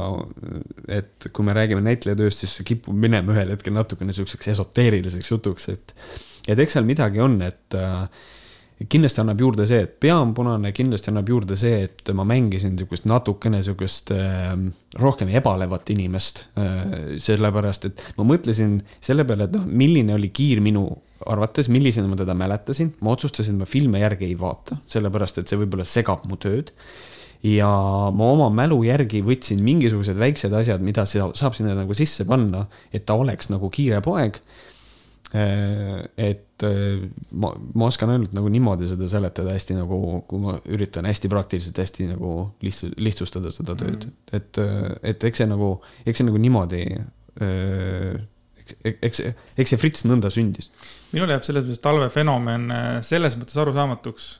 et 0.89 1.28
kui 1.37 1.45
me 1.45 1.57
räägime 1.57 1.84
näitlejatööst, 1.84 2.45
siis 2.45 2.57
see 2.59 2.70
kipub 2.72 2.97
minema 2.97 3.34
ühel 3.34 3.53
hetkel 3.53 3.76
natukene 3.76 4.16
sihukeseks 4.16 4.55
esoteeriliseks 4.55 5.34
jutuks, 5.34 5.68
et, 5.74 5.95
et 6.49 6.64
eks 6.64 6.78
seal 6.78 6.89
midagi 6.89 7.20
on, 7.20 7.37
et 7.45 7.76
äh, 7.76 8.07
kindlasti 8.84 9.22
annab 9.22 9.41
juurde 9.41 9.64
see, 9.68 9.80
et 9.87 9.95
pea 10.01 10.16
on 10.20 10.34
punane, 10.37 10.72
kindlasti 10.76 11.09
annab 11.12 11.30
juurde 11.32 11.57
see, 11.61 11.80
et 11.87 12.12
ma 12.16 12.26
mängisin 12.28 12.76
sihukest 12.76 13.09
natukene 13.09 13.62
sihukest 13.64 14.12
äh, 14.16 14.53
rohkem 15.01 15.32
ebalevat 15.32 15.93
inimest 15.95 16.47
äh,. 16.61 17.16
sellepärast, 17.22 17.89
et 17.89 18.07
ma 18.18 18.26
mõtlesin 18.28 18.78
selle 19.01 19.24
peale, 19.28 19.49
et 19.49 19.57
noh, 19.57 19.64
milline 19.64 20.16
oli 20.16 20.28
kiir 20.37 20.61
minu 20.64 20.87
arvates, 21.26 21.70
millisena 21.72 22.09
ma 22.11 22.18
teda 22.20 22.37
mäletasin, 22.37 22.93
ma 23.01 23.12
otsustasin, 23.16 23.57
et 23.57 23.64
ma 23.64 23.68
filme 23.68 24.01
järgi 24.03 24.28
ei 24.28 24.37
vaata, 24.39 24.80
sellepärast 24.93 25.41
et 25.41 25.49
see 25.49 25.61
võib-olla 25.62 25.89
segab 25.89 26.26
mu 26.28 26.37
tööd. 26.41 26.72
Ja 27.45 27.68
ma 28.14 28.30
oma 28.32 28.49
mälu 28.55 28.80
järgi 28.87 29.22
võtsin 29.26 29.61
mingisugused 29.64 30.18
väiksed 30.20 30.55
asjad, 30.57 30.84
mida 30.84 31.05
saab 31.09 31.57
sinna 31.57 31.74
nagu 31.76 31.97
sisse 31.97 32.24
panna, 32.28 32.66
et 32.93 33.07
ta 33.09 33.18
oleks 33.18 33.51
nagu 33.53 33.70
kiire 33.72 34.01
poeg. 34.05 34.41
Äh, 35.34 36.07
et 36.16 36.62
äh, 36.62 37.03
ma, 37.34 37.51
ma 37.74 37.89
oskan 37.91 38.12
ainult 38.14 38.34
nagu 38.37 38.47
niimoodi 38.53 38.87
seda 38.87 39.09
seletada 39.11 39.57
hästi 39.57 39.74
nagu, 39.74 39.99
kui 40.30 40.39
ma 40.45 40.55
üritan 40.70 41.09
hästi 41.09 41.30
praktiliselt, 41.32 41.80
hästi 41.82 42.07
nagu 42.12 42.30
lihts-, 42.62 42.95
lihtsustada 43.03 43.51
seda 43.51 43.74
tööd 43.74 44.07
mm., 44.07 44.14
et, 44.39 44.61
äh, 44.62 44.95
et 45.11 45.26
eks 45.26 45.43
see 45.43 45.51
nagu, 45.51 45.72
eks 46.07 46.22
see 46.22 46.28
nagu 46.28 46.41
niimoodi 46.41 46.84
eks, 48.87 49.20
eks 49.59 49.74
see 49.74 49.82
Fritz 49.82 50.07
nõnda 50.07 50.30
sündis. 50.32 50.70
minul 51.11 51.34
jääb 51.34 51.45
selles 51.45 51.66
mõttes 51.66 51.82
talvefenomen 51.84 52.70
selles 53.05 53.37
mõttes 53.37 53.59
arusaamatuks. 53.61 54.30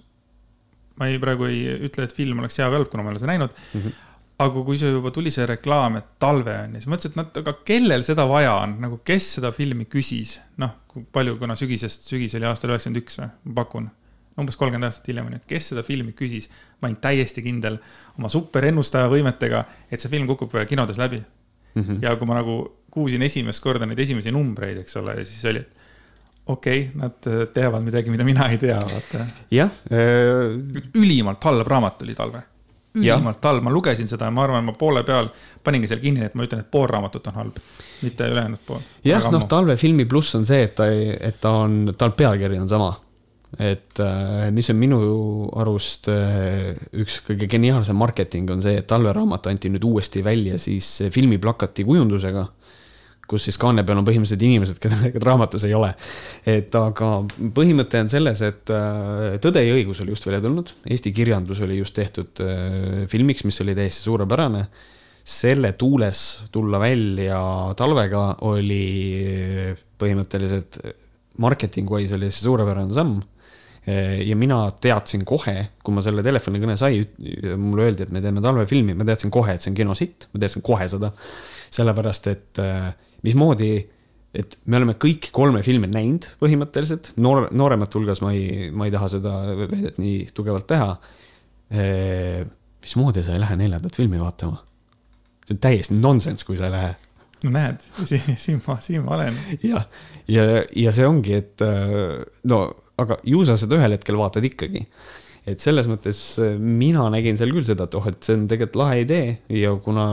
Ma 1.01 1.11
ei, 1.11 1.21
praegu 1.23 1.49
ei 1.49 1.63
ütle, 1.89 2.07
et 2.09 2.17
film 2.17 2.43
oleks 2.43 2.59
hea 2.61 2.69
või 2.71 2.81
halb, 2.81 2.91
kuna 2.93 3.05
ma 3.05 3.11
ei 3.11 3.17
ole 3.17 3.23
seda 3.23 3.33
näinud 3.33 3.53
mm. 3.57 3.81
-hmm. 3.81 3.99
aga 4.47 4.65
kui 4.69 4.81
see 4.81 4.95
juba 4.95 5.13
tuli 5.15 5.33
see 5.35 5.47
reklaam, 5.49 6.01
et 6.01 6.09
talve 6.23 6.57
on 6.65 6.75
ja 6.77 6.83
siis 6.83 6.93
mõtlesin, 6.93 7.15
et 7.15 7.21
noh, 7.21 7.31
aga 7.43 7.55
kellel 7.69 8.07
seda 8.07 8.27
vaja 8.31 8.57
on, 8.63 8.79
nagu 8.87 9.01
kes 9.05 9.35
seda 9.39 9.53
filmi 9.53 9.89
küsis, 9.93 10.39
noh, 10.63 10.75
palju, 11.13 11.37
kuna 11.43 11.57
sügisest, 11.59 12.09
sügis 12.09 12.35
oli 12.39 12.49
aastal 12.49 12.73
üheksakümmend 12.73 13.03
üks 13.05 13.21
või, 13.21 13.31
ma 13.45 13.61
pakun 13.63 13.89
umbes 14.41 14.59
kolmkümmend 14.61 14.91
aastat 14.91 15.09
hiljem, 15.09 15.31
onju, 15.31 15.41
kes 15.49 15.71
seda 15.73 15.83
filmi 15.87 16.13
küsis. 16.17 16.51
ma 16.81 16.91
olin 16.91 16.99
täiesti 17.01 17.43
kindel 17.45 17.79
oma 18.19 18.29
superennustaja 18.33 19.09
võimetega, 19.13 19.65
et 19.91 20.01
see 20.01 20.13
film 20.13 20.29
kukub 20.29 20.53
kinodes 20.69 20.99
läbi 21.01 21.23
mm. 21.23 21.83
-hmm. 21.83 22.03
ja 22.03 22.17
kui 22.17 22.29
ma 22.29 22.37
nagu 22.41 22.57
kuulsin 22.91 23.23
esimest 23.23 23.63
korda 23.65 23.87
neid 23.87 23.99
esimesi 23.99 24.33
numbreid, 24.33 24.79
eks 24.81 24.97
ole, 24.97 25.17
siis 25.25 25.45
oli, 25.51 25.61
et 25.65 25.76
okei 26.47 26.81
okay,, 26.81 27.01
nad 27.01 27.31
äh, 27.31 27.47
teavad 27.55 27.87
midagi, 27.87 28.11
mida 28.11 28.25
mina 28.25 28.51
ei 28.53 28.59
tea, 28.59 28.79
vaata. 28.81 29.25
jah 29.51 29.73
äh.... 29.91 30.53
ülimalt 30.95 31.45
halb 31.45 31.67
raamat 31.67 32.03
oli 32.07 32.15
talve. 32.15 32.43
ülimalt 32.97 33.45
halb, 33.45 33.65
ma 33.67 33.73
lugesin 33.73 34.09
seda 34.09 34.31
ja 34.31 34.35
ma 34.35 34.45
arvan, 34.47 34.65
ma 34.65 34.77
poole 34.79 35.03
peal 35.05 35.29
paningi 35.65 35.91
seal 35.91 36.01
kinni, 36.01 36.25
et 36.27 36.37
ma 36.39 36.47
ütlen, 36.47 36.63
et 36.65 36.71
pool 36.71 36.87
raamatut 36.91 37.27
on 37.33 37.41
halb, 37.43 37.59
mitte 38.03 38.31
ülejäänud 38.33 38.63
pool. 38.67 38.85
jah, 39.05 39.27
noh, 39.33 39.49
talvefilmi 39.51 40.07
pluss 40.09 40.39
on 40.39 40.47
see, 40.49 40.63
et 40.69 40.79
ta 40.79 40.89
et 40.91 41.41
ta 41.41 41.59
on, 41.65 41.97
tal 41.99 42.15
pealkiri 42.17 42.61
on 42.63 42.71
sama 42.71 42.95
et 43.59 44.01
äh, 44.03 44.49
mis 44.53 44.69
on 44.73 44.79
minu 44.79 44.99
arust 45.57 46.09
äh, 46.13 46.75
üks 47.01 47.21
kõige 47.25 47.49
geniaalsem 47.51 47.97
marketing 47.97 48.51
on 48.53 48.63
see, 48.65 48.81
et 48.81 48.89
talveraamat 48.91 49.47
anti 49.53 49.71
nüüd 49.73 49.87
uuesti 49.87 50.23
välja 50.25 50.59
siis 50.61 50.89
filmiplakati 51.15 51.87
kujundusega. 51.87 52.47
Kus 53.27 53.49
siis 53.49 53.59
kaane 53.61 53.85
peal 53.87 54.01
on 54.01 54.07
põhimõtteliselt 54.07 54.45
inimesed, 54.47 54.81
keda 54.83 55.13
raamatus 55.27 55.67
ei 55.69 55.75
ole. 55.77 55.93
et 56.47 56.75
aga 56.79 57.13
põhimõte 57.57 58.03
on 58.05 58.13
selles, 58.13 58.43
et 58.47 58.75
äh, 58.75 59.39
Tõde 59.43 59.63
ja 59.63 59.75
õigus 59.77 60.03
oli 60.03 60.15
just 60.15 60.27
välja 60.29 60.43
tulnud, 60.45 60.73
Eesti 60.87 61.13
kirjandus 61.13 61.61
oli 61.67 61.81
just 61.81 61.97
tehtud 61.97 62.43
filmiks, 63.11 63.45
mis 63.49 63.61
oli 63.65 63.75
täiesti 63.79 64.07
suurepärane 64.07 64.67
selle 65.27 65.73
tuules 65.75 66.21
tulla 66.55 66.79
välja 66.79 67.39
talvega 67.77 68.37
oli 68.47 68.85
põhimõtteliselt 69.99 70.79
marketing 71.43 71.91
wise 71.91 72.15
oli 72.15 72.31
see 72.31 72.47
suurepärane 72.47 72.95
samm 72.95 73.19
ja 73.87 74.37
mina 74.39 74.59
teadsin 74.83 75.23
kohe, 75.27 75.55
kui 75.85 75.95
ma 75.95 76.03
selle 76.03 76.23
telefonikõne 76.27 76.75
sai, 76.79 77.05
mulle 77.55 77.85
öeldi, 77.87 78.07
et 78.07 78.15
me 78.15 78.23
teeme 78.23 78.43
talvefilmi, 78.43 78.97
ma 78.99 79.07
teadsin 79.07 79.31
kohe, 79.31 79.55
et 79.55 79.63
see 79.63 79.71
on 79.71 79.77
kinositt, 79.79 80.27
ma 80.33 80.43
teadsin 80.43 80.65
kohe 80.67 80.89
seda. 80.91 81.13
sellepärast, 81.77 82.27
et 82.31 82.59
äh, 82.63 82.89
mismoodi, 83.27 83.71
et 84.37 84.59
me 84.67 84.79
oleme 84.81 84.97
kõik 85.01 85.31
kolme 85.35 85.63
filmi 85.67 85.89
näinud 85.91 86.29
põhimõtteliselt, 86.41 87.15
noor, 87.23 87.49
nooremate 87.57 87.99
hulgas 87.99 88.23
ma 88.25 88.33
ei, 88.37 88.71
ma 88.71 88.89
ei 88.89 88.95
taha 88.95 89.11
seda 89.17 89.35
väidet 89.67 90.01
nii 90.03 90.29
tugevalt 90.37 90.69
teha. 90.71 90.93
Äh, 91.75 92.47
mismoodi 92.85 93.25
sa 93.27 93.35
ei 93.35 93.43
lähe 93.43 93.59
neljandat 93.59 93.99
filmi 93.99 94.23
vaatama? 94.23 94.63
see 95.47 95.55
on 95.55 95.61
täiesti 95.63 95.95
nonsense, 95.95 96.43
kui 96.47 96.57
sa 96.59 96.67
ei 96.67 96.75
lähe. 96.75 96.95
no 97.45 97.53
näed, 97.55 97.85
siin, 98.11 98.59
ma, 98.67 98.81
siin 98.83 99.05
ma 99.07 99.15
olen. 99.15 99.37
jah, 99.63 99.87
ja, 100.27 100.43
ja, 100.43 100.65
ja 100.87 100.95
see 100.95 101.07
ongi, 101.07 101.37
et 101.39 101.63
no 102.51 102.61
aga 103.01 103.19
ju 103.27 103.45
sa 103.47 103.57
seda 103.61 103.79
ühel 103.79 103.97
hetkel 103.97 104.19
vaatad 104.19 104.45
ikkagi. 104.49 104.85
Et 105.47 105.63
selles 105.63 105.89
mõttes 105.91 106.21
äh, 106.43 106.57
mina 106.59 107.07
nägin 107.13 107.39
seal 107.39 107.55
küll 107.55 107.67
seda, 107.69 107.87
et 107.87 107.97
oh, 107.99 108.11
et 108.11 108.21
see 108.27 108.37
on 108.39 108.45
tegelikult 108.51 108.81
lahe 108.83 109.01
idee 109.05 109.33
ja 109.63 109.73
kuna 109.83 110.11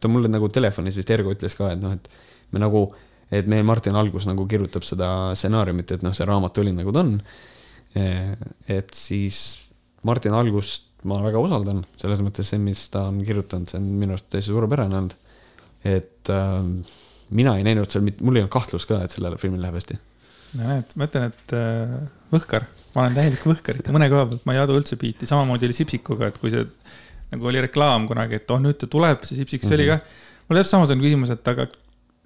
ta 0.00 0.10
mulle 0.12 0.30
nagu 0.32 0.50
telefonis 0.52 0.98
vist 1.00 1.14
Ergo 1.14 1.34
ütles 1.34 1.56
ka, 1.58 1.72
et 1.74 1.80
noh, 1.82 1.94
et 1.96 2.10
me 2.54 2.62
nagu, 2.62 2.86
et 3.30 3.48
meil 3.50 3.66
Martin 3.68 3.98
Algus 3.98 4.26
nagu 4.28 4.46
kirjutab 4.50 4.86
seda 4.86 5.08
stsenaariumit, 5.38 5.96
et 5.96 6.06
noh, 6.06 6.14
see 6.16 6.28
raamat 6.28 6.62
oli 6.62 6.74
nagu 6.76 6.94
ta 6.94 7.04
on. 7.04 7.18
et 8.70 8.94
siis 8.94 9.40
Martin 10.06 10.36
Algust 10.38 10.90
ma 11.08 11.20
väga 11.24 11.40
usaldan, 11.40 11.84
selles 12.00 12.20
mõttes 12.24 12.50
see, 12.50 12.60
mis 12.60 12.82
ta 12.92 13.06
on 13.08 13.20
kirjutanud, 13.24 13.70
see 13.70 13.78
on 13.80 13.88
minu 14.02 14.16
arust 14.16 14.28
täiesti 14.32 14.52
suurepärane 14.52 14.98
olnud. 14.98 15.16
et 15.84 16.28
äh, 16.28 16.58
mina 17.36 17.56
ei 17.56 17.64
näinud 17.64 17.88
seal, 17.90 18.04
mul 18.04 18.36
ei 18.36 18.44
olnud 18.44 18.52
kahtlust 18.52 18.88
ka, 18.90 19.00
et 19.04 19.14
sellele 19.14 19.38
filmile 19.40 19.64
läheb 19.64 19.78
hästi. 19.78 19.96
no 20.58 20.68
näed, 20.68 20.92
ma 21.00 21.08
ütlen, 21.08 21.30
et 21.32 21.54
äh, 21.56 21.94
võhkar, 22.34 22.68
ma 22.94 23.04
olen 23.04 23.16
täielik 23.16 23.44
võhkar, 23.46 23.80
ikka 23.80 23.94
mõne 23.94 24.08
koha 24.12 24.26
pealt 24.30 24.46
ma 24.48 24.56
ei 24.56 24.62
adu 24.62 24.76
üldse 24.78 24.98
biiti, 25.00 25.28
samamoodi 25.28 25.68
oli 25.68 25.76
Sipsikuga, 25.76 26.30
et 26.30 26.38
kui 26.42 26.52
see 26.54 26.66
nagu 27.30 27.50
oli 27.50 27.62
reklaam 27.62 28.08
kunagi, 28.10 28.40
et 28.40 28.50
oh 28.50 28.62
nüüd 28.62 28.78
ta 28.80 28.88
tuleb, 28.90 29.22
see 29.26 29.38
Sipsik, 29.38 29.62
see 29.62 29.68
mm 29.68 29.72
-hmm. 29.72 29.82
oli 29.82 29.90
mhm. 29.90 29.98
ka. 29.98 30.44
mul 30.48 30.58
täpselt 30.58 30.74
samasugune 30.76 31.06
küsimus, 31.06 31.30
et 31.30 31.48
aga 31.54 31.66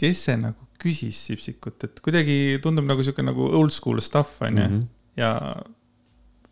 kes 0.01 0.25
see 0.29 0.37
nagu 0.41 0.69
küsis 0.85 1.21
Sipsikut, 1.29 1.85
et 1.85 2.01
kuidagi 2.05 2.59
tundub 2.65 2.87
nagu 2.89 3.03
sihuke 3.03 3.25
nagu 3.25 3.49
old 3.61 3.73
school 3.73 4.01
stuff 4.01 4.43
on 4.43 4.59
ju. 4.59 4.69
Mhm. 4.69 4.83
ja 5.17 5.31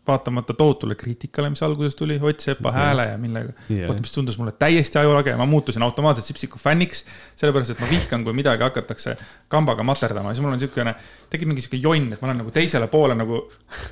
vaatamata 0.07 0.53
tohutule 0.53 0.95
kriitikale, 0.95 1.49
mis 1.49 1.63
alguses 1.63 1.95
tuli, 1.95 2.19
Ott 2.21 2.39
Sepa 2.39 2.71
hääle 2.71 3.05
ja 3.07 3.17
millega 3.17 3.53
yeah.. 3.69 3.87
vot, 3.87 3.99
mis 4.03 4.11
tundus 4.11 4.37
mulle 4.37 4.51
täiesti 4.51 4.99
ajulage, 4.99 5.35
ma 5.39 5.45
muutusin 5.45 5.83
automaatselt 5.83 6.25
Sipsiku 6.25 6.59
fänniks. 6.59 7.05
sellepärast, 7.35 7.71
et 7.71 7.79
ma 7.79 7.87
vihkan, 7.89 8.23
kui 8.23 8.33
midagi 8.35 8.63
hakatakse 8.63 9.15
kambaga 9.47 9.83
materdama, 9.87 10.33
siis 10.33 10.43
mul 10.43 10.51
on 10.51 10.59
niisugune, 10.59 10.95
tekib 11.31 11.51
mingi 11.51 11.63
sihuke 11.63 11.79
jonn, 11.79 12.11
et 12.13 12.21
ma 12.21 12.29
olen 12.29 12.43
nagu 12.43 12.51
teisele 12.51 12.89
poole 12.91 13.15
nagu. 13.15 13.45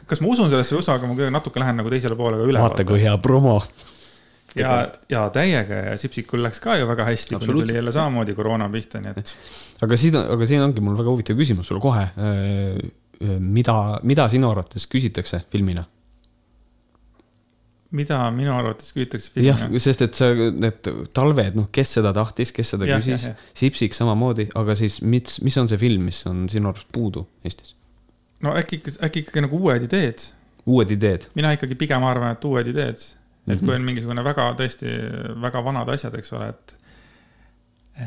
kas 0.07 0.22
ma 0.22 0.34
usun 0.34 0.51
sellesse 0.51 0.76
osa, 0.76 0.97
aga 0.99 1.07
ma 1.07 1.16
kuidagi 1.16 1.36
natuke 1.38 1.64
lähen 1.64 1.80
nagu 1.80 1.93
teisele 1.93 2.20
poole 2.20 2.41
ka 2.41 2.49
üle. 2.51 2.59
vaata, 2.59 2.88
kui 2.91 2.99
hea 3.05 3.16
promo. 3.24 3.62
ja, 4.55 4.82
ja 5.09 5.24
täiega 5.32 5.80
ja 5.86 5.95
Sipsikul 5.97 6.43
läks 6.43 6.59
ka 6.59 6.76
ju 6.76 6.91
väga 6.91 7.07
hästi, 7.07 7.39
kui 7.39 7.53
tuli 7.53 7.78
jälle 7.80 7.95
samamoodi 7.95 8.36
koroona 8.36 8.68
pihta, 8.74 8.99
nii 8.99 9.16
et. 9.16 9.34
aga 9.88 10.01
siin, 10.03 10.20
aga 10.20 10.49
siin 10.49 10.68
ongi 10.68 10.84
mul 10.84 10.99
väga 10.99 11.16
huvitav 11.16 11.39
küsimus 11.39 11.72
sulle 11.72 11.80
kohe. 11.80 12.03
mida, 13.39 13.78
mida 14.03 14.28
sinu 14.28 14.51
arvates 14.51 14.89
küsitakse 14.91 15.45
filmina? 15.53 15.88
Mida 17.96 18.18
minu 18.36 18.54
arvates 18.56 18.94
küsitakse 18.96 19.34
filmi. 19.34 19.50
jah, 19.50 19.64
sest 19.84 20.04
et 20.06 20.18
sa, 20.18 20.32
need 20.36 20.89
talved, 21.16 21.58
noh, 21.60 21.68
kes 21.76 21.98
seda 21.98 22.14
tahtis, 22.16 22.54
kes 22.56 22.74
seda 22.76 22.88
ja, 22.88 23.00
küsis, 23.02 23.28
Sipsik 23.58 23.96
samamoodi, 23.98 24.48
aga 24.60 24.76
siis 24.80 25.02
mis, 25.04 25.39
mis 25.44 25.58
on 25.60 25.70
see 25.72 25.80
film, 25.82 26.08
mis 26.08 26.22
on 26.30 26.46
sinu 26.52 26.72
arust 26.72 26.88
puudu 26.96 27.26
Eestis? 27.48 27.76
no 28.42 28.56
äkki, 28.58 28.82
äkki 29.04 29.26
ikkagi 29.26 29.44
nagu 29.46 29.60
uued 29.60 29.88
ideed. 29.89 30.24
uued 30.66 30.94
ideed? 30.96 31.28
mina 31.38 31.54
ikkagi 31.58 31.78
pigem 31.80 32.08
arvan, 32.08 32.38
et 32.38 32.48
uued 32.48 32.72
ideed. 32.72 33.02
et 33.02 33.48
mm 33.48 33.56
-hmm. 33.56 33.66
kui 33.66 33.76
on 33.76 33.88
mingisugune 33.89 34.24
väga, 34.24 34.52
tõesti 34.60 34.96
väga 35.42 35.64
vanad 35.64 35.89
asjad, 35.89 36.16
eks 36.16 36.34
ole, 36.34 36.50
et, 36.50 36.76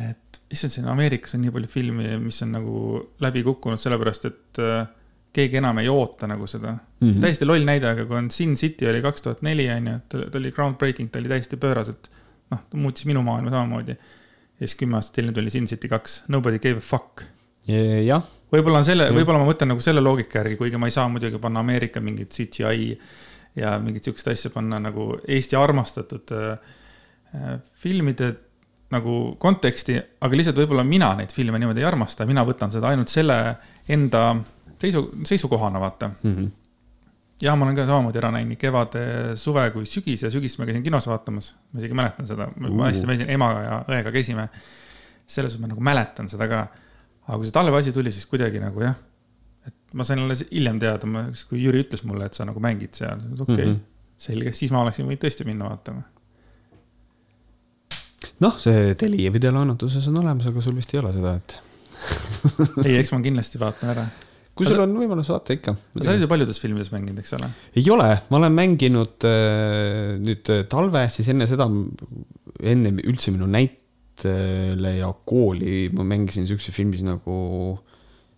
et 0.09 0.41
issand, 0.51 0.73
siin 0.73 0.89
Ameerikas 0.89 1.35
on 1.35 1.45
nii 1.45 1.53
palju 1.55 1.69
filmi, 1.69 2.17
mis 2.19 2.43
on 2.43 2.53
nagu 2.57 2.77
läbi 3.21 3.43
kukkunud, 3.43 3.81
sellepärast 3.81 4.25
et 4.31 4.63
äh, 4.63 4.87
keegi 5.35 5.59
enam 5.61 5.81
ei 5.83 5.89
oota 5.91 6.29
nagu 6.31 6.47
seda 6.51 6.73
mm. 6.73 6.79
-hmm. 7.09 7.21
täiesti 7.25 7.49
loll 7.49 7.67
näide, 7.67 7.91
aga 7.91 8.07
kui 8.09 8.19
on 8.19 8.31
Sin 8.31 8.55
City 8.59 8.89
oli 8.91 9.03
kaks 9.03 9.27
tuhat 9.27 9.43
neli, 9.43 9.69
on 9.71 9.91
ju, 9.91 9.97
et 9.97 10.17
ta 10.31 10.39
oli 10.39 10.53
groundbreaking, 10.55 11.11
ta 11.11 11.19
oli 11.23 11.33
täiesti 11.33 11.59
pööraselt, 11.61 12.11
noh, 12.53 12.63
ta 12.71 12.81
muutis 12.81 13.07
minu 13.11 13.23
maailma 13.27 13.51
samamoodi. 13.51 13.97
ja 14.55 14.67
siis 14.67 14.79
kümme 14.79 15.01
aastat 15.01 15.21
hiljem 15.23 15.35
tuli 15.35 15.51
Sin 15.51 15.67
City 15.67 15.91
kaks, 15.91 16.23
Nobody 16.29 16.59
gave 16.59 16.79
a 16.79 16.87
fuck. 16.87 17.27
jah. 17.67 18.23
võib-olla 18.53 18.83
on 18.83 18.87
selle, 18.87 19.11
võib-olla 19.11 19.43
ma 19.43 19.51
mõtlen 19.51 19.75
nagu 19.75 19.81
selle 19.83 20.01
loogika 20.01 20.39
järgi, 20.43 20.57
kuigi 20.57 20.79
ma 20.79 20.87
ei 20.87 20.95
saa 20.95 21.09
muidugi 21.09 21.39
panna 21.43 21.61
Ameerika 21.61 22.01
mingit 22.01 22.31
CGI 22.31 22.99
ja 23.57 23.79
mingit 23.83 24.05
sihukest 24.05 24.29
asja 24.29 24.51
panna 24.55 24.79
nagu 24.83 25.15
Eesti 25.29 25.57
armastatud 25.57 26.35
äh, 26.35 26.59
äh, 27.35 27.55
filmide 27.79 28.35
nagu 28.95 29.35
konteksti, 29.41 29.97
aga 30.23 30.37
lihtsalt 30.39 30.59
võib-olla 30.61 30.85
mina 30.87 31.11
neid 31.19 31.33
filme 31.35 31.59
niimoodi 31.59 31.83
ei 31.83 31.89
armasta, 31.89 32.27
mina 32.29 32.45
võtan 32.47 32.71
seda 32.75 32.93
ainult 32.93 33.11
selle 33.11 33.39
enda 33.91 34.27
seisu, 34.85 35.11
seisukohana, 35.25 35.81
vaata 35.81 36.11
mm. 36.23 36.37
-hmm. 36.37 36.51
ja 37.43 37.57
ma 37.57 37.65
olen 37.65 37.77
ka 37.77 37.87
samamoodi 37.87 38.21
ära 38.21 38.31
näinud 38.35 38.55
nii 38.55 38.61
kevade, 38.61 39.05
suve 39.41 39.65
kui 39.75 39.87
sügis 39.89 40.23
ja 40.27 40.31
sügist 40.31 40.61
ma 40.61 40.69
käisin 40.69 40.83
kinos 40.83 41.09
vaatamas. 41.11 41.55
ma 41.73 41.83
isegi 41.83 41.95
mäletan 41.95 42.27
seda, 42.27 42.49
ma 42.59 42.89
hästi 42.89 43.11
meeldisin, 43.11 43.33
emaga 43.35 43.65
ja 43.65 43.81
õega 43.89 44.13
käisime. 44.13 44.49
selles 45.27 45.53
suhtes 45.53 45.63
ma 45.63 45.73
nagu 45.73 45.81
mäletan 45.81 46.29
seda 46.29 46.49
ka. 46.49 46.67
aga 47.27 47.37
kui 47.39 47.49
see 47.49 47.59
talve 47.59 47.79
asi 47.79 47.93
tuli, 47.93 48.13
siis 48.13 48.27
kuidagi 48.27 48.61
nagu 48.61 48.81
jah. 48.85 48.95
et 49.67 49.75
ma 49.93 50.05
sain 50.05 50.19
alles 50.19 50.45
hiljem 50.51 50.79
teada, 50.79 51.07
ma, 51.07 51.27
kui 51.49 51.63
Jüri 51.65 51.85
ütles 51.85 52.05
mulle, 52.05 52.27
et 52.27 52.35
sa 52.35 52.45
nagu 52.45 52.61
mängid 52.61 52.95
seal, 52.95 53.21
okei 53.41 53.55
okay, 53.55 53.67
mm, 53.67 53.73
-hmm. 53.73 53.81
selge, 54.17 54.53
siis 54.53 54.73
ma 54.73 54.83
oleksin 54.83 55.07
võinud 55.09 55.25
tõesti 55.25 55.47
minna 55.49 55.71
vaatama 55.71 56.03
noh, 58.41 58.59
see 58.61 58.95
Telia 58.99 59.33
videolaenutuses 59.33 60.09
on 60.09 60.19
olemas, 60.19 60.47
aga 60.47 60.61
sul 60.61 60.77
vist 60.77 60.95
ei 60.95 61.01
ole 61.01 61.13
seda, 61.13 61.35
et 61.35 61.59
ei, 62.85 62.97
eks 62.99 63.13
ma 63.15 63.21
kindlasti 63.25 63.61
vaatan 63.61 63.91
ära 63.95 64.07
kui 64.55 64.69
sul 64.69 64.83
on 64.85 64.93
võimalus 64.97 65.31
vaata 65.33 65.57
ikka. 65.57 65.75
sa 65.99 66.13
oled 66.13 66.25
ju 66.25 66.31
paljudes 66.31 66.61
filmides 66.63 66.93
mänginud, 66.95 67.19
eks 67.23 67.35
ole? 67.39 67.49
ei 67.75 67.89
ole, 67.91 68.11
ma 68.31 68.39
olen 68.39 68.55
mänginud 68.55 69.27
äh, 69.27 70.15
nüüd 70.23 70.51
äh, 70.55 70.63
talve, 70.71 71.07
siis 71.13 71.31
enne 71.33 71.49
seda, 71.51 71.67
enne 72.63 72.95
üldse 73.03 73.35
minu 73.35 73.49
näitele 73.51 74.95
ja 75.01 75.11
kooli 75.27 75.89
ma 75.97 76.07
mängisin 76.07 76.47
siukses 76.51 76.75
filmis 76.77 77.03
nagu, 77.07 77.35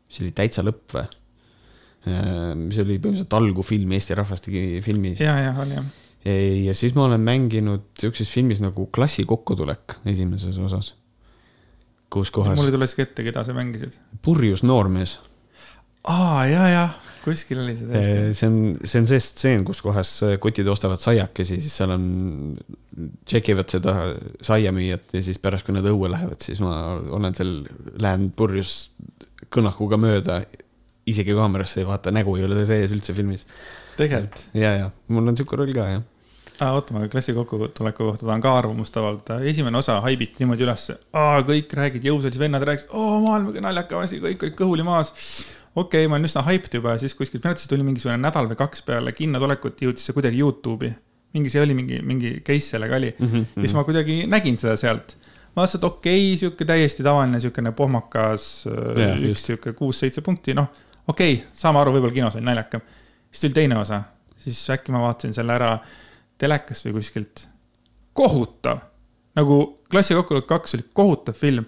mis 0.08 0.24
oli 0.24 0.32
Täitsa 0.36 0.64
lõpp 0.64 0.96
või? 0.96 1.06
Äh, 2.06 2.50
mis 2.64 2.80
oli 2.80 2.96
põhimõtteliselt 2.96 3.36
algufilm, 3.36 3.94
Eesti 3.98 4.16
Rahvas 4.16 4.44
tegi 4.44 4.80
filmi. 4.84 5.16
ja, 5.20 5.36
ja 5.48 5.54
oli 5.60 5.76
jah. 5.76 5.94
ja 6.70 6.76
siis 6.78 6.96
ma 6.96 7.10
olen 7.10 7.20
mänginud 7.28 7.90
siukses 8.00 8.32
filmis 8.32 8.64
nagu 8.64 8.88
Klassi 8.88 9.28
kokkutulek 9.28 10.00
esimeses 10.08 10.56
osas. 10.64 10.94
kus 12.08 12.32
kohas. 12.32 12.56
mul 12.56 12.70
ei 12.70 12.78
tule 12.78 12.88
isegi 12.88 13.04
ette, 13.04 13.26
keda 13.26 13.44
sa 13.44 13.52
mängisid. 13.52 14.00
purjus 14.24 14.64
noormees 14.64 15.18
aa, 16.12 16.46
ja, 16.50 16.68
ja 16.70 16.86
kuskil 17.26 17.61
oli 17.62 17.74
see 17.74 17.88
tõesti. 17.90 18.16
see 18.38 18.48
on, 18.48 18.59
see 18.86 19.02
on 19.02 19.09
see 19.11 19.22
stseen, 19.22 19.64
kus 19.66 19.82
kohas 19.84 20.12
kotid 20.42 20.68
ostavad 20.70 21.02
saiakesi, 21.02 21.59
siis 21.62 21.74
seal 21.80 21.94
on, 21.96 22.07
tšekivad 23.26 23.72
seda 23.72 23.96
saiamüüjat 24.46 25.16
ja 25.18 25.24
siis 25.26 25.40
pärast, 25.42 25.66
kui 25.66 25.74
nad 25.76 25.86
õue 25.90 26.11
lähevad, 26.12 26.38
siis 26.44 26.62
ma 26.62 26.76
olen 27.16 27.36
seal, 27.36 27.57
lähen 28.02 28.30
purjus 28.36 28.76
kõnnakuga 29.52 29.98
mööda. 30.00 30.44
isegi 31.07 31.34
kaamerasse 31.38 31.82
ei 31.82 31.86
vaata, 31.86 32.11
nägu 32.14 32.34
ei 32.38 32.44
ole 32.46 32.64
sees 32.66 32.94
üldse 32.94 33.14
filmis. 33.14 33.46
tegelikult? 33.98 34.46
ja, 34.54 34.76
ja 34.84 34.92
mul 35.09 35.26
on 35.26 35.38
sihuke 35.38 35.59
roll 35.59 35.74
ka, 35.74 35.88
jah 35.96 36.04
aa, 36.57 36.72
oota, 36.72 36.94
ma 36.94 37.04
klassi 37.12 37.34
kokkutuleku 37.36 38.07
kohta 38.07 38.24
tahan 38.24 38.40
ka 38.40 38.54
arvamust 38.59 38.96
avaldada. 38.96 39.42
esimene 39.44 39.78
osa 39.78 39.98
haibiti 40.00 40.40
niimoodi 40.40 40.64
ülesse. 40.64 40.96
kõik 41.50 41.74
räägid, 41.74 42.07
jõusaalis 42.09 42.40
vennad 42.40 42.64
rääkisid, 42.64 42.94
oo, 42.94 43.20
maailma 43.26 43.50
kõige 43.50 43.64
naljakam 43.66 44.00
asi, 44.00 44.22
kõik 44.22 44.46
olid 44.46 44.57
kõhuli 44.62 44.86
maas 44.86 45.12
okei 45.76 46.04
okay,, 46.04 46.08
ma 46.10 46.16
olin 46.16 46.28
üsna 46.28 46.42
hyped 46.46 46.78
juba 46.78 46.94
ja 46.94 47.02
siis 47.02 47.14
kuskilt, 47.16 47.42
minu 47.42 47.52
arvates 47.52 47.68
tuli 47.70 47.84
mingisugune 47.84 48.16
nädal 48.20 48.48
või 48.50 48.58
kaks 48.58 48.82
peale 48.86 49.12
kinno 49.16 49.40
tulekut, 49.42 49.82
jõudis 49.84 50.08
see 50.08 50.16
kuidagi 50.16 50.40
Youtube'i. 50.40 50.92
mingi, 51.36 51.52
see 51.52 51.60
oli 51.60 51.76
mingi, 51.76 52.00
mingi 52.02 52.32
case 52.46 52.72
sellega 52.72 52.96
oli 52.96 53.12
mm. 53.12 53.26
-hmm. 53.26 53.60
siis 53.60 53.74
ma 53.76 53.84
kuidagi 53.84 54.22
nägin 54.26 54.56
seda 54.58 54.76
sealt. 54.80 55.16
ma 55.54 55.62
vaatasin, 55.62 55.80
et 55.80 55.84
okei 55.84 56.24
okay,, 56.24 56.38
sihuke 56.38 56.64
täiesti 56.64 57.02
tavaline 57.02 57.40
siukene 57.40 57.72
pohmakas 57.72 58.66
yeah,, 58.66 59.18
üks 59.30 59.46
sihuke 59.50 59.72
kuus-seitse 59.72 60.24
punkti, 60.24 60.54
noh, 60.54 60.70
okei 61.06 61.34
okay,, 61.34 61.46
saame 61.52 61.80
aru, 61.80 61.92
võib-olla 61.92 62.14
kinos 62.14 62.36
oli 62.40 62.44
naljakam. 62.44 62.80
siis 63.30 63.40
tuli 63.40 63.60
teine 63.60 63.78
osa, 63.78 64.02
siis 64.38 64.64
äkki 64.70 64.92
ma 64.92 65.04
vaatasin 65.04 65.36
selle 65.36 65.52
ära 65.52 65.78
telekast 66.38 66.88
või 66.88 67.00
kuskilt. 67.00 67.48
kohutav, 68.12 68.80
nagu 69.36 69.64
Klassi 69.90 70.14
kokkutulek 70.14 70.46
kaks 70.46 70.74
oli 70.74 70.84
kohutav 70.92 71.34
film 71.34 71.64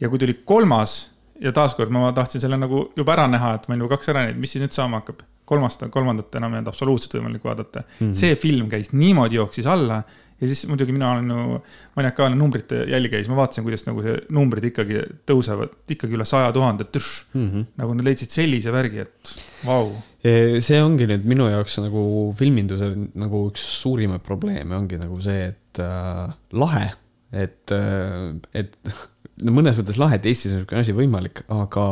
ja 0.00 0.08
kui 0.08 0.18
tuli 0.18 0.34
kolmas 0.44 1.11
ja 1.42 1.52
taaskord 1.54 1.92
ma 1.94 2.10
tahtsin 2.16 2.42
selle 2.42 2.58
nagu 2.60 2.86
juba 2.96 3.16
ära 3.16 3.28
näha, 3.30 3.54
et 3.58 3.68
ma 3.68 3.74
olen 3.74 3.84
juba 3.84 3.96
kaks 3.96 4.12
ära 4.12 4.26
näinud, 4.26 4.42
mis 4.42 4.54
siis 4.54 4.64
nüüd 4.64 4.74
saama 4.76 5.02
hakkab. 5.02 5.22
kolmast, 5.52 5.82
kolmandat 5.90 6.36
enam 6.38 6.52
ei 6.54 6.60
olnud 6.60 6.70
absoluutselt 6.70 7.16
võimalik 7.18 7.42
vaadata 7.44 7.82
mm. 7.82 7.96
-hmm. 7.98 8.12
see 8.16 8.36
film 8.38 8.68
käis 8.70 8.92
niimoodi, 8.92 9.36
jooksis 9.36 9.66
alla 9.66 10.02
ja 10.42 10.48
siis 10.50 10.64
muidugi 10.66 10.94
mina 10.94 11.10
olen 11.12 11.30
ju 11.30 11.58
maniakaalne 11.96 12.36
numbrite 12.36 12.82
jälgija, 12.90 13.20
siis 13.20 13.30
ma 13.30 13.36
vaatasin, 13.38 13.64
kuidas 13.66 13.84
nagu 13.86 14.02
see 14.02 14.16
numbrid 14.34 14.66
ikkagi 14.70 15.02
tõusevad 15.28 15.76
ikkagi 15.94 16.16
üle 16.18 16.26
saja 16.28 16.50
tuhande, 16.54 16.86
-hmm. 17.34 17.66
nagu 17.78 17.94
nad 17.94 18.08
leidsid 18.08 18.34
sellise 18.34 18.72
värgi, 18.74 19.04
et 19.06 19.34
vau. 19.66 19.92
see 20.22 20.82
ongi 20.82 21.06
nüüd 21.10 21.28
minu 21.30 21.46
jaoks 21.50 21.78
nagu 21.84 22.02
filminduse 22.38 22.90
nagu 23.14 23.46
üks 23.50 23.62
suurimaid 23.82 24.22
probleeme 24.26 24.76
ongi 24.76 24.98
nagu 24.98 25.20
see, 25.22 25.46
et 25.52 25.82
äh, 25.82 26.34
lahe, 26.52 26.90
et 27.32 27.70
äh,, 27.70 28.34
et 28.54 28.78
mõnes 29.50 29.78
mõttes 29.78 29.98
lahe, 30.00 30.18
et 30.18 30.28
Eestis 30.28 30.52
on 30.52 30.62
niisugune 30.62 30.82
asi 30.82 30.94
võimalik, 30.96 31.42
aga 31.52 31.86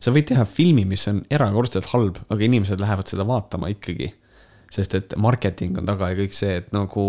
sa 0.00 0.14
võid 0.14 0.28
teha 0.30 0.46
filmi, 0.48 0.86
mis 0.88 1.04
on 1.10 1.20
erakordselt 1.34 1.90
halb, 1.92 2.20
aga 2.32 2.46
inimesed 2.46 2.80
lähevad 2.82 3.10
seda 3.10 3.26
vaatama 3.28 3.70
ikkagi. 3.74 4.14
sest 4.68 4.92
et 4.94 5.14
marketing 5.16 5.78
on 5.80 5.86
taga 5.88 6.10
ja 6.10 6.16
kõik 6.18 6.34
see, 6.36 6.58
et 6.60 6.66
nagu 6.76 7.02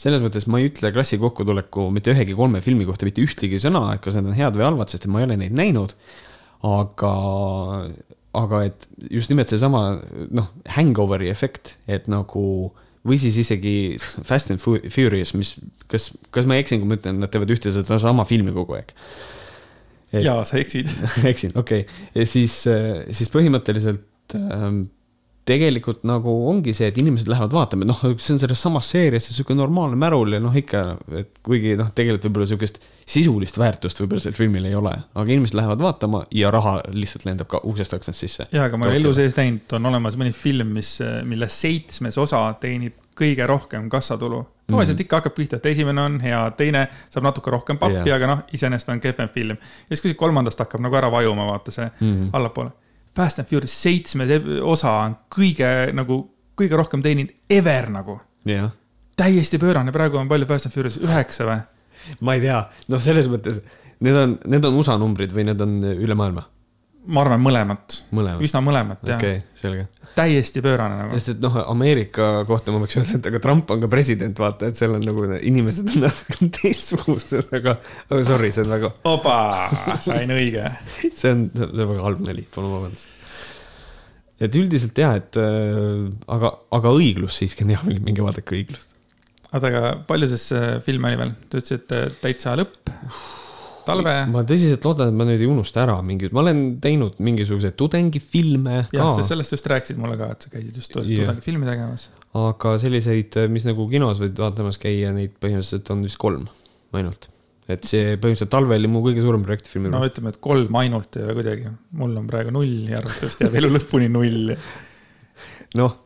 selles 0.00 0.22
mõttes 0.24 0.46
ma 0.48 0.56
ei 0.56 0.70
ütle 0.70 0.88
klassi 0.88 1.18
kokkutuleku 1.20 1.90
mitte 1.92 2.14
ühegi 2.14 2.32
kolme 2.32 2.62
filmi 2.64 2.86
kohta 2.88 3.04
mitte 3.04 3.20
ühtegi 3.20 3.58
sõna, 3.60 3.82
et 3.92 4.00
kas 4.00 4.16
need 4.16 4.30
on 4.30 4.38
head 4.38 4.56
või 4.56 4.64
halvad, 4.64 4.88
sest 4.88 5.04
et 5.04 5.12
ma 5.12 5.20
ei 5.20 5.28
ole 5.28 5.36
neid 5.36 5.52
näinud. 5.52 5.92
aga, 6.64 7.12
aga 8.32 8.62
et 8.64 8.88
just 9.10 9.28
nimelt 9.28 9.52
seesama 9.52 10.00
noh, 10.32 10.48
hangoveri 10.78 11.28
efekt, 11.28 11.76
et 11.86 12.08
nagu 12.08 12.72
või 13.04 13.20
siis 13.20 13.36
isegi 13.42 13.74
Fast 14.00 14.52
and 14.54 14.62
Furious, 14.62 15.34
mis, 15.36 15.54
kas, 15.90 16.10
kas 16.34 16.48
ma 16.48 16.58
eksin, 16.60 16.80
kui 16.82 16.90
ma 16.90 16.98
ütlen, 16.98 17.20
nad 17.22 17.32
teevad 17.32 17.52
ühte 17.54 17.72
sedasama 17.74 18.26
filmi 18.28 18.54
kogu 18.56 18.78
aeg? 18.78 18.94
jaa, 20.14 20.44
sa 20.46 20.60
eksid 20.60 20.90
eksin, 21.32 21.54
okei 21.58 21.84
okay., 21.84 22.26
siis, 22.28 22.60
siis 23.10 23.32
põhimõtteliselt 23.34 24.36
ähm, 24.38 24.84
tegelikult 25.44 26.04
nagu 26.08 26.32
ongi 26.48 26.72
see, 26.76 26.88
et 26.88 26.98
inimesed 27.00 27.28
lähevad 27.28 27.52
vaatama, 27.52 27.84
noh, 27.88 28.00
see 28.16 28.32
on 28.34 28.40
selles 28.40 28.62
samas 28.64 28.88
seerias 28.94 29.26
sihuke 29.28 29.56
normaalne 29.56 29.98
märul 30.00 30.36
ja 30.36 30.40
noh, 30.40 30.54
ikka, 30.56 30.84
et 31.20 31.40
kuigi 31.44 31.74
noh, 31.76 31.90
tegelikult 31.96 32.28
võib-olla 32.28 32.48
sihukest 32.48 32.80
sisulist 33.04 33.58
väärtust 33.60 34.00
võib-olla 34.00 34.24
sellel 34.24 34.38
filmil 34.38 34.68
ei 34.70 34.76
ole, 34.78 34.94
aga 35.12 35.34
inimesed 35.34 35.58
lähevad 35.58 35.84
vaatama 35.84 36.22
ja 36.32 36.52
raha 36.54 36.78
lihtsalt 36.96 37.26
lendab 37.28 37.50
ka 37.52 37.60
uksest 37.68 37.96
aknast 37.98 38.24
sisse. 38.24 38.46
ja, 38.52 38.64
aga 38.64 38.80
ma 38.80 38.88
olen 38.88 39.02
elu 39.02 39.12
sees 39.18 39.36
näinud, 39.36 39.66
on 39.76 39.90
olemas 39.92 40.16
mõni 40.20 40.32
film, 40.36 40.72
mis, 40.78 40.96
mille 41.28 41.48
seitsmes 41.52 42.16
osa 42.22 42.46
teenib 42.60 42.96
kõige 43.14 43.44
rohkem 43.46 43.90
kassatulu. 43.92 44.40
tavaliselt 44.66 44.96
mm 44.96 44.98
-hmm. 44.98 45.04
ikka 45.04 45.16
hakkab 45.20 45.34
pihta, 45.34 45.56
et 45.56 45.66
esimene 45.66 46.00
on 46.00 46.16
hea, 46.20 46.40
teine 46.56 46.86
saab 47.10 47.24
natuke 47.28 47.50
rohkem 47.50 47.78
pappi 47.78 48.08
yeah., 48.08 48.16
aga 48.16 48.26
noh, 48.26 48.40
iseenesest 48.52 48.88
on 48.88 49.00
kehvem 49.00 49.28
film. 49.28 49.60
ja 49.60 49.88
siis 49.92 50.00
kuskilt 50.00 50.16
kolmandast 50.16 50.58
hakkab 50.58 50.80
nagu 50.80 50.96
ära 50.96 51.10
vajuma, 51.10 51.46
vaata 51.46 51.70
see 51.70 51.84
mm 51.84 52.14
-hmm. 52.14 52.30
allapoole 52.32 52.70
Fast 53.14 53.40
and 53.40 53.48
Furious 53.50 53.74
seitsmes 53.84 54.32
osa 54.62 54.94
on 55.04 55.18
kõige 55.32 55.68
nagu, 55.94 56.18
kõige 56.58 56.78
rohkem 56.78 57.02
teeninud 57.04 57.34
ever 57.52 57.90
nagu 57.94 58.18
yeah.. 58.48 58.72
täiesti 59.18 59.60
pöörane, 59.62 59.94
praegu 59.94 60.18
on 60.20 60.30
palju 60.30 60.48
Fast 60.50 60.70
and 60.70 60.74
Furious, 60.74 60.98
üheksa 61.02 61.48
või? 61.48 61.60
ma 62.26 62.36
ei 62.36 62.44
tea, 62.44 62.58
noh, 62.92 63.02
selles 63.02 63.30
mõttes, 63.32 63.62
need 64.04 64.18
on, 64.18 64.36
need 64.50 64.66
on 64.66 64.80
USA 64.80 64.98
numbrid 65.00 65.32
või 65.34 65.46
need 65.48 65.62
on 65.64 65.78
üle 65.94 66.18
maailma? 66.18 66.46
Ma 67.04 67.20
arvan 67.24 67.42
mõlemat, 67.42 67.98
mõlemat., 68.14 68.42
üsna 68.44 68.60
mõlemat, 68.64 69.02
jah. 69.04 69.18
okei 69.20 69.40
okay,, 69.40 69.58
selge. 69.60 69.84
täiesti 70.16 70.62
pöörane 70.64 70.96
nagu. 71.02 71.18
sest 71.18 71.34
et 71.34 71.42
noh, 71.44 71.58
Ameerika 71.68 72.28
kohta 72.48 72.72
ma 72.72 72.80
võiks 72.82 72.96
öelda, 73.00 73.18
et 73.18 73.28
aga 73.30 73.40
Trump 73.44 73.72
on 73.74 73.82
ka 73.82 73.90
president, 73.92 74.40
vaata, 74.40 74.70
et 74.70 74.80
seal 74.80 74.96
on 74.96 75.04
nagu 75.04 75.26
inimesed 75.36 75.90
on 75.92 76.04
natuke 76.06 76.48
teistsugused, 76.58 77.52
aga, 77.60 77.76
aga 78.08 78.22
sorry, 78.28 78.52
see 78.54 78.64
on 78.64 78.72
väga. 78.72 78.92
oba, 79.14 79.36
sain 80.04 80.32
õige 80.36 80.70
see 81.04 81.34
on, 81.34 81.46
see 81.52 81.68
on 81.68 81.84
väga 81.92 82.08
halb 82.08 82.24
nali, 82.24 82.46
palun 82.56 82.74
vabandust. 82.78 83.12
et 84.48 84.58
üldiselt 84.62 85.04
jah, 85.04 85.20
et 85.20 85.40
äh, 85.40 86.08
aga, 86.38 86.56
aga 86.80 86.96
õiglus 86.96 87.40
siiski 87.42 87.68
on 87.68 87.76
jah, 87.76 87.86
minge 87.92 88.24
vaadake 88.24 88.56
õiglust. 88.56 88.96
oota, 89.52 89.68
aga 89.68 89.96
palju 90.08 90.32
siis 90.32 90.48
film 90.88 91.08
oli 91.10 91.20
veel, 91.20 91.38
te 91.50 91.60
ütlesite 91.60 92.06
täitsa 92.24 92.56
lõpp 92.60 92.96
talve. 93.86 94.14
ma 94.32 94.44
tõsiselt 94.48 94.86
loodan, 94.88 95.12
et 95.12 95.18
ma 95.18 95.26
nüüd 95.28 95.44
ei 95.44 95.50
unusta 95.50 95.84
ära 95.84 95.98
mingeid, 96.06 96.34
ma 96.36 96.42
olen 96.44 96.64
teinud 96.84 97.20
mingisuguseid 97.24 97.76
tudengifilme 97.80 98.84
ka. 98.88 98.96
jah, 98.98 99.12
sa 99.18 99.26
sellest 99.30 99.56
just 99.56 99.68
rääkisid 99.70 100.00
mulle 100.00 100.18
ka, 100.20 100.32
et 100.34 100.46
sa 100.46 100.54
käisid 100.54 100.80
just 100.80 100.94
tudengifilmi 100.94 101.68
tegemas. 101.68 102.08
aga 102.44 102.76
selliseid, 102.82 103.38
mis 103.52 103.68
nagu 103.68 103.88
kinos 103.92 104.22
võid 104.22 104.40
vaatamas 104.40 104.80
käia, 104.82 105.14
neid 105.16 105.36
põhimõtteliselt 105.40 105.94
on 105.94 106.04
vist 106.06 106.20
kolm 106.20 106.48
ainult 106.94 107.30
et 107.64 107.86
see 107.88 108.16
põhimõtteliselt 108.20 108.52
talvel 108.52 108.82
oli 108.82 108.90
mu 108.92 109.00
kõige 109.04 109.22
suurem 109.24 109.44
projektifilm. 109.44 109.92
no 109.92 110.02
ütleme, 110.04 110.34
et 110.34 110.40
kolm 110.44 110.80
ainult 110.80 111.16
ei 111.16 111.24
ole 111.24 111.36
kuidagi, 111.38 111.70
mul 112.00 112.18
on 112.20 112.26
praegu 112.28 112.52
null 112.54 112.90
ja 112.90 113.00
arvatavasti 113.00 113.46
jääb 113.46 113.62
elu 113.62 113.70
lõpuni 113.78 114.10
null 114.12 114.52
noh, 115.78 115.96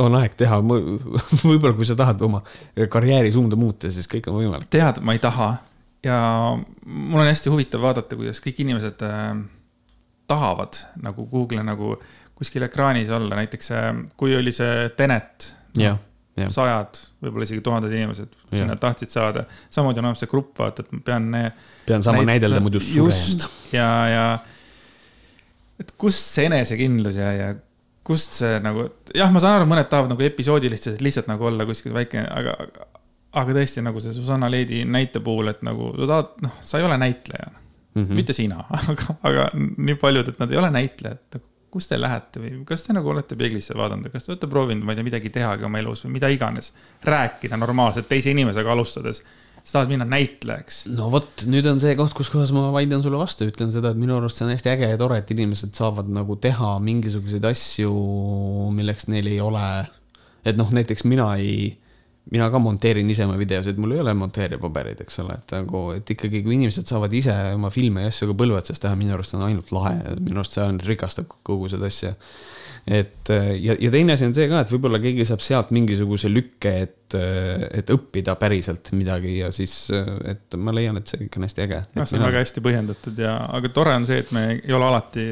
on 0.00 0.14
aeg 0.20 0.36
teha, 0.38 0.60
võib-olla 1.50 1.74
kui 1.76 1.88
sa 1.88 1.96
tahad 1.98 2.22
oma 2.24 2.42
karjääri 2.92 3.32
suunda 3.34 3.58
muuta, 3.60 3.90
siis 3.92 4.08
kõik 4.10 4.30
on 4.30 4.38
võimalik. 4.40 4.70
tead, 4.72 5.02
ma 5.04 5.16
ei 5.16 5.22
taha 5.22 5.50
ja 6.04 6.18
mul 6.86 7.20
on 7.20 7.28
hästi 7.28 7.52
huvitav 7.52 7.84
vaadata, 7.84 8.18
kuidas 8.18 8.40
kõik 8.44 8.62
inimesed 8.64 9.04
äh, 9.06 9.32
tahavad 10.30 10.80
nagu 11.02 11.26
Google'i 11.30 11.64
nagu 11.66 11.96
kuskil 12.38 12.64
ekraanis 12.64 13.10
olla, 13.12 13.36
näiteks 13.40 13.72
äh, 13.76 13.88
kui 14.16 14.36
oli 14.36 14.52
see 14.56 14.88
Tenet. 14.96 15.50
sajad, 16.48 16.96
võib-olla 17.20 17.44
isegi 17.44 17.60
tuhanded 17.64 17.92
inimesed 17.92 18.36
sinna 18.54 18.76
tahtsid 18.80 19.10
saada. 19.12 19.44
samamoodi 19.68 20.00
on 20.00 20.06
olemas 20.08 20.22
see 20.22 20.30
grupp, 20.30 20.54
vaata, 20.58 20.86
et 20.86 20.92
ma 20.94 21.02
pean. 21.04 21.26
pean 21.86 22.06
saama 22.06 22.22
näidelda, 22.24 22.62
muidu 22.64 22.80
suren. 22.80 23.50
ja, 23.74 23.90
ja 24.08 24.24
et 25.80 25.92
kust 26.00 26.32
see 26.34 26.46
enesekindlus 26.48 27.18
ja, 27.20 27.32
ja 27.34 27.50
kust 28.06 28.38
see 28.40 28.56
nagu, 28.64 28.86
jah, 29.16 29.30
ma 29.32 29.42
saan 29.42 29.58
aru, 29.58 29.68
mõned 29.70 29.90
tahavad 29.90 30.14
nagu 30.14 30.24
episoodiliselt 30.24 31.02
lihtsalt 31.04 31.28
nagu 31.30 31.50
olla 31.50 31.66
kuskil 31.68 31.94
väike, 31.96 32.24
aga, 32.24 32.56
aga 33.38 33.54
tõesti 33.54 33.82
nagu 33.84 34.00
see 34.02 34.14
Susanna 34.14 34.50
Leedi 34.50 34.82
näite 34.88 35.22
puhul, 35.24 35.52
et 35.52 35.60
nagu 35.66 35.92
sa 35.94 36.08
tahad, 36.10 36.32
noh, 36.46 36.56
sa 36.66 36.80
ei 36.80 36.86
ole 36.86 36.96
näitleja 36.98 37.50
mm. 37.94 38.02
-hmm. 38.04 38.14
mitte 38.14 38.32
sina, 38.32 38.64
aga, 38.90 39.14
aga 39.22 39.50
nii 39.54 39.98
paljud, 40.00 40.28
et 40.28 40.38
nad 40.42 40.52
ei 40.52 40.58
ole 40.58 40.70
näitlejad. 40.70 41.40
kus 41.70 41.86
te 41.86 42.00
lähete 42.00 42.40
või 42.42 42.64
kas 42.66 42.82
te 42.82 42.92
nagu 42.92 43.08
olete 43.08 43.36
peeglisse 43.38 43.76
vaadanud 43.78 44.08
või 44.08 44.12
kas 44.16 44.24
te 44.26 44.32
olete 44.32 44.48
proovinud, 44.50 44.82
ma 44.82 44.90
ei 44.90 44.98
tea, 44.98 45.06
midagi 45.06 45.30
tehagi 45.30 45.68
oma 45.68 45.78
elus 45.78 46.02
või 46.04 46.16
mida 46.16 46.28
iganes. 46.28 46.72
rääkida 47.04 47.56
normaalselt 47.56 48.08
teise 48.08 48.30
inimesega 48.30 48.72
alustades. 48.72 49.22
sa 49.64 49.72
tahad 49.72 49.88
minna 49.88 50.04
näitlejaks. 50.04 50.86
no 50.86 51.10
vot, 51.10 51.44
nüüd 51.46 51.66
on 51.70 51.80
see 51.80 51.94
koht, 51.94 52.12
kus 52.12 52.30
kohas 52.30 52.50
ma 52.52 52.72
vaidlen 52.72 53.02
sulle 53.02 53.18
vastu, 53.18 53.46
ütlen 53.46 53.70
seda, 53.72 53.90
et 53.90 53.96
minu 53.96 54.16
arust 54.16 54.38
see 54.38 54.44
on 54.48 54.50
hästi 54.50 54.70
äge 54.74 54.88
ja 54.90 54.98
tore, 54.98 55.18
et 55.18 55.30
inimesed 55.30 55.74
saavad 55.74 56.10
nagu 56.10 56.36
teha 56.36 56.78
mingisuguseid 56.78 57.44
asju, 57.44 57.94
milleks 58.74 59.06
neil 59.06 59.26
ei 59.26 59.40
ole. 59.40 59.86
et 60.44 60.56
noh, 60.56 60.70
näiteks 60.72 61.04
mina 61.04 61.36
ei 61.36 61.78
mina 62.30 62.46
ka 62.50 62.60
monteerin 62.62 63.10
ise 63.10 63.26
oma 63.26 63.36
videosid, 63.40 63.78
mul 63.80 63.96
ei 63.96 64.02
ole 64.04 64.14
monteerijapabereid, 64.18 65.02
eks 65.04 65.20
ole, 65.24 65.36
et 65.40 65.54
nagu, 65.56 65.84
et 65.96 66.14
ikkagi, 66.14 66.42
kui 66.46 66.54
inimesed 66.56 66.86
saavad 66.90 67.14
ise 67.16 67.34
oma 67.56 67.72
filme 67.74 68.06
ja 68.06 68.12
asju 68.12 68.30
ka 68.30 68.38
põlve 68.42 68.60
otsas 68.60 68.82
teha, 68.82 68.94
minu 68.98 69.16
arust 69.16 69.34
on 69.38 69.46
ainult 69.48 69.72
lahe, 69.74 69.96
minu 70.20 70.42
arust 70.42 70.56
see 70.56 70.64
ainult 70.64 70.86
rikastab 70.86 71.30
kogu 71.46 71.70
seda 71.72 71.90
asja 71.90 72.14
et 72.90 73.30
ja, 73.30 73.76
ja 73.78 73.90
teine 73.92 74.16
asi 74.16 74.26
on 74.26 74.32
see 74.34 74.48
ka, 74.50 74.64
et 74.64 74.70
võib-olla 74.72 74.98
keegi 75.02 75.24
saab 75.28 75.42
sealt 75.44 75.68
mingisuguse 75.74 76.30
lükke, 76.30 76.72
et, 76.86 77.14
et 77.78 77.90
õppida 77.94 78.34
päriselt 78.38 78.90
midagi 78.98 79.36
ja 79.38 79.50
siis, 79.54 79.74
et 80.26 80.56
ma 80.58 80.74
leian, 80.74 80.98
et 80.98 81.10
see 81.10 81.20
kõik 81.22 81.38
on 81.38 81.46
hästi 81.46 81.64
äge. 81.66 81.80
noh, 81.94 82.08
see 82.08 82.18
on 82.18 82.24
mina... 82.24 82.30
väga 82.32 82.42
hästi 82.42 82.64
põhjendatud 82.66 83.22
ja, 83.22 83.36
aga 83.58 83.70
tore 83.76 83.94
on 84.00 84.08
see, 84.08 84.18
et 84.24 84.32
me 84.34 84.42
ei 84.56 84.74
ole 84.76 84.88
alati 84.88 85.26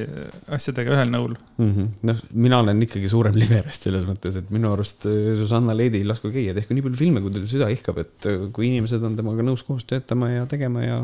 asjadega 0.54 0.94
ühel 0.94 1.10
nõul 1.14 1.34
mm 1.34 1.72
-hmm.. 1.72 1.90
noh, 2.12 2.22
mina 2.46 2.62
olen 2.62 2.86
ikkagi 2.86 3.10
suurem 3.10 3.38
liberast 3.42 3.88
selles 3.88 4.06
mõttes, 4.06 4.38
et 4.38 4.54
minu 4.54 4.70
arust 4.72 5.08
äh, 5.10 5.34
Susanna 5.42 5.74
Leedi 5.76 6.04
lasku 6.06 6.30
käia, 6.34 6.54
tehku 6.54 6.78
nii 6.78 6.86
palju 6.86 7.02
filme, 7.02 7.24
kui 7.24 7.34
teil 7.34 7.50
süda 7.50 7.72
ihkab, 7.74 7.98
et 8.04 8.30
äh, 8.30 8.48
kui 8.54 8.70
inimesed 8.70 9.02
on 9.02 9.18
temaga 9.18 9.46
nõus 9.50 9.66
koos 9.66 9.86
töötama 9.88 10.30
ja 10.30 10.46
tegema 10.46 10.86
ja 10.86 11.02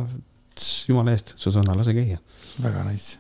jumala 0.86 1.18
eest, 1.18 1.34
Susanna, 1.36 1.74
lase 1.74 1.94
käia. 1.96 2.22
väga 2.62 2.86
nice. 2.86 3.18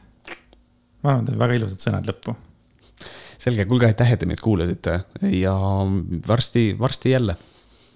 ma 1.02 1.16
arvan, 1.16 1.26
et 1.26 1.38
väga 1.38 1.58
ilusad 1.58 1.82
sõnad 1.82 2.06
lõppu 2.06 2.38
selge, 3.44 3.66
kuulge, 3.68 3.90
aitäh, 3.90 4.14
et 4.14 4.22
te 4.22 4.28
meid 4.28 4.40
kuulasite 4.42 5.00
ja 5.32 5.54
varsti, 6.28 6.66
varsti 6.78 7.10
jälle. 7.10 7.36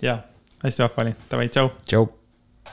ja, 0.02 0.18
hästi 0.64 0.84
vahva 0.84 1.06
oli, 1.06 1.14
davai, 1.30 1.48
tšau. 1.48 1.70
tšau. 1.88 2.08